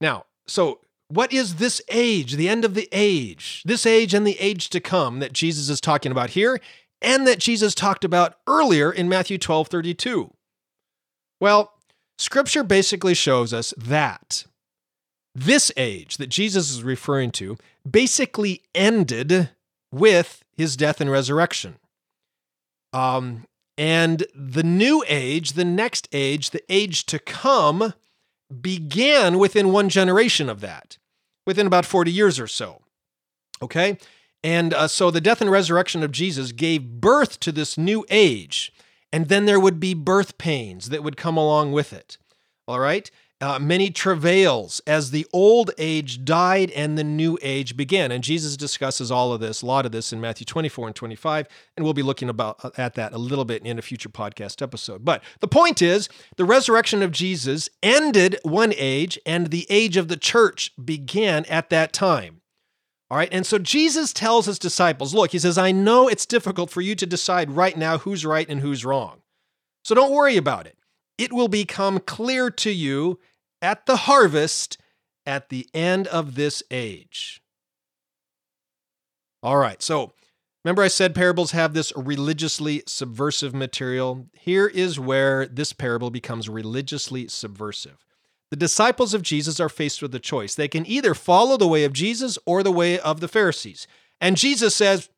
Now, 0.00 0.24
so 0.46 0.80
what 1.08 1.32
is 1.32 1.56
this 1.56 1.80
age, 1.88 2.34
the 2.34 2.48
end 2.48 2.64
of 2.64 2.74
the 2.74 2.88
age, 2.92 3.62
this 3.64 3.86
age 3.86 4.14
and 4.14 4.26
the 4.26 4.38
age 4.38 4.68
to 4.70 4.80
come 4.80 5.20
that 5.20 5.32
Jesus 5.32 5.68
is 5.68 5.80
talking 5.80 6.12
about 6.12 6.30
here 6.30 6.60
and 7.00 7.26
that 7.26 7.38
Jesus 7.38 7.74
talked 7.74 8.04
about 8.04 8.36
earlier 8.46 8.92
in 8.92 9.08
Matthew 9.08 9.38
12 9.38 9.68
32? 9.68 10.32
Well, 11.40 11.72
scripture 12.18 12.64
basically 12.64 13.14
shows 13.14 13.52
us 13.52 13.72
that 13.76 14.44
this 15.34 15.70
age 15.76 16.16
that 16.16 16.28
Jesus 16.28 16.70
is 16.70 16.82
referring 16.82 17.30
to 17.32 17.56
basically 17.88 18.62
ended 18.74 19.50
with 19.92 20.42
his 20.52 20.76
death 20.76 21.00
and 21.00 21.10
resurrection. 21.10 21.76
Um, 22.92 23.46
and 23.76 24.26
the 24.34 24.64
new 24.64 25.04
age, 25.06 25.52
the 25.52 25.64
next 25.64 26.08
age, 26.12 26.50
the 26.50 26.62
age 26.68 27.06
to 27.06 27.18
come, 27.18 27.94
began 28.60 29.38
within 29.38 29.72
one 29.72 29.88
generation 29.88 30.48
of 30.48 30.60
that, 30.60 30.98
within 31.46 31.66
about 31.66 31.86
40 31.86 32.10
years 32.10 32.38
or 32.40 32.46
so. 32.46 32.82
Okay? 33.60 33.98
And 34.42 34.72
uh, 34.72 34.88
so 34.88 35.10
the 35.10 35.20
death 35.20 35.40
and 35.40 35.50
resurrection 35.50 36.02
of 36.02 36.12
Jesus 36.12 36.52
gave 36.52 37.00
birth 37.00 37.40
to 37.40 37.52
this 37.52 37.76
new 37.76 38.04
age. 38.08 38.72
And 39.12 39.28
then 39.28 39.46
there 39.46 39.60
would 39.60 39.80
be 39.80 39.94
birth 39.94 40.38
pains 40.38 40.90
that 40.90 41.02
would 41.02 41.16
come 41.16 41.36
along 41.36 41.72
with 41.72 41.92
it. 41.92 42.18
All 42.66 42.78
right? 42.78 43.10
Uh, 43.40 43.58
many 43.58 43.90
travails 43.90 44.80
as 44.86 45.10
the 45.10 45.26
old 45.32 45.70
age 45.78 46.24
died 46.24 46.70
and 46.72 46.98
the 46.98 47.04
new 47.04 47.38
age 47.40 47.76
began. 47.76 48.10
And 48.10 48.24
Jesus 48.24 48.56
discusses 48.56 49.12
all 49.12 49.32
of 49.32 49.40
this, 49.40 49.62
a 49.62 49.66
lot 49.66 49.86
of 49.86 49.92
this 49.92 50.12
in 50.12 50.20
Matthew 50.20 50.44
24 50.44 50.88
and 50.88 50.96
25, 50.96 51.46
and 51.76 51.84
we'll 51.84 51.94
be 51.94 52.02
looking 52.02 52.28
about 52.28 52.64
uh, 52.64 52.70
at 52.76 52.94
that 52.94 53.12
a 53.12 53.18
little 53.18 53.44
bit 53.44 53.64
in 53.64 53.78
a 53.78 53.82
future 53.82 54.08
podcast 54.08 54.60
episode. 54.60 55.04
But 55.04 55.22
the 55.40 55.48
point 55.48 55.80
is, 55.80 56.08
the 56.36 56.44
resurrection 56.44 57.02
of 57.02 57.12
Jesus 57.12 57.68
ended 57.82 58.38
one 58.42 58.72
age, 58.76 59.18
and 59.24 59.48
the 59.48 59.66
age 59.70 59.96
of 59.96 60.08
the 60.08 60.16
church 60.16 60.72
began 60.82 61.44
at 61.44 61.70
that 61.70 61.92
time. 61.92 62.40
All 63.10 63.16
right, 63.16 63.32
and 63.32 63.46
so 63.46 63.58
Jesus 63.58 64.12
tells 64.12 64.46
his 64.46 64.58
disciples, 64.58 65.14
look, 65.14 65.30
he 65.30 65.38
says, 65.38 65.56
I 65.56 65.72
know 65.72 66.08
it's 66.08 66.26
difficult 66.26 66.70
for 66.70 66.82
you 66.82 66.94
to 66.96 67.06
decide 67.06 67.52
right 67.52 67.76
now 67.76 67.98
who's 67.98 68.26
right 68.26 68.48
and 68.48 68.60
who's 68.60 68.84
wrong. 68.84 69.22
So 69.82 69.94
don't 69.94 70.12
worry 70.12 70.36
about 70.36 70.66
it 70.66 70.78
it 71.18 71.32
will 71.32 71.48
become 71.48 71.98
clear 71.98 72.48
to 72.48 72.70
you 72.70 73.18
at 73.60 73.86
the 73.86 73.96
harvest 73.96 74.78
at 75.26 75.48
the 75.48 75.68
end 75.74 76.06
of 76.06 76.34
this 76.34 76.62
age. 76.70 77.42
All 79.42 79.56
right, 79.56 79.82
so 79.82 80.12
remember 80.64 80.82
I 80.82 80.88
said 80.88 81.14
parables 81.14 81.52
have 81.52 81.74
this 81.74 81.92
religiously 81.94 82.82
subversive 82.86 83.54
material? 83.54 84.26
Here 84.32 84.66
is 84.66 84.98
where 84.98 85.46
this 85.46 85.72
parable 85.72 86.10
becomes 86.10 86.48
religiously 86.48 87.28
subversive. 87.28 88.04
The 88.50 88.56
disciples 88.56 89.12
of 89.12 89.22
Jesus 89.22 89.60
are 89.60 89.68
faced 89.68 90.00
with 90.00 90.14
a 90.14 90.18
choice. 90.18 90.54
They 90.54 90.68
can 90.68 90.86
either 90.86 91.14
follow 91.14 91.56
the 91.56 91.68
way 91.68 91.84
of 91.84 91.92
Jesus 91.92 92.38
or 92.46 92.62
the 92.62 92.72
way 92.72 92.98
of 92.98 93.20
the 93.20 93.28
Pharisees. 93.28 93.86
And 94.20 94.36
Jesus 94.36 94.74
says, 94.74 95.10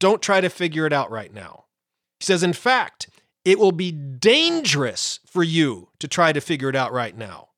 don't 0.00 0.20
try 0.20 0.40
to 0.40 0.50
figure 0.50 0.84
it 0.84 0.92
out 0.92 1.10
right 1.10 1.32
now. 1.32 1.66
He 2.18 2.24
says, 2.24 2.42
in 2.42 2.52
fact, 2.52 3.08
it 3.44 3.58
will 3.58 3.72
be 3.72 3.92
dangerous 3.92 5.20
for 5.24 5.42
you 5.42 5.88
to 6.00 6.08
try 6.08 6.32
to 6.32 6.40
figure 6.40 6.68
it 6.68 6.76
out 6.76 6.92
right 6.92 7.16
now. 7.16 7.50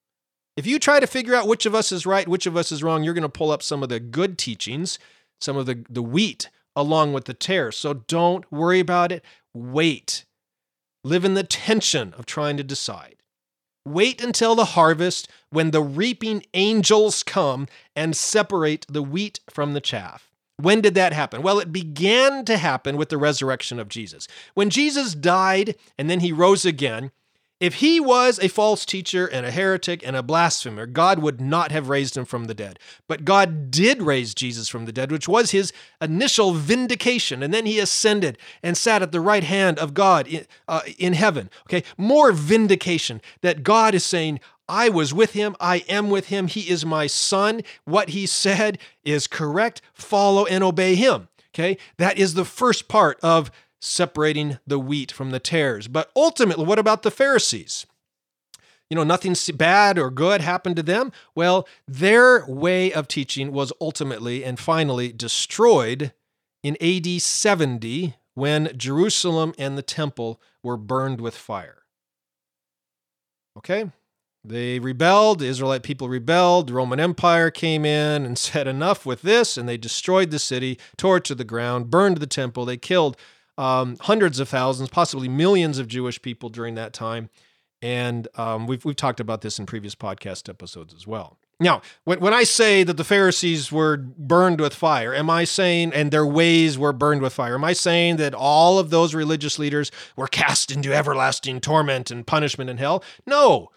If 0.57 0.66
you 0.66 0.78
try 0.78 1.00
to 1.00 1.07
figure 1.07 1.34
out 1.34 1.46
which 1.46 1.66
of 1.66 1.74
us 1.74 1.92
is 1.92 2.07
right, 2.07 2.26
which 2.26 2.46
of 2.46 2.57
us 2.57 2.72
is 2.72 2.82
wrong, 2.82 3.02
you're 3.02 3.14
going 3.14 3.22
to 3.22 3.28
pull 3.28 3.50
up 3.50 3.62
some 3.62 3.82
of 3.82 3.90
the 3.90 4.00
good 4.00 4.38
teachings, 4.38 4.98
some 5.38 5.57
of 5.57 5.66
the, 5.66 5.84
the 5.90 6.02
wheat 6.02 6.48
along 6.74 7.12
with 7.12 7.26
the 7.26 7.34
tares. 7.34 7.76
So 7.76 7.94
don't 7.94 8.50
worry 8.50 8.80
about 8.80 9.12
it. 9.12 9.24
Wait. 9.54 10.24
Live 11.04 11.24
in 11.24 11.34
the 11.34 11.44
tension 11.44 12.14
of 12.16 12.26
trying 12.26 12.57
to 12.57 12.64
decide. 12.64 13.16
Wait 13.84 14.20
until 14.20 14.54
the 14.54 14.64
harvest 14.64 15.28
when 15.50 15.70
the 15.70 15.82
reaping 15.82 16.42
angels 16.54 17.22
come 17.22 17.68
and 17.94 18.16
separate 18.16 18.84
the 18.88 19.02
wheat 19.02 19.40
from 19.48 19.74
the 19.74 19.80
chaff. 19.80 20.32
When 20.57 20.80
did 20.80 20.94
that 20.94 21.12
happen? 21.12 21.42
Well, 21.42 21.61
it 21.61 21.70
began 21.70 22.44
to 22.46 22.57
happen 22.57 22.96
with 22.96 23.11
the 23.11 23.18
resurrection 23.18 23.78
of 23.78 23.88
Jesus. 23.88 24.26
When 24.54 24.70
Jesus 24.70 25.14
died 25.14 25.76
and 25.98 26.09
then 26.11 26.20
he 26.20 26.32
rose 26.32 26.64
again, 26.64 27.12
if 27.59 27.74
he 27.74 27.98
was 27.98 28.38
a 28.38 28.48
false 28.48 28.84
teacher 28.84 29.26
and 29.26 29.46
a 29.46 29.50
heretic 29.50 30.07
and 30.07 30.14
a 30.14 30.22
blasphemer, 30.22 30.84
God 30.84 31.20
would 31.20 31.40
not 31.40 31.72
have 31.72 31.88
raised 31.88 32.16
him 32.16 32.26
from 32.26 32.44
the 32.44 32.54
dead. 32.54 32.78
But 33.09 33.24
God 33.24 33.70
did 33.70 34.02
raise 34.02 34.34
Jesus 34.34 34.68
from 34.68 34.84
the 34.84 34.92
dead, 34.92 35.11
which 35.11 35.26
was 35.26 35.52
his 35.52 35.72
initial 36.00 36.52
vindication. 36.52 37.42
And 37.42 37.54
then 37.54 37.64
he 37.64 37.78
ascended 37.78 38.36
and 38.62 38.76
sat 38.76 39.00
at 39.00 39.11
the 39.11 39.20
right 39.20 39.44
hand 39.44 39.78
of 39.78 39.94
God 39.94 40.28
in, 40.28 40.46
uh, 40.68 40.82
in 40.98 41.14
heaven. 41.14 41.48
Okay, 41.66 41.82
more 41.96 42.30
vindication 42.30 43.22
that 43.40 43.62
God 43.62 43.94
is 43.94 44.04
saying, 44.04 44.40
I 44.68 44.88
was 44.88 45.14
with 45.14 45.32
him. 45.32 45.57
I 45.59 45.84
am 45.88 46.11
with 46.11 46.26
him. 46.26 46.48
He 46.48 46.68
is 46.68 46.84
my 46.84 47.07
son. 47.07 47.62
What 47.84 48.11
he 48.11 48.26
said 48.26 48.78
is 49.04 49.26
correct. 49.26 49.80
Follow 49.94 50.44
and 50.44 50.62
obey 50.62 50.94
him. 50.94 51.28
Okay, 51.54 51.78
that 51.96 52.18
is 52.18 52.34
the 52.34 52.44
first 52.44 52.86
part 52.86 53.18
of 53.22 53.50
separating 53.81 54.59
the 54.66 54.79
wheat 54.79 55.12
from 55.12 55.31
the 55.31 55.41
tares. 55.41 55.89
But 55.89 56.11
ultimately, 56.16 56.64
what 56.64 56.79
about 56.79 57.03
the 57.03 57.11
Pharisees? 57.11 57.87
You 58.89 58.97
know, 58.97 59.05
nothing 59.05 59.35
bad 59.55 59.99
or 59.99 60.11
good 60.11 60.41
happened 60.41 60.77
to 60.77 60.83
them. 60.83 61.11
Well, 61.35 61.66
their 61.89 62.47
way 62.47 62.93
of 62.93 63.09
teaching 63.09 63.53
was 63.53 63.72
ultimately 63.81 64.45
and 64.45 64.59
finally 64.59 65.12
destroyed 65.12 66.12
in 66.62 66.77
AD 66.81 67.20
70 67.20 68.14
when 68.35 68.70
Jerusalem 68.77 69.55
and 69.59 69.77
the 69.77 69.83
temple 69.83 70.41
were 70.62 70.77
burned 70.77 71.20
with 71.20 71.35
fire. 71.35 71.83
Okay? 73.59 73.91
They 74.45 74.79
rebelled, 74.79 75.41
the 75.41 75.47
Israelite 75.47 75.83
people 75.83 76.09
rebelled, 76.09 76.68
the 76.68 76.74
Roman 76.74 77.01
Empire 77.01 77.51
came 77.51 77.85
in 77.85 78.24
and 78.24 78.39
said, 78.39 78.68
Enough 78.68 79.05
with 79.05 79.22
this, 79.22 79.57
and 79.57 79.68
they 79.68 79.77
destroyed 79.77 80.31
the 80.31 80.39
city, 80.39 80.79
tore 80.97 81.16
it 81.16 81.24
to 81.24 81.35
the 81.35 81.45
ground, 81.45 81.91
burned 81.91 82.18
the 82.18 82.27
temple, 82.27 82.64
they 82.64 82.77
killed 82.77 83.16
um, 83.59 83.96
hundreds 84.00 84.40
of 84.40 84.48
thousands, 84.48 84.88
possibly 84.88 85.28
millions 85.28 85.78
of 85.78 85.88
Jewish 85.88 86.20
people 86.20 86.48
during 86.48 86.74
that 86.74 86.92
time. 86.92 87.30
And 87.82 88.26
um, 88.36 88.66
we've, 88.66 88.84
we've 88.84 88.96
talked 88.96 89.20
about 89.20 89.42
this 89.42 89.59
in 89.59 89.66
previous 89.66 89.94
podcast 89.94 90.48
episodes 90.48 90.94
as 90.94 91.07
well. 91.07 91.38
Now, 91.59 91.80
when, 92.04 92.20
when 92.20 92.34
I 92.34 92.44
say 92.44 92.82
that 92.82 92.96
the 92.96 93.04
Pharisees 93.04 93.72
were 93.72 93.96
burned 93.96 94.61
with 94.61 94.74
fire, 94.74 95.14
am 95.14 95.30
I 95.30 95.44
saying, 95.44 95.92
and 95.92 96.11
their 96.11 96.26
ways 96.26 96.78
were 96.78 96.92
burned 96.92 97.22
with 97.22 97.32
fire, 97.32 97.54
am 97.54 97.64
I 97.64 97.72
saying 97.72 98.16
that 98.16 98.34
all 98.34 98.78
of 98.78 98.90
those 98.90 99.14
religious 99.14 99.59
leaders 99.59 99.90
were 100.16 100.26
cast 100.26 100.70
into 100.70 100.92
everlasting 100.92 101.61
torment 101.61 102.11
and 102.11 102.26
punishment 102.26 102.68
in 102.68 102.76
hell? 102.76 103.02
No. 103.26 103.70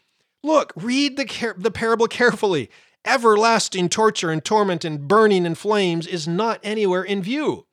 Look, 0.44 0.74
read 0.76 1.18
the, 1.18 1.54
the 1.58 1.72
parable 1.72 2.08
carefully. 2.08 2.70
Everlasting 3.06 3.88
torture 3.88 4.30
and 4.30 4.44
torment 4.44 4.84
and 4.84 5.08
burning 5.08 5.46
in 5.46 5.56
flames 5.56 6.06
is 6.06 6.28
not 6.28 6.60
anywhere 6.64 7.04
in 7.04 7.24
view. 7.24 7.66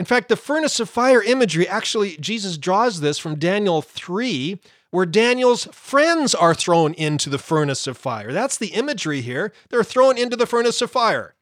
In 0.00 0.06
fact, 0.06 0.30
the 0.30 0.36
furnace 0.36 0.80
of 0.80 0.88
fire 0.88 1.22
imagery, 1.22 1.68
actually, 1.68 2.16
Jesus 2.16 2.56
draws 2.56 3.00
this 3.00 3.18
from 3.18 3.38
Daniel 3.38 3.82
3, 3.82 4.58
where 4.90 5.04
Daniel's 5.04 5.66
friends 5.72 6.34
are 6.34 6.54
thrown 6.54 6.94
into 6.94 7.28
the 7.28 7.36
furnace 7.36 7.86
of 7.86 7.98
fire. 7.98 8.32
That's 8.32 8.56
the 8.56 8.68
imagery 8.68 9.20
here. 9.20 9.52
They're 9.68 9.84
thrown 9.84 10.16
into 10.16 10.38
the 10.38 10.46
furnace 10.46 10.80
of 10.80 10.90
fire. 10.90 11.34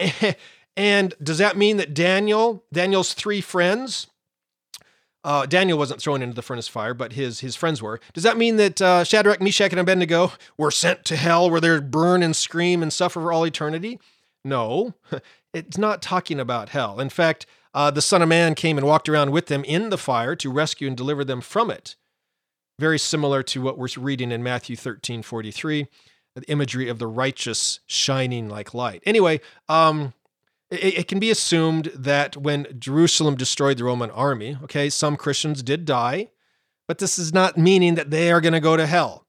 And 0.74 1.14
does 1.22 1.36
that 1.36 1.58
mean 1.58 1.76
that 1.76 1.92
Daniel, 1.92 2.64
Daniel's 2.72 3.12
three 3.12 3.42
friends, 3.42 4.06
uh, 5.22 5.44
Daniel 5.44 5.76
wasn't 5.76 6.00
thrown 6.00 6.22
into 6.22 6.34
the 6.34 6.40
furnace 6.40 6.66
of 6.68 6.72
fire, 6.72 6.94
but 6.94 7.12
his 7.12 7.40
his 7.40 7.54
friends 7.54 7.82
were. 7.82 8.00
Does 8.14 8.24
that 8.24 8.38
mean 8.38 8.56
that 8.56 8.80
uh, 8.80 9.04
Shadrach, 9.04 9.42
Meshach, 9.42 9.70
and 9.70 9.80
Abednego 9.80 10.32
were 10.56 10.70
sent 10.70 11.04
to 11.04 11.16
hell, 11.16 11.50
where 11.50 11.60
they 11.60 11.78
burn 11.78 12.22
and 12.22 12.34
scream 12.34 12.82
and 12.82 12.90
suffer 12.90 13.20
for 13.20 13.32
all 13.34 13.46
eternity? 13.46 14.00
No, 14.46 14.94
it's 15.52 15.76
not 15.76 16.00
talking 16.00 16.40
about 16.40 16.70
hell. 16.70 16.98
In 16.98 17.10
fact, 17.10 17.44
uh, 17.74 17.90
the 17.90 18.02
Son 18.02 18.22
of 18.22 18.28
Man 18.28 18.54
came 18.54 18.78
and 18.78 18.86
walked 18.86 19.08
around 19.08 19.30
with 19.30 19.46
them 19.46 19.64
in 19.64 19.90
the 19.90 19.98
fire 19.98 20.36
to 20.36 20.50
rescue 20.50 20.88
and 20.88 20.96
deliver 20.96 21.24
them 21.24 21.40
from 21.40 21.70
it. 21.70 21.96
Very 22.78 22.98
similar 22.98 23.42
to 23.44 23.62
what 23.62 23.78
we're 23.78 23.88
reading 23.96 24.32
in 24.32 24.42
Matthew 24.42 24.76
13 24.76 25.22
43, 25.22 25.86
the 26.34 26.42
imagery 26.50 26.88
of 26.88 26.98
the 26.98 27.06
righteous 27.06 27.80
shining 27.86 28.48
like 28.48 28.74
light. 28.74 29.02
Anyway, 29.06 29.40
um, 29.68 30.14
it, 30.70 30.98
it 30.98 31.08
can 31.08 31.18
be 31.18 31.30
assumed 31.30 31.92
that 31.94 32.36
when 32.36 32.66
Jerusalem 32.78 33.36
destroyed 33.36 33.78
the 33.78 33.84
Roman 33.84 34.10
army, 34.10 34.58
okay, 34.64 34.88
some 34.90 35.16
Christians 35.16 35.62
did 35.62 35.84
die, 35.84 36.30
but 36.88 36.98
this 36.98 37.18
is 37.18 37.32
not 37.32 37.58
meaning 37.58 37.94
that 37.94 38.10
they 38.10 38.32
are 38.32 38.40
going 38.40 38.54
to 38.54 38.60
go 38.60 38.76
to 38.76 38.86
hell. 38.86 39.26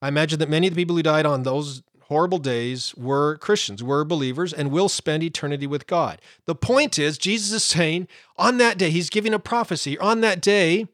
I 0.00 0.08
imagine 0.08 0.38
that 0.38 0.48
many 0.50 0.66
of 0.66 0.74
the 0.74 0.80
people 0.80 0.96
who 0.96 1.02
died 1.02 1.26
on 1.26 1.42
those 1.42 1.82
horrible 2.14 2.38
days 2.38 2.94
were 2.94 3.36
Christians, 3.38 3.82
were 3.82 4.04
believers, 4.04 4.52
and 4.52 4.70
will 4.70 4.88
spend 4.88 5.24
eternity 5.24 5.66
with 5.66 5.88
God. 5.88 6.22
The 6.46 6.54
point 6.54 6.96
is, 6.96 7.18
Jesus 7.18 7.50
is 7.50 7.64
saying 7.64 8.06
on 8.36 8.58
that 8.58 8.78
day, 8.78 8.90
he's 8.90 9.10
giving 9.10 9.34
a 9.34 9.40
prophecy. 9.40 9.98
On 9.98 10.20
that 10.20 10.40
day, 10.40 10.86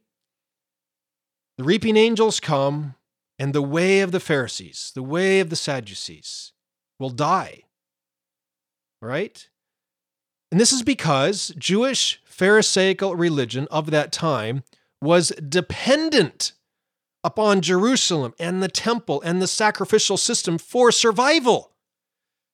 the 1.59 1.65
reaping 1.65 1.99
angels 1.99 2.41
come, 2.41 2.95
and 3.39 3.53
the 3.53 3.61
way 3.61 4.01
of 4.01 4.13
the 4.13 4.19
Pharisees, 4.19 4.93
the 4.95 5.03
way 5.03 5.41
of 5.41 5.51
the 5.51 5.57
Sadducees, 5.57 6.53
will 6.99 7.11
die. 7.11 7.65
Right? 9.03 9.47
And 10.51 10.59
this 10.59 10.73
is 10.73 10.83
because 10.83 11.53
Jewish 11.59 12.23
Pharisaical 12.25 13.15
religion 13.15 13.69
of 13.71 13.91
that 13.91 14.11
time 14.11 14.63
was 15.03 15.35
dependent 15.47 16.53
upon 17.23 17.61
Jerusalem 17.61 18.35
and 18.39 18.63
the 18.63 18.69
temple 18.69 19.21
and 19.23 19.41
the 19.41 19.47
sacrificial 19.47 20.17
system 20.17 20.59
for 20.59 20.91
survival. 20.91 21.73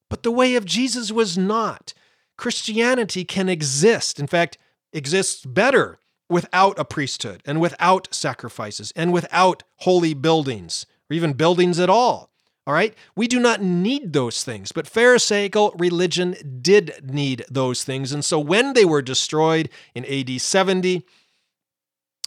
But 0.08 0.22
the 0.22 0.30
way 0.30 0.54
of 0.54 0.64
Jesus 0.64 1.10
was 1.10 1.36
not. 1.36 1.92
Christianity 2.36 3.24
can 3.24 3.48
exist, 3.48 4.20
in 4.20 4.26
fact, 4.26 4.58
exists 4.92 5.44
better 5.44 5.98
without 6.28 6.78
a 6.78 6.84
priesthood 6.84 7.42
and 7.44 7.60
without 7.60 8.08
sacrifices 8.12 8.92
and 8.96 9.12
without 9.12 9.62
holy 9.76 10.14
buildings 10.14 10.86
or 11.10 11.14
even 11.14 11.32
buildings 11.32 11.78
at 11.78 11.90
all. 11.90 12.30
All 12.66 12.74
right? 12.74 12.94
We 13.14 13.28
do 13.28 13.38
not 13.38 13.62
need 13.62 14.12
those 14.12 14.42
things, 14.42 14.72
but 14.72 14.88
Pharisaical 14.88 15.72
religion 15.78 16.34
did 16.60 17.00
need 17.04 17.44
those 17.48 17.84
things. 17.84 18.10
And 18.10 18.24
so 18.24 18.40
when 18.40 18.72
they 18.72 18.84
were 18.84 19.02
destroyed 19.02 19.70
in 19.94 20.04
AD 20.04 20.40
70, 20.40 21.04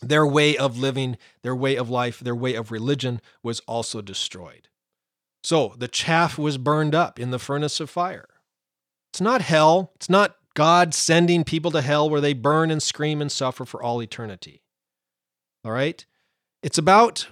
their 0.01 0.25
way 0.25 0.57
of 0.57 0.77
living, 0.77 1.17
their 1.41 1.55
way 1.55 1.75
of 1.75 1.89
life, 1.89 2.19
their 2.19 2.35
way 2.35 2.55
of 2.55 2.71
religion 2.71 3.21
was 3.43 3.59
also 3.61 4.01
destroyed. 4.01 4.69
So 5.43 5.73
the 5.77 5.87
chaff 5.87 6.37
was 6.37 6.57
burned 6.57 6.95
up 6.95 7.19
in 7.19 7.31
the 7.31 7.39
furnace 7.39 7.79
of 7.79 7.89
fire. 7.89 8.27
It's 9.11 9.21
not 9.21 9.41
hell. 9.41 9.91
It's 9.95 10.09
not 10.09 10.35
God 10.53 10.93
sending 10.93 11.43
people 11.43 11.71
to 11.71 11.81
hell 11.81 12.09
where 12.09 12.21
they 12.21 12.33
burn 12.33 12.71
and 12.71 12.83
scream 12.83 13.21
and 13.21 13.31
suffer 13.31 13.65
for 13.65 13.81
all 13.81 14.01
eternity. 14.01 14.61
All 15.63 15.71
right? 15.71 16.05
It's 16.61 16.77
about 16.77 17.27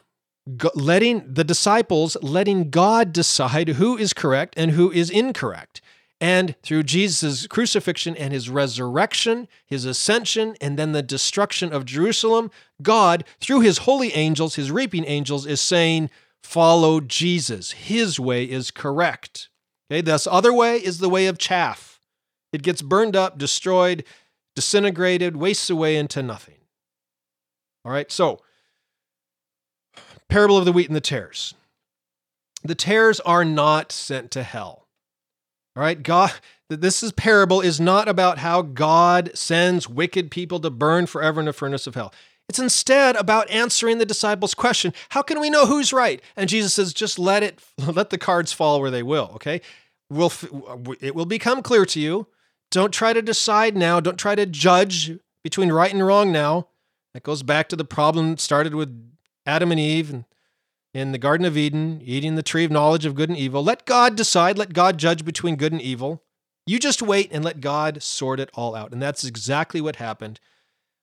letting 0.76 1.34
the 1.34 1.44
disciples 1.44 2.16
letting 2.22 2.70
God 2.70 3.12
decide 3.12 3.68
who 3.70 3.98
is 3.98 4.14
correct 4.14 4.54
and 4.58 4.72
who 4.72 4.92
is 4.92 5.10
incorrect. 5.10 5.82
And 6.20 6.56
through 6.64 6.84
Jesus' 6.84 7.46
crucifixion 7.46 8.16
and 8.16 8.34
his 8.34 8.50
resurrection, 8.50 9.48
his 9.66 9.86
ascension, 9.86 10.56
and 10.60 10.78
then 10.78 10.92
the 10.92 11.04
destruction 11.04 11.72
of 11.72 11.86
Jerusalem, 11.86 12.50
God, 12.82 13.24
through 13.40 13.60
his 13.60 13.80
holy 13.80 14.14
angels, 14.14 14.56
his 14.56 14.72
reaping 14.72 15.06
angels, 15.06 15.46
is 15.46 15.62
saying, 15.62 16.10
Follow 16.42 17.02
Jesus. 17.02 17.72
His 17.72 18.20
way 18.20 18.46
is 18.46 18.72
correct. 18.72 19.50
Okay, 19.92 20.02
this 20.02 20.26
other 20.26 20.54
way 20.54 20.78
is 20.78 21.00
the 21.00 21.10
way 21.10 21.28
of 21.28 21.38
chaff. 21.38 22.00
It 22.52 22.64
gets 22.64 22.82
burned 22.82 23.16
up, 23.16 23.38
destroyed, 23.38 24.04
disintegrated, 24.56 25.38
wastes 25.38 25.70
away 25.70 25.98
into 25.98 26.24
nothing. 26.24 26.56
All 27.86 27.92
right, 27.92 28.12
so 28.12 28.42
parable 30.30 30.58
of 30.58 30.66
the 30.66 30.72
wheat 30.72 30.88
and 30.88 30.96
the 30.96 31.02
tares. 31.02 31.54
The 32.64 32.76
tares 32.76 33.20
are 33.22 33.46
not 33.46 33.92
sent 33.92 34.32
to 34.32 34.44
hell. 34.44 34.87
All 35.78 35.84
right, 35.84 36.02
God, 36.02 36.32
this 36.70 37.04
is 37.04 37.12
parable 37.12 37.62
is 37.62 37.80
not 37.80 38.08
about 38.08 38.40
how 38.40 38.64
God 38.64 39.30
sends 39.36 39.88
wicked 39.88 40.32
people 40.32 40.60
to 40.62 40.72
burn 40.72 41.06
forever 41.06 41.40
in 41.40 41.48
a 41.48 41.54
furnace 41.54 41.86
of 41.86 41.94
hell. 41.94 42.12
It's 42.50 42.58
instead 42.58 43.16
about 43.16 43.48
answering 43.52 44.00
the 44.00 44.06
disciples' 44.06 44.56
question, 44.56 44.92
how 45.10 45.22
can 45.22 45.40
we 45.40 45.52
know 45.52 45.68
who's 45.68 45.94
right? 45.94 46.20
And 46.36 46.50
Jesus 46.50 46.74
says, 46.74 46.96
just 46.96 47.20
let 47.20 47.44
it 47.44 47.60
let 47.78 48.10
the 48.10 48.18
cards 48.18 48.52
fall 48.52 48.82
where 48.82 48.90
they 48.90 49.04
will, 49.04 49.30
okay? 49.36 49.62
Will 50.10 50.34
it 51.00 51.14
will 51.14 51.28
become 51.28 51.62
clear 51.62 51.86
to 51.86 52.00
you. 52.00 52.26
Don't 52.72 52.92
try 52.92 53.14
to 53.14 53.22
decide 53.22 53.78
now, 53.78 54.00
don't 54.00 54.18
try 54.18 54.34
to 54.34 54.48
judge 54.48 55.12
between 55.44 55.72
right 55.72 55.94
and 55.94 56.04
wrong 56.04 56.32
now. 56.32 56.70
That 57.14 57.22
goes 57.22 57.44
back 57.44 57.70
to 57.70 57.76
the 57.76 57.86
problem 57.86 58.38
started 58.38 58.74
with 58.74 59.12
Adam 59.46 59.72
and 59.72 59.80
Eve 59.80 60.10
and 60.12 60.26
in 60.98 61.12
the 61.12 61.20
Garden 61.20 61.46
of 61.46 61.56
Eden, 61.56 62.02
eating 62.04 62.34
the 62.34 62.42
tree 62.42 62.66
of 62.66 62.72
knowledge 62.72 63.06
of 63.06 63.14
good 63.14 63.30
and 63.30 63.38
evil. 63.38 63.64
Let 63.64 63.86
God 63.86 64.16
decide, 64.16 64.58
let 64.58 64.74
God 64.74 64.98
judge 64.98 65.24
between 65.24 65.56
good 65.56 65.72
and 65.72 65.80
evil. 65.80 66.24
You 66.66 66.80
just 66.80 67.04
wait 67.04 67.30
and 67.32 67.46
let 67.46 67.62
God 67.62 68.02
sort 68.02 68.40
it 68.40 68.50
all 68.56 68.74
out. 68.74 68.92
And 68.92 69.00
that's 69.00 69.24
exactly 69.24 69.80
what 69.80 69.98
happened 69.98 70.40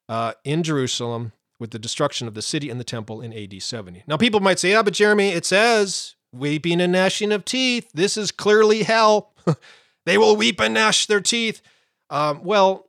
uh, 0.09 0.33
in 0.43 0.65
Jerusalem 0.65 1.31
with 1.61 1.71
the 1.71 1.79
destruction 1.79 2.27
of 2.27 2.35
the 2.35 2.43
city 2.43 2.71
and 2.71 2.81
the 2.81 2.85
temple 2.85 3.21
in 3.21 3.33
AD 3.33 3.63
70. 3.63 4.03
Now, 4.09 4.17
people 4.17 4.41
might 4.41 4.59
say, 4.59 4.73
yeah, 4.73 4.83
but 4.83 4.95
Jeremy, 4.95 5.29
it 5.29 5.47
says 5.47 6.17
weeping 6.33 6.81
and 6.81 6.93
gnashing 6.93 7.31
of 7.31 7.45
teeth. 7.45 7.89
This 7.95 8.17
is 8.17 8.33
clearly 8.33 8.83
hell. 8.83 9.33
they 10.07 10.19
will 10.19 10.35
weep 10.35 10.61
and 10.61 10.75
gnash 10.75 11.07
their 11.07 11.21
teeth. 11.21 11.63
Um, 12.11 12.43
well, 12.43 12.89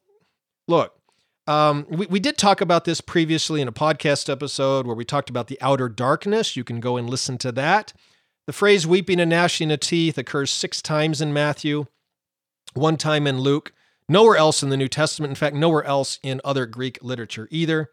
look, 0.68 0.96
um, 1.48 1.86
we, 1.90 2.06
we 2.08 2.20
did 2.20 2.38
talk 2.38 2.62
about 2.62 2.86
this 2.86 3.02
previously 3.02 3.62
in 3.62 3.68
a 3.68 3.74
podcast 3.74 4.30
episode 4.30 4.88
where 4.88 4.96
we 4.96 5.06
talked 5.06 5.30
about 5.30 5.48
the 5.48 5.60
outer 5.62 5.90
darkness. 5.90 6.56
You 6.56 6.64
can 6.64 6.80
go 6.80 6.98
and 6.98 7.10
listen 7.10 7.38
to 7.40 7.52
that. 7.54 7.94
The 8.48 8.54
phrase 8.54 8.86
weeping 8.86 9.20
and 9.20 9.30
gnashing 9.30 9.72
of 9.72 9.80
teeth 9.80 10.18
occurs 10.18 10.52
six 10.52 10.82
times 10.82 11.22
in 11.22 11.34
Matthew, 11.34 11.86
one 12.74 12.98
time 12.98 13.28
in 13.28 13.40
Luke, 13.40 13.74
nowhere 14.08 14.38
else 14.38 14.62
in 14.62 14.70
the 14.70 14.78
New 14.78 14.88
Testament. 14.88 15.32
In 15.32 15.36
fact, 15.36 15.56
nowhere 15.56 15.84
else 15.84 16.20
in 16.22 16.42
other 16.44 16.66
Greek 16.66 17.00
literature 17.02 17.48
either. 17.52 17.90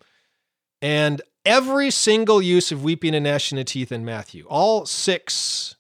And 0.81 1.23
every 1.45 1.91
single 1.91 2.43
use 2.43 2.73
of 2.73 2.83
weeping 2.83 3.15
and 3.15 3.25
gnashing 3.25 3.59
of 3.59 3.67
teeth 3.67 3.93
in 3.93 4.05
Matthew, 4.05 4.47
all 4.49 4.85
six, 4.85 5.77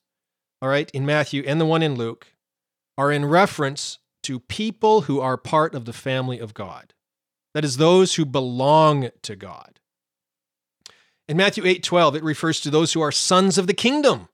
all 0.61 0.69
right, 0.69 0.91
in 0.93 1.05
Matthew 1.05 1.43
and 1.47 1.61
the 1.61 1.67
one 1.67 1.83
in 1.83 1.97
Luke, 1.97 2.29
are 2.97 3.11
in 3.11 3.25
reference 3.25 3.99
to 4.23 4.41
people 4.41 5.03
who 5.03 5.21
are 5.21 5.37
part 5.37 5.75
of 5.75 5.85
the 5.85 5.93
family 5.93 6.39
of 6.39 6.55
God. 6.55 6.95
That 7.55 7.65
is, 7.65 7.77
those 7.77 8.15
who 8.15 8.25
belong 8.25 9.11
to 9.23 9.37
God. 9.37 9.79
In 11.29 11.37
Matthew 11.37 11.65
8 11.65 11.83
12, 11.83 12.17
it 12.17 12.25
refers 12.25 12.61
to 12.61 12.71
those 12.71 12.93
who 12.93 13.01
are 13.01 13.13
sons 13.13 13.59
of 13.59 13.67
the 13.67 13.75
kingdom 13.75 14.29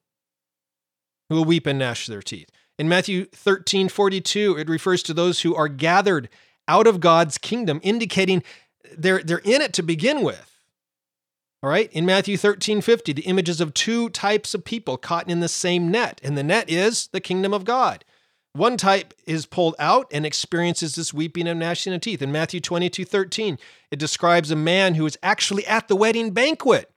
who 1.29 1.35
will 1.35 1.45
weep 1.45 1.67
and 1.67 1.79
gnash 1.79 2.07
their 2.07 2.21
teeth. 2.21 2.49
In 2.77 2.89
Matthew 2.89 3.25
13 3.25 3.89
42, 3.89 4.57
it 4.57 4.69
refers 4.69 5.03
to 5.03 5.13
those 5.13 5.41
who 5.41 5.55
are 5.55 5.67
gathered 5.67 6.29
out 6.67 6.87
of 6.87 6.99
God's 6.99 7.37
kingdom, 7.37 7.79
indicating 7.83 8.43
they're, 8.97 9.21
they're 9.23 9.39
in 9.39 9.61
it 9.61 9.73
to 9.73 9.83
begin 9.83 10.23
with. 10.23 10.49
All 11.61 11.69
right, 11.69 11.91
in 11.91 12.05
Matthew 12.05 12.37
13 12.37 12.79
50, 12.79 13.11
the 13.13 13.23
images 13.23 13.59
of 13.59 13.73
two 13.73 14.09
types 14.09 14.53
of 14.53 14.63
people 14.63 14.97
caught 14.97 15.29
in 15.29 15.41
the 15.41 15.49
same 15.49 15.91
net, 15.91 16.21
and 16.23 16.37
the 16.37 16.43
net 16.43 16.69
is 16.69 17.07
the 17.07 17.19
kingdom 17.19 17.53
of 17.53 17.65
God. 17.65 18.05
One 18.53 18.77
type 18.77 19.13
is 19.25 19.45
pulled 19.45 19.75
out 19.77 20.07
and 20.11 20.25
experiences 20.25 20.95
this 20.95 21.13
weeping 21.13 21.47
and 21.47 21.59
gnashing 21.59 21.93
of 21.93 22.01
teeth. 22.01 22.21
In 22.21 22.31
Matthew 22.31 22.59
22 22.59 23.05
13, 23.05 23.57
it 23.91 23.99
describes 23.99 24.51
a 24.51 24.55
man 24.55 24.95
who 24.95 25.05
is 25.05 25.17
actually 25.21 25.65
at 25.67 25.87
the 25.87 25.95
wedding 25.95 26.31
banquet 26.31 26.91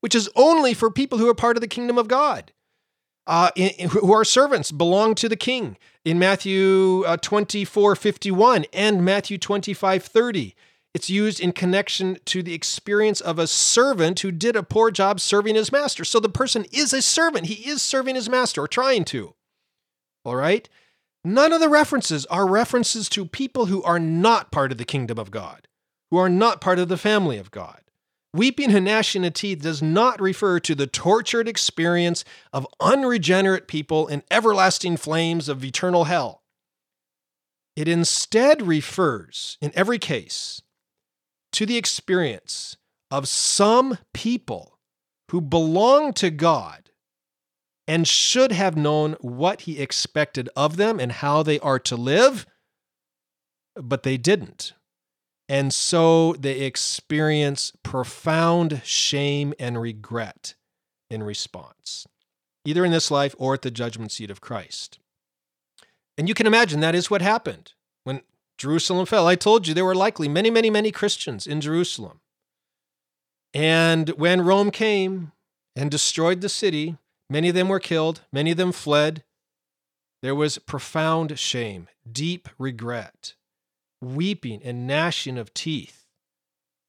which 0.00 0.14
is 0.14 0.28
only 0.36 0.74
for 0.74 0.90
people 0.90 1.18
who 1.18 1.28
are 1.28 1.34
part 1.34 1.56
of 1.56 1.60
the 1.60 1.68
kingdom 1.68 1.98
of 1.98 2.08
God, 2.08 2.52
uh, 3.26 3.50
in, 3.56 3.90
who 3.90 4.12
are 4.12 4.24
servants, 4.24 4.70
belong 4.70 5.14
to 5.16 5.28
the 5.28 5.36
king 5.36 5.76
in 6.04 6.18
Matthew 6.18 7.04
uh, 7.06 7.16
24 7.16 7.96
51 7.96 8.66
and 8.72 9.04
Matthew 9.04 9.38
25 9.38 10.02
30. 10.04 10.54
It's 10.94 11.10
used 11.10 11.38
in 11.38 11.52
connection 11.52 12.16
to 12.24 12.42
the 12.42 12.54
experience 12.54 13.20
of 13.20 13.38
a 13.38 13.46
servant 13.46 14.20
who 14.20 14.32
did 14.32 14.56
a 14.56 14.62
poor 14.62 14.90
job 14.90 15.20
serving 15.20 15.54
his 15.54 15.70
master. 15.70 16.02
So 16.04 16.18
the 16.18 16.30
person 16.30 16.64
is 16.72 16.92
a 16.92 17.02
servant. 17.02 17.46
He 17.46 17.68
is 17.68 17.82
serving 17.82 18.14
his 18.14 18.28
master 18.28 18.62
or 18.62 18.68
trying 18.68 19.04
to. 19.06 19.34
All 20.24 20.34
right? 20.34 20.68
None 21.28 21.52
of 21.52 21.60
the 21.60 21.68
references 21.68 22.24
are 22.26 22.48
references 22.48 23.06
to 23.10 23.26
people 23.26 23.66
who 23.66 23.82
are 23.82 23.98
not 23.98 24.50
part 24.50 24.72
of 24.72 24.78
the 24.78 24.86
kingdom 24.86 25.18
of 25.18 25.30
God, 25.30 25.68
who 26.10 26.16
are 26.16 26.30
not 26.30 26.62
part 26.62 26.78
of 26.78 26.88
the 26.88 26.96
family 26.96 27.36
of 27.36 27.50
God. 27.50 27.82
Weeping 28.32 28.74
and 28.74 28.86
gnashing 28.86 29.26
of 29.26 29.34
teeth 29.34 29.60
does 29.60 29.82
not 29.82 30.22
refer 30.22 30.58
to 30.60 30.74
the 30.74 30.86
tortured 30.86 31.46
experience 31.46 32.24
of 32.50 32.66
unregenerate 32.80 33.68
people 33.68 34.06
in 34.06 34.22
everlasting 34.30 34.96
flames 34.96 35.50
of 35.50 35.62
eternal 35.62 36.04
hell. 36.04 36.44
It 37.76 37.88
instead 37.88 38.62
refers, 38.62 39.58
in 39.60 39.70
every 39.74 39.98
case, 39.98 40.62
to 41.52 41.66
the 41.66 41.76
experience 41.76 42.78
of 43.10 43.28
some 43.28 43.98
people 44.14 44.78
who 45.30 45.42
belong 45.42 46.14
to 46.14 46.30
God 46.30 46.87
and 47.88 48.06
should 48.06 48.52
have 48.52 48.76
known 48.76 49.16
what 49.20 49.62
He 49.62 49.80
expected 49.80 50.50
of 50.54 50.76
them 50.76 51.00
and 51.00 51.10
how 51.10 51.42
they 51.42 51.58
are 51.60 51.78
to 51.80 51.96
live, 51.96 52.46
but 53.74 54.02
they 54.02 54.18
didn't. 54.18 54.74
And 55.48 55.72
so 55.72 56.34
they 56.34 56.60
experience 56.60 57.72
profound 57.82 58.82
shame 58.84 59.54
and 59.58 59.80
regret 59.80 60.54
in 61.08 61.22
response, 61.22 62.06
either 62.66 62.84
in 62.84 62.92
this 62.92 63.10
life 63.10 63.34
or 63.38 63.54
at 63.54 63.62
the 63.62 63.70
judgment 63.70 64.12
seat 64.12 64.30
of 64.30 64.42
Christ. 64.42 64.98
And 66.18 66.28
you 66.28 66.34
can 66.34 66.46
imagine 66.46 66.80
that 66.80 66.94
is 66.94 67.10
what 67.10 67.22
happened 67.22 67.72
when 68.04 68.20
Jerusalem 68.58 69.06
fell. 69.06 69.26
I 69.26 69.36
told 69.36 69.66
you 69.66 69.72
there 69.72 69.86
were 69.86 69.94
likely 69.94 70.28
many, 70.28 70.50
many, 70.50 70.68
many 70.68 70.90
Christians 70.90 71.46
in 71.46 71.62
Jerusalem. 71.62 72.20
And 73.54 74.10
when 74.10 74.42
Rome 74.42 74.70
came 74.70 75.32
and 75.74 75.90
destroyed 75.90 76.42
the 76.42 76.50
city, 76.50 76.98
many 77.30 77.48
of 77.48 77.54
them 77.54 77.68
were 77.68 77.80
killed, 77.80 78.22
many 78.32 78.50
of 78.50 78.56
them 78.56 78.72
fled. 78.72 79.24
There 80.22 80.34
was 80.34 80.58
profound 80.58 81.38
shame, 81.38 81.88
deep 82.10 82.48
regret 82.58 83.34
weeping 84.00 84.60
and 84.62 84.86
gnashing 84.86 85.38
of 85.38 85.52
teeth, 85.54 86.06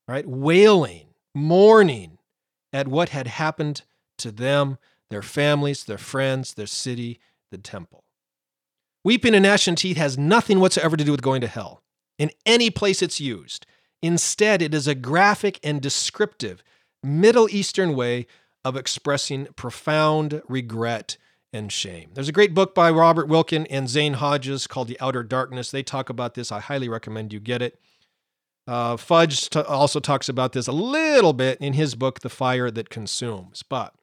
right? 0.07 0.27
Wailing, 0.27 1.07
mourning 1.33 2.17
at 2.71 2.87
what 2.87 3.09
had 3.09 3.27
happened 3.27 3.81
to 4.17 4.31
them, 4.31 4.77
their 5.09 5.21
families, 5.21 5.83
their 5.85 5.97
friends, 5.97 6.53
their 6.53 6.67
city, 6.67 7.19
the 7.51 7.57
temple. 7.57 8.03
Weeping 9.03 9.33
and 9.33 9.43
gnashing 9.43 9.75
teeth 9.75 9.97
has 9.97 10.17
nothing 10.17 10.59
whatsoever 10.59 10.97
to 10.97 11.03
do 11.03 11.11
with 11.11 11.21
going 11.21 11.41
to 11.41 11.47
hell 11.47 11.81
in 12.17 12.31
any 12.45 12.69
place 12.69 13.01
it's 13.01 13.19
used. 13.19 13.65
Instead, 14.01 14.61
it 14.61 14.73
is 14.73 14.87
a 14.87 14.95
graphic 14.95 15.59
and 15.63 15.81
descriptive 15.81 16.63
Middle 17.01 17.49
Eastern 17.49 17.95
way 17.95 18.27
of 18.63 18.75
expressing 18.75 19.47
profound 19.55 20.41
regret 20.47 21.17
and 21.51 21.71
shame. 21.71 22.11
There's 22.13 22.29
a 22.29 22.33
great 22.33 22.53
book 22.53 22.75
by 22.75 22.91
Robert 22.91 23.27
Wilkin 23.27 23.65
and 23.67 23.89
Zane 23.89 24.13
Hodges 24.13 24.67
called 24.67 24.87
The 24.87 24.99
Outer 24.99 25.23
Darkness. 25.23 25.71
They 25.71 25.83
talk 25.83 26.09
about 26.09 26.35
this. 26.35 26.51
I 26.51 26.59
highly 26.59 26.89
recommend 26.89 27.33
you 27.33 27.39
get 27.39 27.61
it. 27.61 27.79
Uh, 28.67 28.97
Fudge 28.97 29.49
t- 29.49 29.59
also 29.61 29.99
talks 29.99 30.29
about 30.29 30.53
this 30.53 30.67
a 30.67 30.71
little 30.71 31.33
bit 31.33 31.59
in 31.59 31.73
his 31.73 31.95
book, 31.95 32.19
The 32.19 32.29
Fire 32.29 32.69
That 32.69 32.91
Consumes. 32.91 33.63
But 33.63 33.95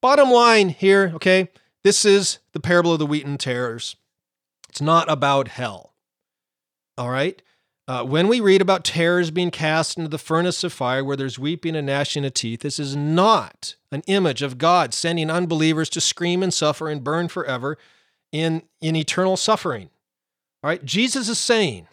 bottom 0.00 0.30
line 0.30 0.70
here, 0.70 1.12
okay, 1.16 1.50
this 1.82 2.06
is 2.06 2.38
the 2.52 2.60
parable 2.60 2.94
of 2.94 2.98
the 2.98 3.06
wheat 3.06 3.26
and 3.26 3.38
tares. 3.38 3.96
It's 4.70 4.80
not 4.80 5.10
about 5.10 5.48
hell. 5.48 5.94
All 6.96 7.10
right? 7.10 7.42
Uh, 7.86 8.02
when 8.02 8.28
we 8.28 8.40
read 8.40 8.62
about 8.62 8.82
tares 8.82 9.30
being 9.30 9.50
cast 9.50 9.98
into 9.98 10.08
the 10.08 10.18
furnace 10.18 10.64
of 10.64 10.72
fire 10.72 11.04
where 11.04 11.16
there's 11.16 11.38
weeping 11.38 11.76
and 11.76 11.86
gnashing 11.86 12.24
of 12.24 12.32
teeth, 12.32 12.60
this 12.60 12.78
is 12.78 12.96
not 12.96 13.76
an 13.92 14.02
image 14.06 14.40
of 14.40 14.56
God 14.56 14.94
sending 14.94 15.30
unbelievers 15.30 15.90
to 15.90 16.00
scream 16.00 16.42
and 16.42 16.52
suffer 16.52 16.88
and 16.88 17.04
burn 17.04 17.28
forever 17.28 17.76
in, 18.32 18.62
in 18.80 18.96
eternal 18.96 19.36
suffering. 19.36 19.90
All 20.62 20.68
right, 20.68 20.84
Jesus 20.84 21.28
is 21.28 21.38
saying, 21.38 21.86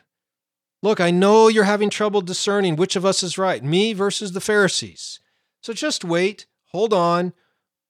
Look, 0.82 1.00
I 1.00 1.12
know 1.12 1.48
you're 1.48 1.66
having 1.66 1.92
trouble 1.92 2.22
discerning 2.22 2.76
which 2.76 2.96
of 2.96 3.06
us 3.06 3.22
is 3.22 3.38
right, 3.38 3.64
me 3.64 3.94
versus 3.94 4.32
the 4.32 4.42
Pharisees. 4.42 5.20
So 5.62 5.74
just 5.74 6.04
wait, 6.04 6.48
hold 6.68 6.94
on. 6.94 7.34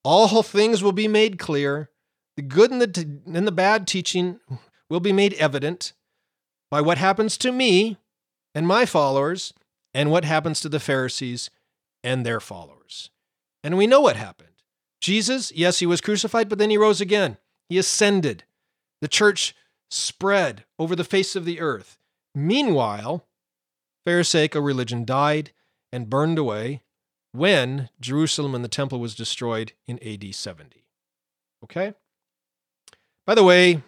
All 0.04 0.42
things 0.42 0.82
will 0.82 0.92
be 0.92 1.08
made 1.08 1.38
clear. 1.38 1.88
The 2.36 2.42
good 2.42 2.70
and 2.70 2.82
the, 2.82 3.20
and 3.32 3.46
the 3.46 3.52
bad 3.52 3.86
teaching 3.86 4.40
will 4.90 5.00
be 5.00 5.12
made 5.12 5.34
evident 5.34 5.92
by 6.72 6.80
what 6.80 6.96
happens 6.96 7.36
to 7.36 7.52
me 7.52 7.98
and 8.54 8.66
my 8.66 8.86
followers 8.86 9.52
and 9.92 10.10
what 10.10 10.24
happens 10.24 10.58
to 10.58 10.70
the 10.70 10.80
Pharisees 10.80 11.50
and 12.02 12.24
their 12.24 12.40
followers. 12.40 13.10
And 13.62 13.76
we 13.76 13.86
know 13.86 14.00
what 14.00 14.16
happened. 14.16 14.48
Jesus, 14.98 15.52
yes, 15.52 15.80
he 15.80 15.86
was 15.86 16.00
crucified, 16.00 16.48
but 16.48 16.58
then 16.58 16.70
he 16.70 16.78
rose 16.78 17.02
again. 17.02 17.36
He 17.68 17.76
ascended. 17.76 18.44
The 19.02 19.08
church 19.08 19.54
spread 19.90 20.64
over 20.78 20.96
the 20.96 21.04
face 21.04 21.36
of 21.36 21.44
the 21.44 21.60
earth. 21.60 21.98
Meanwhile, 22.34 23.26
Pharisaical 24.06 24.62
religion 24.62 25.04
died 25.04 25.52
and 25.92 26.08
burned 26.08 26.38
away 26.38 26.80
when 27.32 27.90
Jerusalem 28.00 28.54
and 28.54 28.64
the 28.64 28.68
temple 28.68 28.98
was 28.98 29.14
destroyed 29.14 29.74
in 29.86 30.02
AD 30.02 30.34
70. 30.34 30.86
Okay? 31.64 31.92
By 33.26 33.34
the 33.34 33.44
way, 33.44 33.82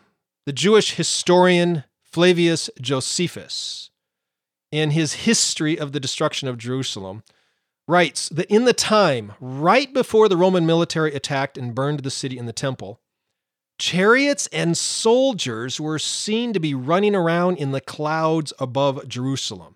the 0.45 0.53
Jewish 0.53 0.97
historian 0.97 1.85
Flavius 2.15 2.71
Josephus, 2.81 3.91
in 4.71 4.93
his 4.93 5.25
history 5.27 5.77
of 5.77 5.91
the 5.91 5.99
destruction 5.99 6.47
of 6.47 6.59
Jerusalem, 6.59 7.25
writes 7.89 8.29
that 8.29 8.49
in 8.49 8.67
the 8.67 8.73
time 8.73 9.33
right 9.41 9.93
before 9.93 10.29
the 10.29 10.37
Roman 10.37 10.65
military 10.65 11.12
attacked 11.12 11.59
and 11.59 11.75
burned 11.75 12.05
the 12.05 12.12
city 12.12 12.39
and 12.39 12.47
the 12.47 12.53
temple, 12.53 13.01
chariots 13.81 14.47
and 14.53 14.79
soldiers 14.79 15.81
were 15.81 15.99
seen 15.99 16.53
to 16.53 16.61
be 16.61 16.73
running 16.73 17.17
around 17.17 17.57
in 17.59 17.73
the 17.73 17.81
clouds 17.81 18.53
above 18.61 19.09
Jerusalem. 19.09 19.75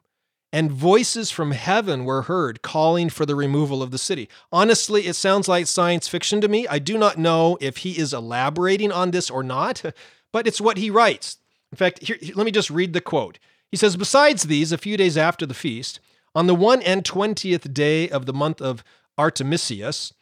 And 0.52 0.70
voices 0.70 1.32
from 1.32 1.50
heaven 1.50 2.04
were 2.04 2.22
heard 2.22 2.62
calling 2.62 3.10
for 3.10 3.26
the 3.26 3.34
removal 3.34 3.82
of 3.82 3.90
the 3.90 3.98
city. 3.98 4.28
Honestly, 4.52 5.08
it 5.08 5.14
sounds 5.14 5.48
like 5.48 5.66
science 5.66 6.06
fiction 6.06 6.40
to 6.42 6.46
me. 6.46 6.68
I 6.68 6.78
do 6.78 6.98
not 6.98 7.18
know 7.18 7.58
if 7.60 7.78
he 7.78 7.98
is 7.98 8.14
elaborating 8.14 8.92
on 8.92 9.10
this 9.10 9.28
or 9.28 9.42
not, 9.42 9.82
but 10.32 10.46
it's 10.46 10.60
what 10.60 10.76
he 10.76 10.88
writes. 10.88 11.38
In 11.72 11.76
fact, 11.76 12.02
here, 12.02 12.16
let 12.34 12.44
me 12.44 12.50
just 12.50 12.70
read 12.70 12.92
the 12.92 13.00
quote. 13.00 13.38
He 13.70 13.76
says, 13.76 13.96
Besides 13.96 14.44
these, 14.44 14.72
a 14.72 14.78
few 14.78 14.96
days 14.96 15.16
after 15.16 15.46
the 15.46 15.54
feast, 15.54 16.00
on 16.34 16.46
the 16.46 16.54
one 16.54 16.82
and 16.82 17.04
twentieth 17.04 17.72
day 17.72 18.08
of 18.08 18.26
the 18.26 18.32
month 18.32 18.60
of 18.60 18.84
Artemisius, 19.18 20.12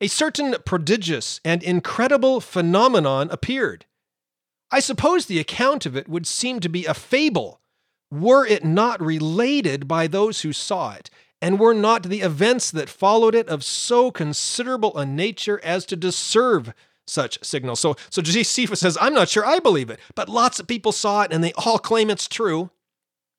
a 0.00 0.08
certain 0.08 0.56
prodigious 0.64 1.40
and 1.44 1.62
incredible 1.62 2.40
phenomenon 2.40 3.28
appeared. 3.30 3.86
I 4.70 4.80
suppose 4.80 5.26
the 5.26 5.38
account 5.38 5.86
of 5.86 5.96
it 5.96 6.08
would 6.08 6.26
seem 6.26 6.60
to 6.60 6.68
be 6.68 6.86
a 6.86 6.94
fable, 6.94 7.60
were 8.10 8.44
it 8.46 8.64
not 8.64 9.00
related 9.00 9.86
by 9.86 10.06
those 10.06 10.42
who 10.42 10.52
saw 10.52 10.94
it, 10.94 11.08
and 11.40 11.60
were 11.60 11.74
not 11.74 12.04
the 12.04 12.22
events 12.22 12.70
that 12.70 12.88
followed 12.88 13.34
it 13.34 13.48
of 13.48 13.62
so 13.62 14.10
considerable 14.10 14.96
a 14.96 15.06
nature 15.06 15.60
as 15.62 15.86
to 15.86 15.96
deserve 15.96 16.72
such 17.06 17.42
signals. 17.44 17.80
So, 17.80 17.96
so 18.10 18.22
Josephus 18.22 18.80
says, 18.80 18.98
I'm 19.00 19.14
not 19.14 19.28
sure 19.28 19.44
I 19.44 19.58
believe 19.58 19.90
it, 19.90 20.00
but 20.14 20.28
lots 20.28 20.58
of 20.58 20.66
people 20.66 20.92
saw 20.92 21.22
it 21.22 21.32
and 21.32 21.42
they 21.42 21.52
all 21.54 21.78
claim 21.78 22.10
it's 22.10 22.28
true. 22.28 22.70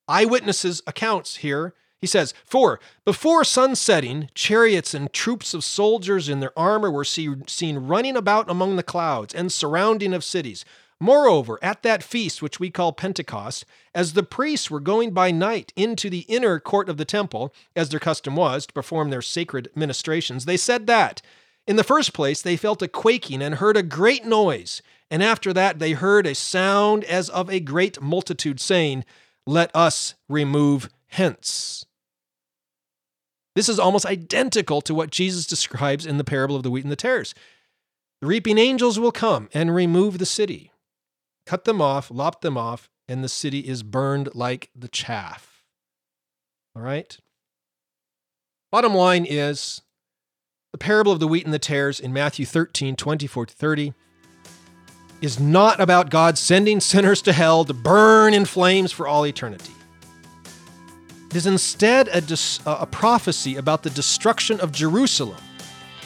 Eyewitnesses' 0.07 0.81
accounts 0.87 1.37
here. 1.37 1.73
He 1.99 2.07
says, 2.07 2.33
For 2.45 2.79
before 3.05 3.43
sunsetting, 3.43 4.29
chariots 4.35 4.93
and 4.93 5.11
troops 5.11 5.53
of 5.53 5.63
soldiers 5.63 6.29
in 6.29 6.39
their 6.39 6.57
armor 6.57 6.91
were 6.91 7.03
see, 7.03 7.35
seen 7.47 7.79
running 7.79 8.15
about 8.15 8.49
among 8.49 8.75
the 8.75 8.83
clouds 8.83 9.33
and 9.33 9.51
surrounding 9.51 10.13
of 10.13 10.23
cities. 10.23 10.63
Moreover, 10.99 11.59
at 11.61 11.83
that 11.83 12.03
feast, 12.03 12.41
which 12.41 12.59
we 12.59 12.71
call 12.71 12.91
Pentecost, 12.91 13.65
as 13.93 14.13
the 14.13 14.23
priests 14.23 14.71
were 14.71 14.79
going 14.79 15.11
by 15.11 15.29
night 15.29 15.71
into 15.75 16.09
the 16.09 16.25
inner 16.27 16.59
court 16.59 16.89
of 16.89 16.97
the 16.97 17.05
temple, 17.05 17.53
as 17.75 17.89
their 17.89 17.99
custom 17.99 18.35
was, 18.35 18.65
to 18.65 18.73
perform 18.73 19.09
their 19.09 19.21
sacred 19.21 19.69
ministrations, 19.75 20.45
they 20.45 20.57
said 20.57 20.87
that 20.87 21.21
in 21.67 21.75
the 21.75 21.83
first 21.83 22.13
place, 22.13 22.41
they 22.41 22.55
felt 22.55 22.81
a 22.81 22.87
quaking 22.87 23.41
and 23.41 23.55
heard 23.55 23.75
a 23.75 23.83
great 23.83 24.25
noise. 24.25 24.81
And 25.11 25.21
after 25.21 25.53
that, 25.53 25.79
they 25.79 25.91
heard 25.91 26.25
a 26.25 26.33
sound 26.33 27.03
as 27.03 27.29
of 27.29 27.49
a 27.49 27.59
great 27.59 28.01
multitude 28.01 28.59
saying, 28.59 29.03
Let 29.45 29.69
us 29.75 30.15
remove 30.29 30.89
hence. 31.07 31.85
This 33.55 33.69
is 33.69 33.79
almost 33.79 34.05
identical 34.05 34.81
to 34.81 34.93
what 34.93 35.11
Jesus 35.11 35.45
describes 35.45 36.05
in 36.05 36.17
the 36.17 36.23
parable 36.23 36.55
of 36.55 36.63
the 36.63 36.71
wheat 36.71 36.83
and 36.83 36.91
the 36.91 36.95
tares. 36.95 37.33
The 38.21 38.27
reaping 38.27 38.57
angels 38.57 38.99
will 38.99 39.11
come 39.11 39.49
and 39.53 39.75
remove 39.75 40.17
the 40.17 40.25
city, 40.25 40.71
cut 41.45 41.65
them 41.65 41.81
off, 41.81 42.09
lop 42.09 42.41
them 42.41 42.57
off, 42.57 42.89
and 43.07 43.23
the 43.23 43.29
city 43.29 43.59
is 43.59 43.83
burned 43.83 44.29
like 44.33 44.69
the 44.75 44.87
chaff. 44.87 45.63
All 46.75 46.81
right? 46.81 47.17
Bottom 48.71 48.93
line 48.93 49.25
is 49.27 49.81
the 50.77 50.83
parable 50.83 51.11
of 51.11 51.19
the 51.19 51.27
wheat 51.27 51.43
and 51.43 51.51
the 51.51 51.57
tares 51.57 51.99
in 51.99 52.13
Matthew 52.13 52.45
13, 52.45 52.95
24 52.95 53.47
to 53.47 53.53
30, 53.55 53.93
is 55.21 55.39
not 55.39 55.79
about 55.79 56.11
God 56.11 56.37
sending 56.37 56.79
sinners 56.79 57.19
to 57.23 57.33
hell 57.33 57.65
to 57.65 57.73
burn 57.73 58.35
in 58.35 58.45
flames 58.45 58.91
for 58.91 59.07
all 59.07 59.25
eternity. 59.25 59.73
It 61.31 61.35
is 61.35 61.47
instead 61.47 62.09
a, 62.09 62.21
dis- 62.21 62.59
a 62.67 62.85
prophecy 62.85 63.55
about 63.55 63.81
the 63.81 63.89
destruction 63.89 64.59
of 64.59 64.71
Jerusalem 64.71 65.41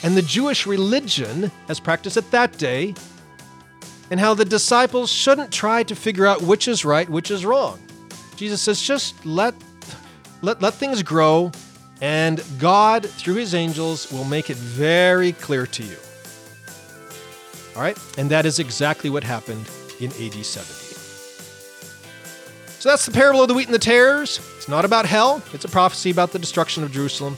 and 0.04 0.16
the 0.16 0.22
Jewish 0.22 0.66
religion 0.66 1.52
as 1.68 1.82
practiced 1.82 2.16
at 2.16 2.32
that 2.32 2.58
day, 2.58 2.96
and 4.10 4.22
how 4.22 4.34
the 4.34 4.46
disciples 4.46 5.12
shouldn't 5.12 5.52
try 5.52 5.84
to 5.84 5.96
figure 5.96 6.26
out 6.26 6.42
which 6.44 6.70
is 6.70 6.86
right, 6.86 7.10
which 7.10 7.30
is 7.30 7.46
wrong. 7.46 7.78
Jesus 8.38 8.62
says, 8.62 8.82
just 8.82 9.26
let, 9.26 9.54
let, 10.42 10.62
let 10.62 10.76
things 10.76 11.04
grow, 11.04 11.52
and 12.02 12.44
God, 12.58 13.06
through 13.06 13.36
his 13.36 13.54
angels, 13.54 14.12
will 14.12 14.26
make 14.26 14.50
it 14.50 14.58
very 14.58 15.34
clear 15.34 15.68
to 15.68 15.84
you. 15.84 15.98
All 17.76 17.82
right? 17.82 17.98
And 18.18 18.30
that 18.32 18.46
is 18.46 18.60
exactly 18.60 19.10
what 19.10 19.24
happened 19.24 19.70
in 20.00 20.10
AD 20.12 20.44
70. 20.44 20.92
So 22.80 22.90
that's 22.90 23.06
the 23.06 23.12
parable 23.12 23.44
of 23.44 23.48
the 23.48 23.54
wheat 23.54 23.68
and 23.68 23.76
the 23.76 23.80
tares. 23.80 24.40
It's 24.58 24.68
not 24.68 24.86
about 24.86 25.06
hell, 25.06 25.44
it's 25.54 25.66
a 25.66 25.70
prophecy 25.70 26.10
about 26.10 26.32
the 26.32 26.40
destruction 26.40 26.84
of 26.84 26.92
Jerusalem. 26.92 27.38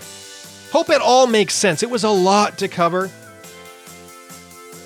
Hope 0.71 0.89
it 0.89 1.01
all 1.01 1.27
makes 1.27 1.53
sense. 1.53 1.83
It 1.83 1.89
was 1.89 2.05
a 2.05 2.09
lot 2.09 2.57
to 2.59 2.69
cover. 2.69 3.11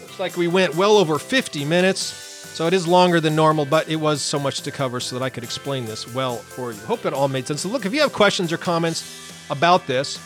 Looks 0.01 0.19
like 0.19 0.35
we 0.35 0.47
went 0.47 0.75
well 0.75 0.97
over 0.97 1.19
50 1.19 1.63
minutes, 1.63 2.26
so 2.57 2.65
it 2.65 2.73
is 2.73 2.87
longer 2.87 3.19
than 3.19 3.35
normal, 3.35 3.65
but 3.65 3.87
it 3.87 3.97
was 3.97 4.19
so 4.19 4.39
much 4.39 4.61
to 4.61 4.71
cover 4.71 4.99
so 4.99 5.15
that 5.15 5.23
I 5.23 5.29
could 5.29 5.43
explain 5.43 5.85
this 5.85 6.11
well 6.11 6.37
for 6.37 6.71
you. 6.71 6.79
Hope 6.79 7.05
it 7.05 7.13
all 7.13 7.27
made 7.27 7.45
sense. 7.45 7.61
So, 7.61 7.69
look, 7.69 7.85
if 7.85 7.93
you 7.93 8.01
have 8.01 8.11
questions 8.11 8.51
or 8.51 8.57
comments 8.57 9.31
about 9.51 9.85
this, 9.85 10.19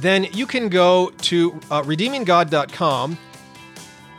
then 0.00 0.24
you 0.32 0.46
can 0.46 0.70
go 0.70 1.12
to 1.18 1.60
uh, 1.70 1.82
redeeminggod.com 1.82 3.18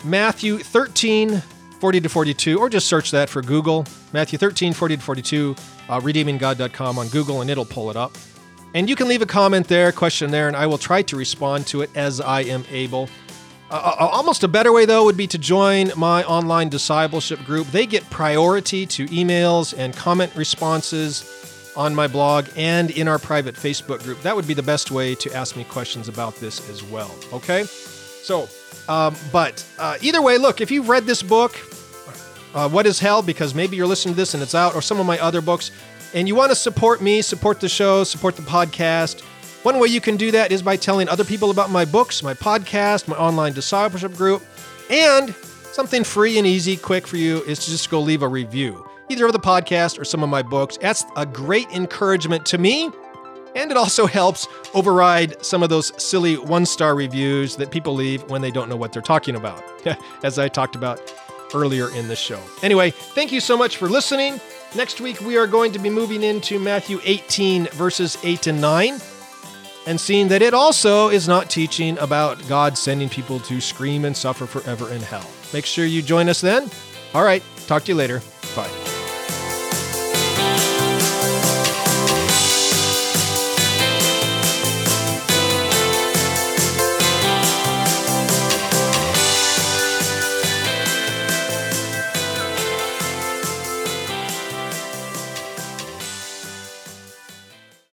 Matthew 0.03 0.59
13, 0.59 1.41
40 1.79 2.01
to 2.01 2.07
42, 2.07 2.59
or 2.59 2.69
just 2.69 2.85
search 2.85 3.09
that 3.09 3.29
for 3.29 3.41
Google. 3.41 3.83
Matthew 4.13 4.37
13, 4.37 4.71
40 4.71 4.97
to 4.97 5.01
42, 5.01 5.55
uh, 5.89 5.99
redeeminggod.com 5.99 6.99
on 6.99 7.07
Google, 7.07 7.41
and 7.41 7.49
it'll 7.49 7.65
pull 7.65 7.89
it 7.89 7.97
up. 7.97 8.15
And 8.75 8.87
you 8.87 8.95
can 8.95 9.07
leave 9.07 9.23
a 9.23 9.25
comment 9.25 9.67
there, 9.67 9.91
question 9.91 10.29
there, 10.29 10.47
and 10.47 10.55
I 10.55 10.67
will 10.67 10.77
try 10.77 11.01
to 11.01 11.15
respond 11.15 11.65
to 11.67 11.81
it 11.81 11.89
as 11.95 12.21
I 12.21 12.41
am 12.41 12.63
able. 12.69 13.09
Uh, 13.71 13.95
almost 14.11 14.43
a 14.43 14.47
better 14.47 14.71
way, 14.71 14.85
though, 14.85 15.05
would 15.05 15.17
be 15.17 15.27
to 15.27 15.37
join 15.37 15.91
my 15.97 16.23
online 16.25 16.69
discipleship 16.69 17.43
group. 17.45 17.67
They 17.67 17.85
get 17.85 18.07
priority 18.09 18.85
to 18.85 19.07
emails 19.07 19.73
and 19.77 19.95
comment 19.95 20.31
responses 20.35 21.73
on 21.75 21.93
my 21.93 22.07
blog 22.07 22.47
and 22.55 22.91
in 22.91 23.07
our 23.07 23.19
private 23.19 23.55
Facebook 23.55 24.03
group. 24.03 24.21
That 24.21 24.35
would 24.35 24.47
be 24.47 24.53
the 24.53 24.63
best 24.63 24.91
way 24.91 25.15
to 25.15 25.33
ask 25.33 25.55
me 25.57 25.63
questions 25.63 26.07
about 26.07 26.35
this 26.35 26.69
as 26.69 26.83
well. 26.83 27.13
Okay? 27.33 27.63
So, 27.63 28.47
um, 28.87 29.15
but 29.31 29.65
uh, 29.79 29.97
either 29.99 30.21
way, 30.21 30.37
look, 30.37 30.61
if 30.61 30.71
you've 30.71 30.87
read 30.87 31.05
this 31.05 31.23
book, 31.23 31.57
uh, 32.53 32.69
What 32.69 32.85
is 32.85 32.99
Hell, 32.99 33.21
because 33.21 33.53
maybe 33.53 33.75
you're 33.75 33.87
listening 33.87 34.13
to 34.13 34.17
this 34.17 34.33
and 34.33 34.41
it's 34.41 34.55
out, 34.55 34.75
or 34.75 34.81
some 34.81 34.99
of 34.99 35.05
my 35.05 35.19
other 35.19 35.41
books, 35.41 35.71
and 36.13 36.27
you 36.27 36.35
want 36.35 36.51
to 36.51 36.55
support 36.55 37.01
me, 37.01 37.21
support 37.21 37.59
the 37.59 37.67
show, 37.67 38.03
support 38.03 38.35
the 38.35 38.41
podcast, 38.43 39.21
one 39.65 39.79
way 39.79 39.87
you 39.87 39.99
can 39.99 40.15
do 40.15 40.29
that 40.29 40.51
is 40.51 40.61
by 40.61 40.77
telling 40.77 41.09
other 41.09 41.23
people 41.23 41.49
about 41.49 41.71
my 41.71 41.85
books, 41.85 42.21
my 42.21 42.35
podcast, 42.35 43.07
my 43.07 43.15
online 43.15 43.51
discipleship 43.51 44.13
group, 44.13 44.43
and 44.91 45.33
something 45.71 46.03
free 46.03 46.37
and 46.37 46.45
easy, 46.45 46.77
quick 46.77 47.07
for 47.07 47.17
you 47.17 47.41
is 47.45 47.57
to 47.65 47.71
just 47.71 47.89
go 47.89 47.99
leave 47.99 48.21
a 48.21 48.27
review, 48.27 48.87
either 49.09 49.25
of 49.25 49.33
the 49.33 49.39
podcast 49.39 49.99
or 49.99 50.05
some 50.05 50.21
of 50.21 50.29
my 50.29 50.43
books. 50.43 50.77
That's 50.77 51.03
a 51.15 51.25
great 51.25 51.67
encouragement 51.71 52.45
to 52.45 52.59
me 52.59 52.91
and 53.55 53.71
it 53.71 53.77
also 53.77 54.05
helps 54.21 54.47
override 54.75 55.43
some 55.43 55.63
of 55.63 55.69
those 55.69 55.91
silly 56.01 56.37
one 56.37 56.67
star 56.67 56.93
reviews 56.93 57.55
that 57.55 57.71
people 57.71 57.95
leave 57.95 58.21
when 58.29 58.41
they 58.41 58.51
don't 58.51 58.69
know 58.69 58.75
what 58.75 58.93
they're 58.93 59.01
talking 59.01 59.35
about, 59.35 59.63
as 60.23 60.37
I 60.37 60.47
talked 60.47 60.75
about 60.75 61.01
earlier 61.55 61.89
in 61.89 62.07
the 62.07 62.15
show. 62.15 62.39
Anyway, 62.61 62.91
thank 62.91 63.31
you 63.31 63.39
so 63.39 63.57
much 63.57 63.77
for 63.77 63.89
listening. 63.89 64.39
Next 64.75 64.99
week, 65.01 65.21
we 65.21 65.37
are 65.37 65.47
going 65.47 65.71
to 65.71 65.79
be 65.79 65.89
moving 65.89 66.21
into 66.21 66.59
Matthew 66.59 66.99
18, 67.03 67.67
verses 67.67 68.17
8 68.23 68.47
and 68.47 68.61
9, 68.61 68.99
and 69.85 69.99
seeing 69.99 70.27
that 70.29 70.41
it 70.41 70.53
also 70.53 71.09
is 71.09 71.27
not 71.27 71.49
teaching 71.49 71.97
about 71.99 72.47
God 72.47 72.77
sending 72.77 73.09
people 73.09 73.39
to 73.41 73.61
scream 73.61 74.05
and 74.05 74.15
suffer 74.15 74.45
forever 74.45 74.91
in 74.91 75.01
hell. 75.01 75.29
Make 75.53 75.65
sure 75.65 75.85
you 75.85 76.01
join 76.01 76.29
us 76.29 76.41
then. 76.41 76.69
All 77.13 77.23
right, 77.23 77.43
talk 77.67 77.83
to 77.83 77.91
you 77.91 77.95
later. 77.95 78.21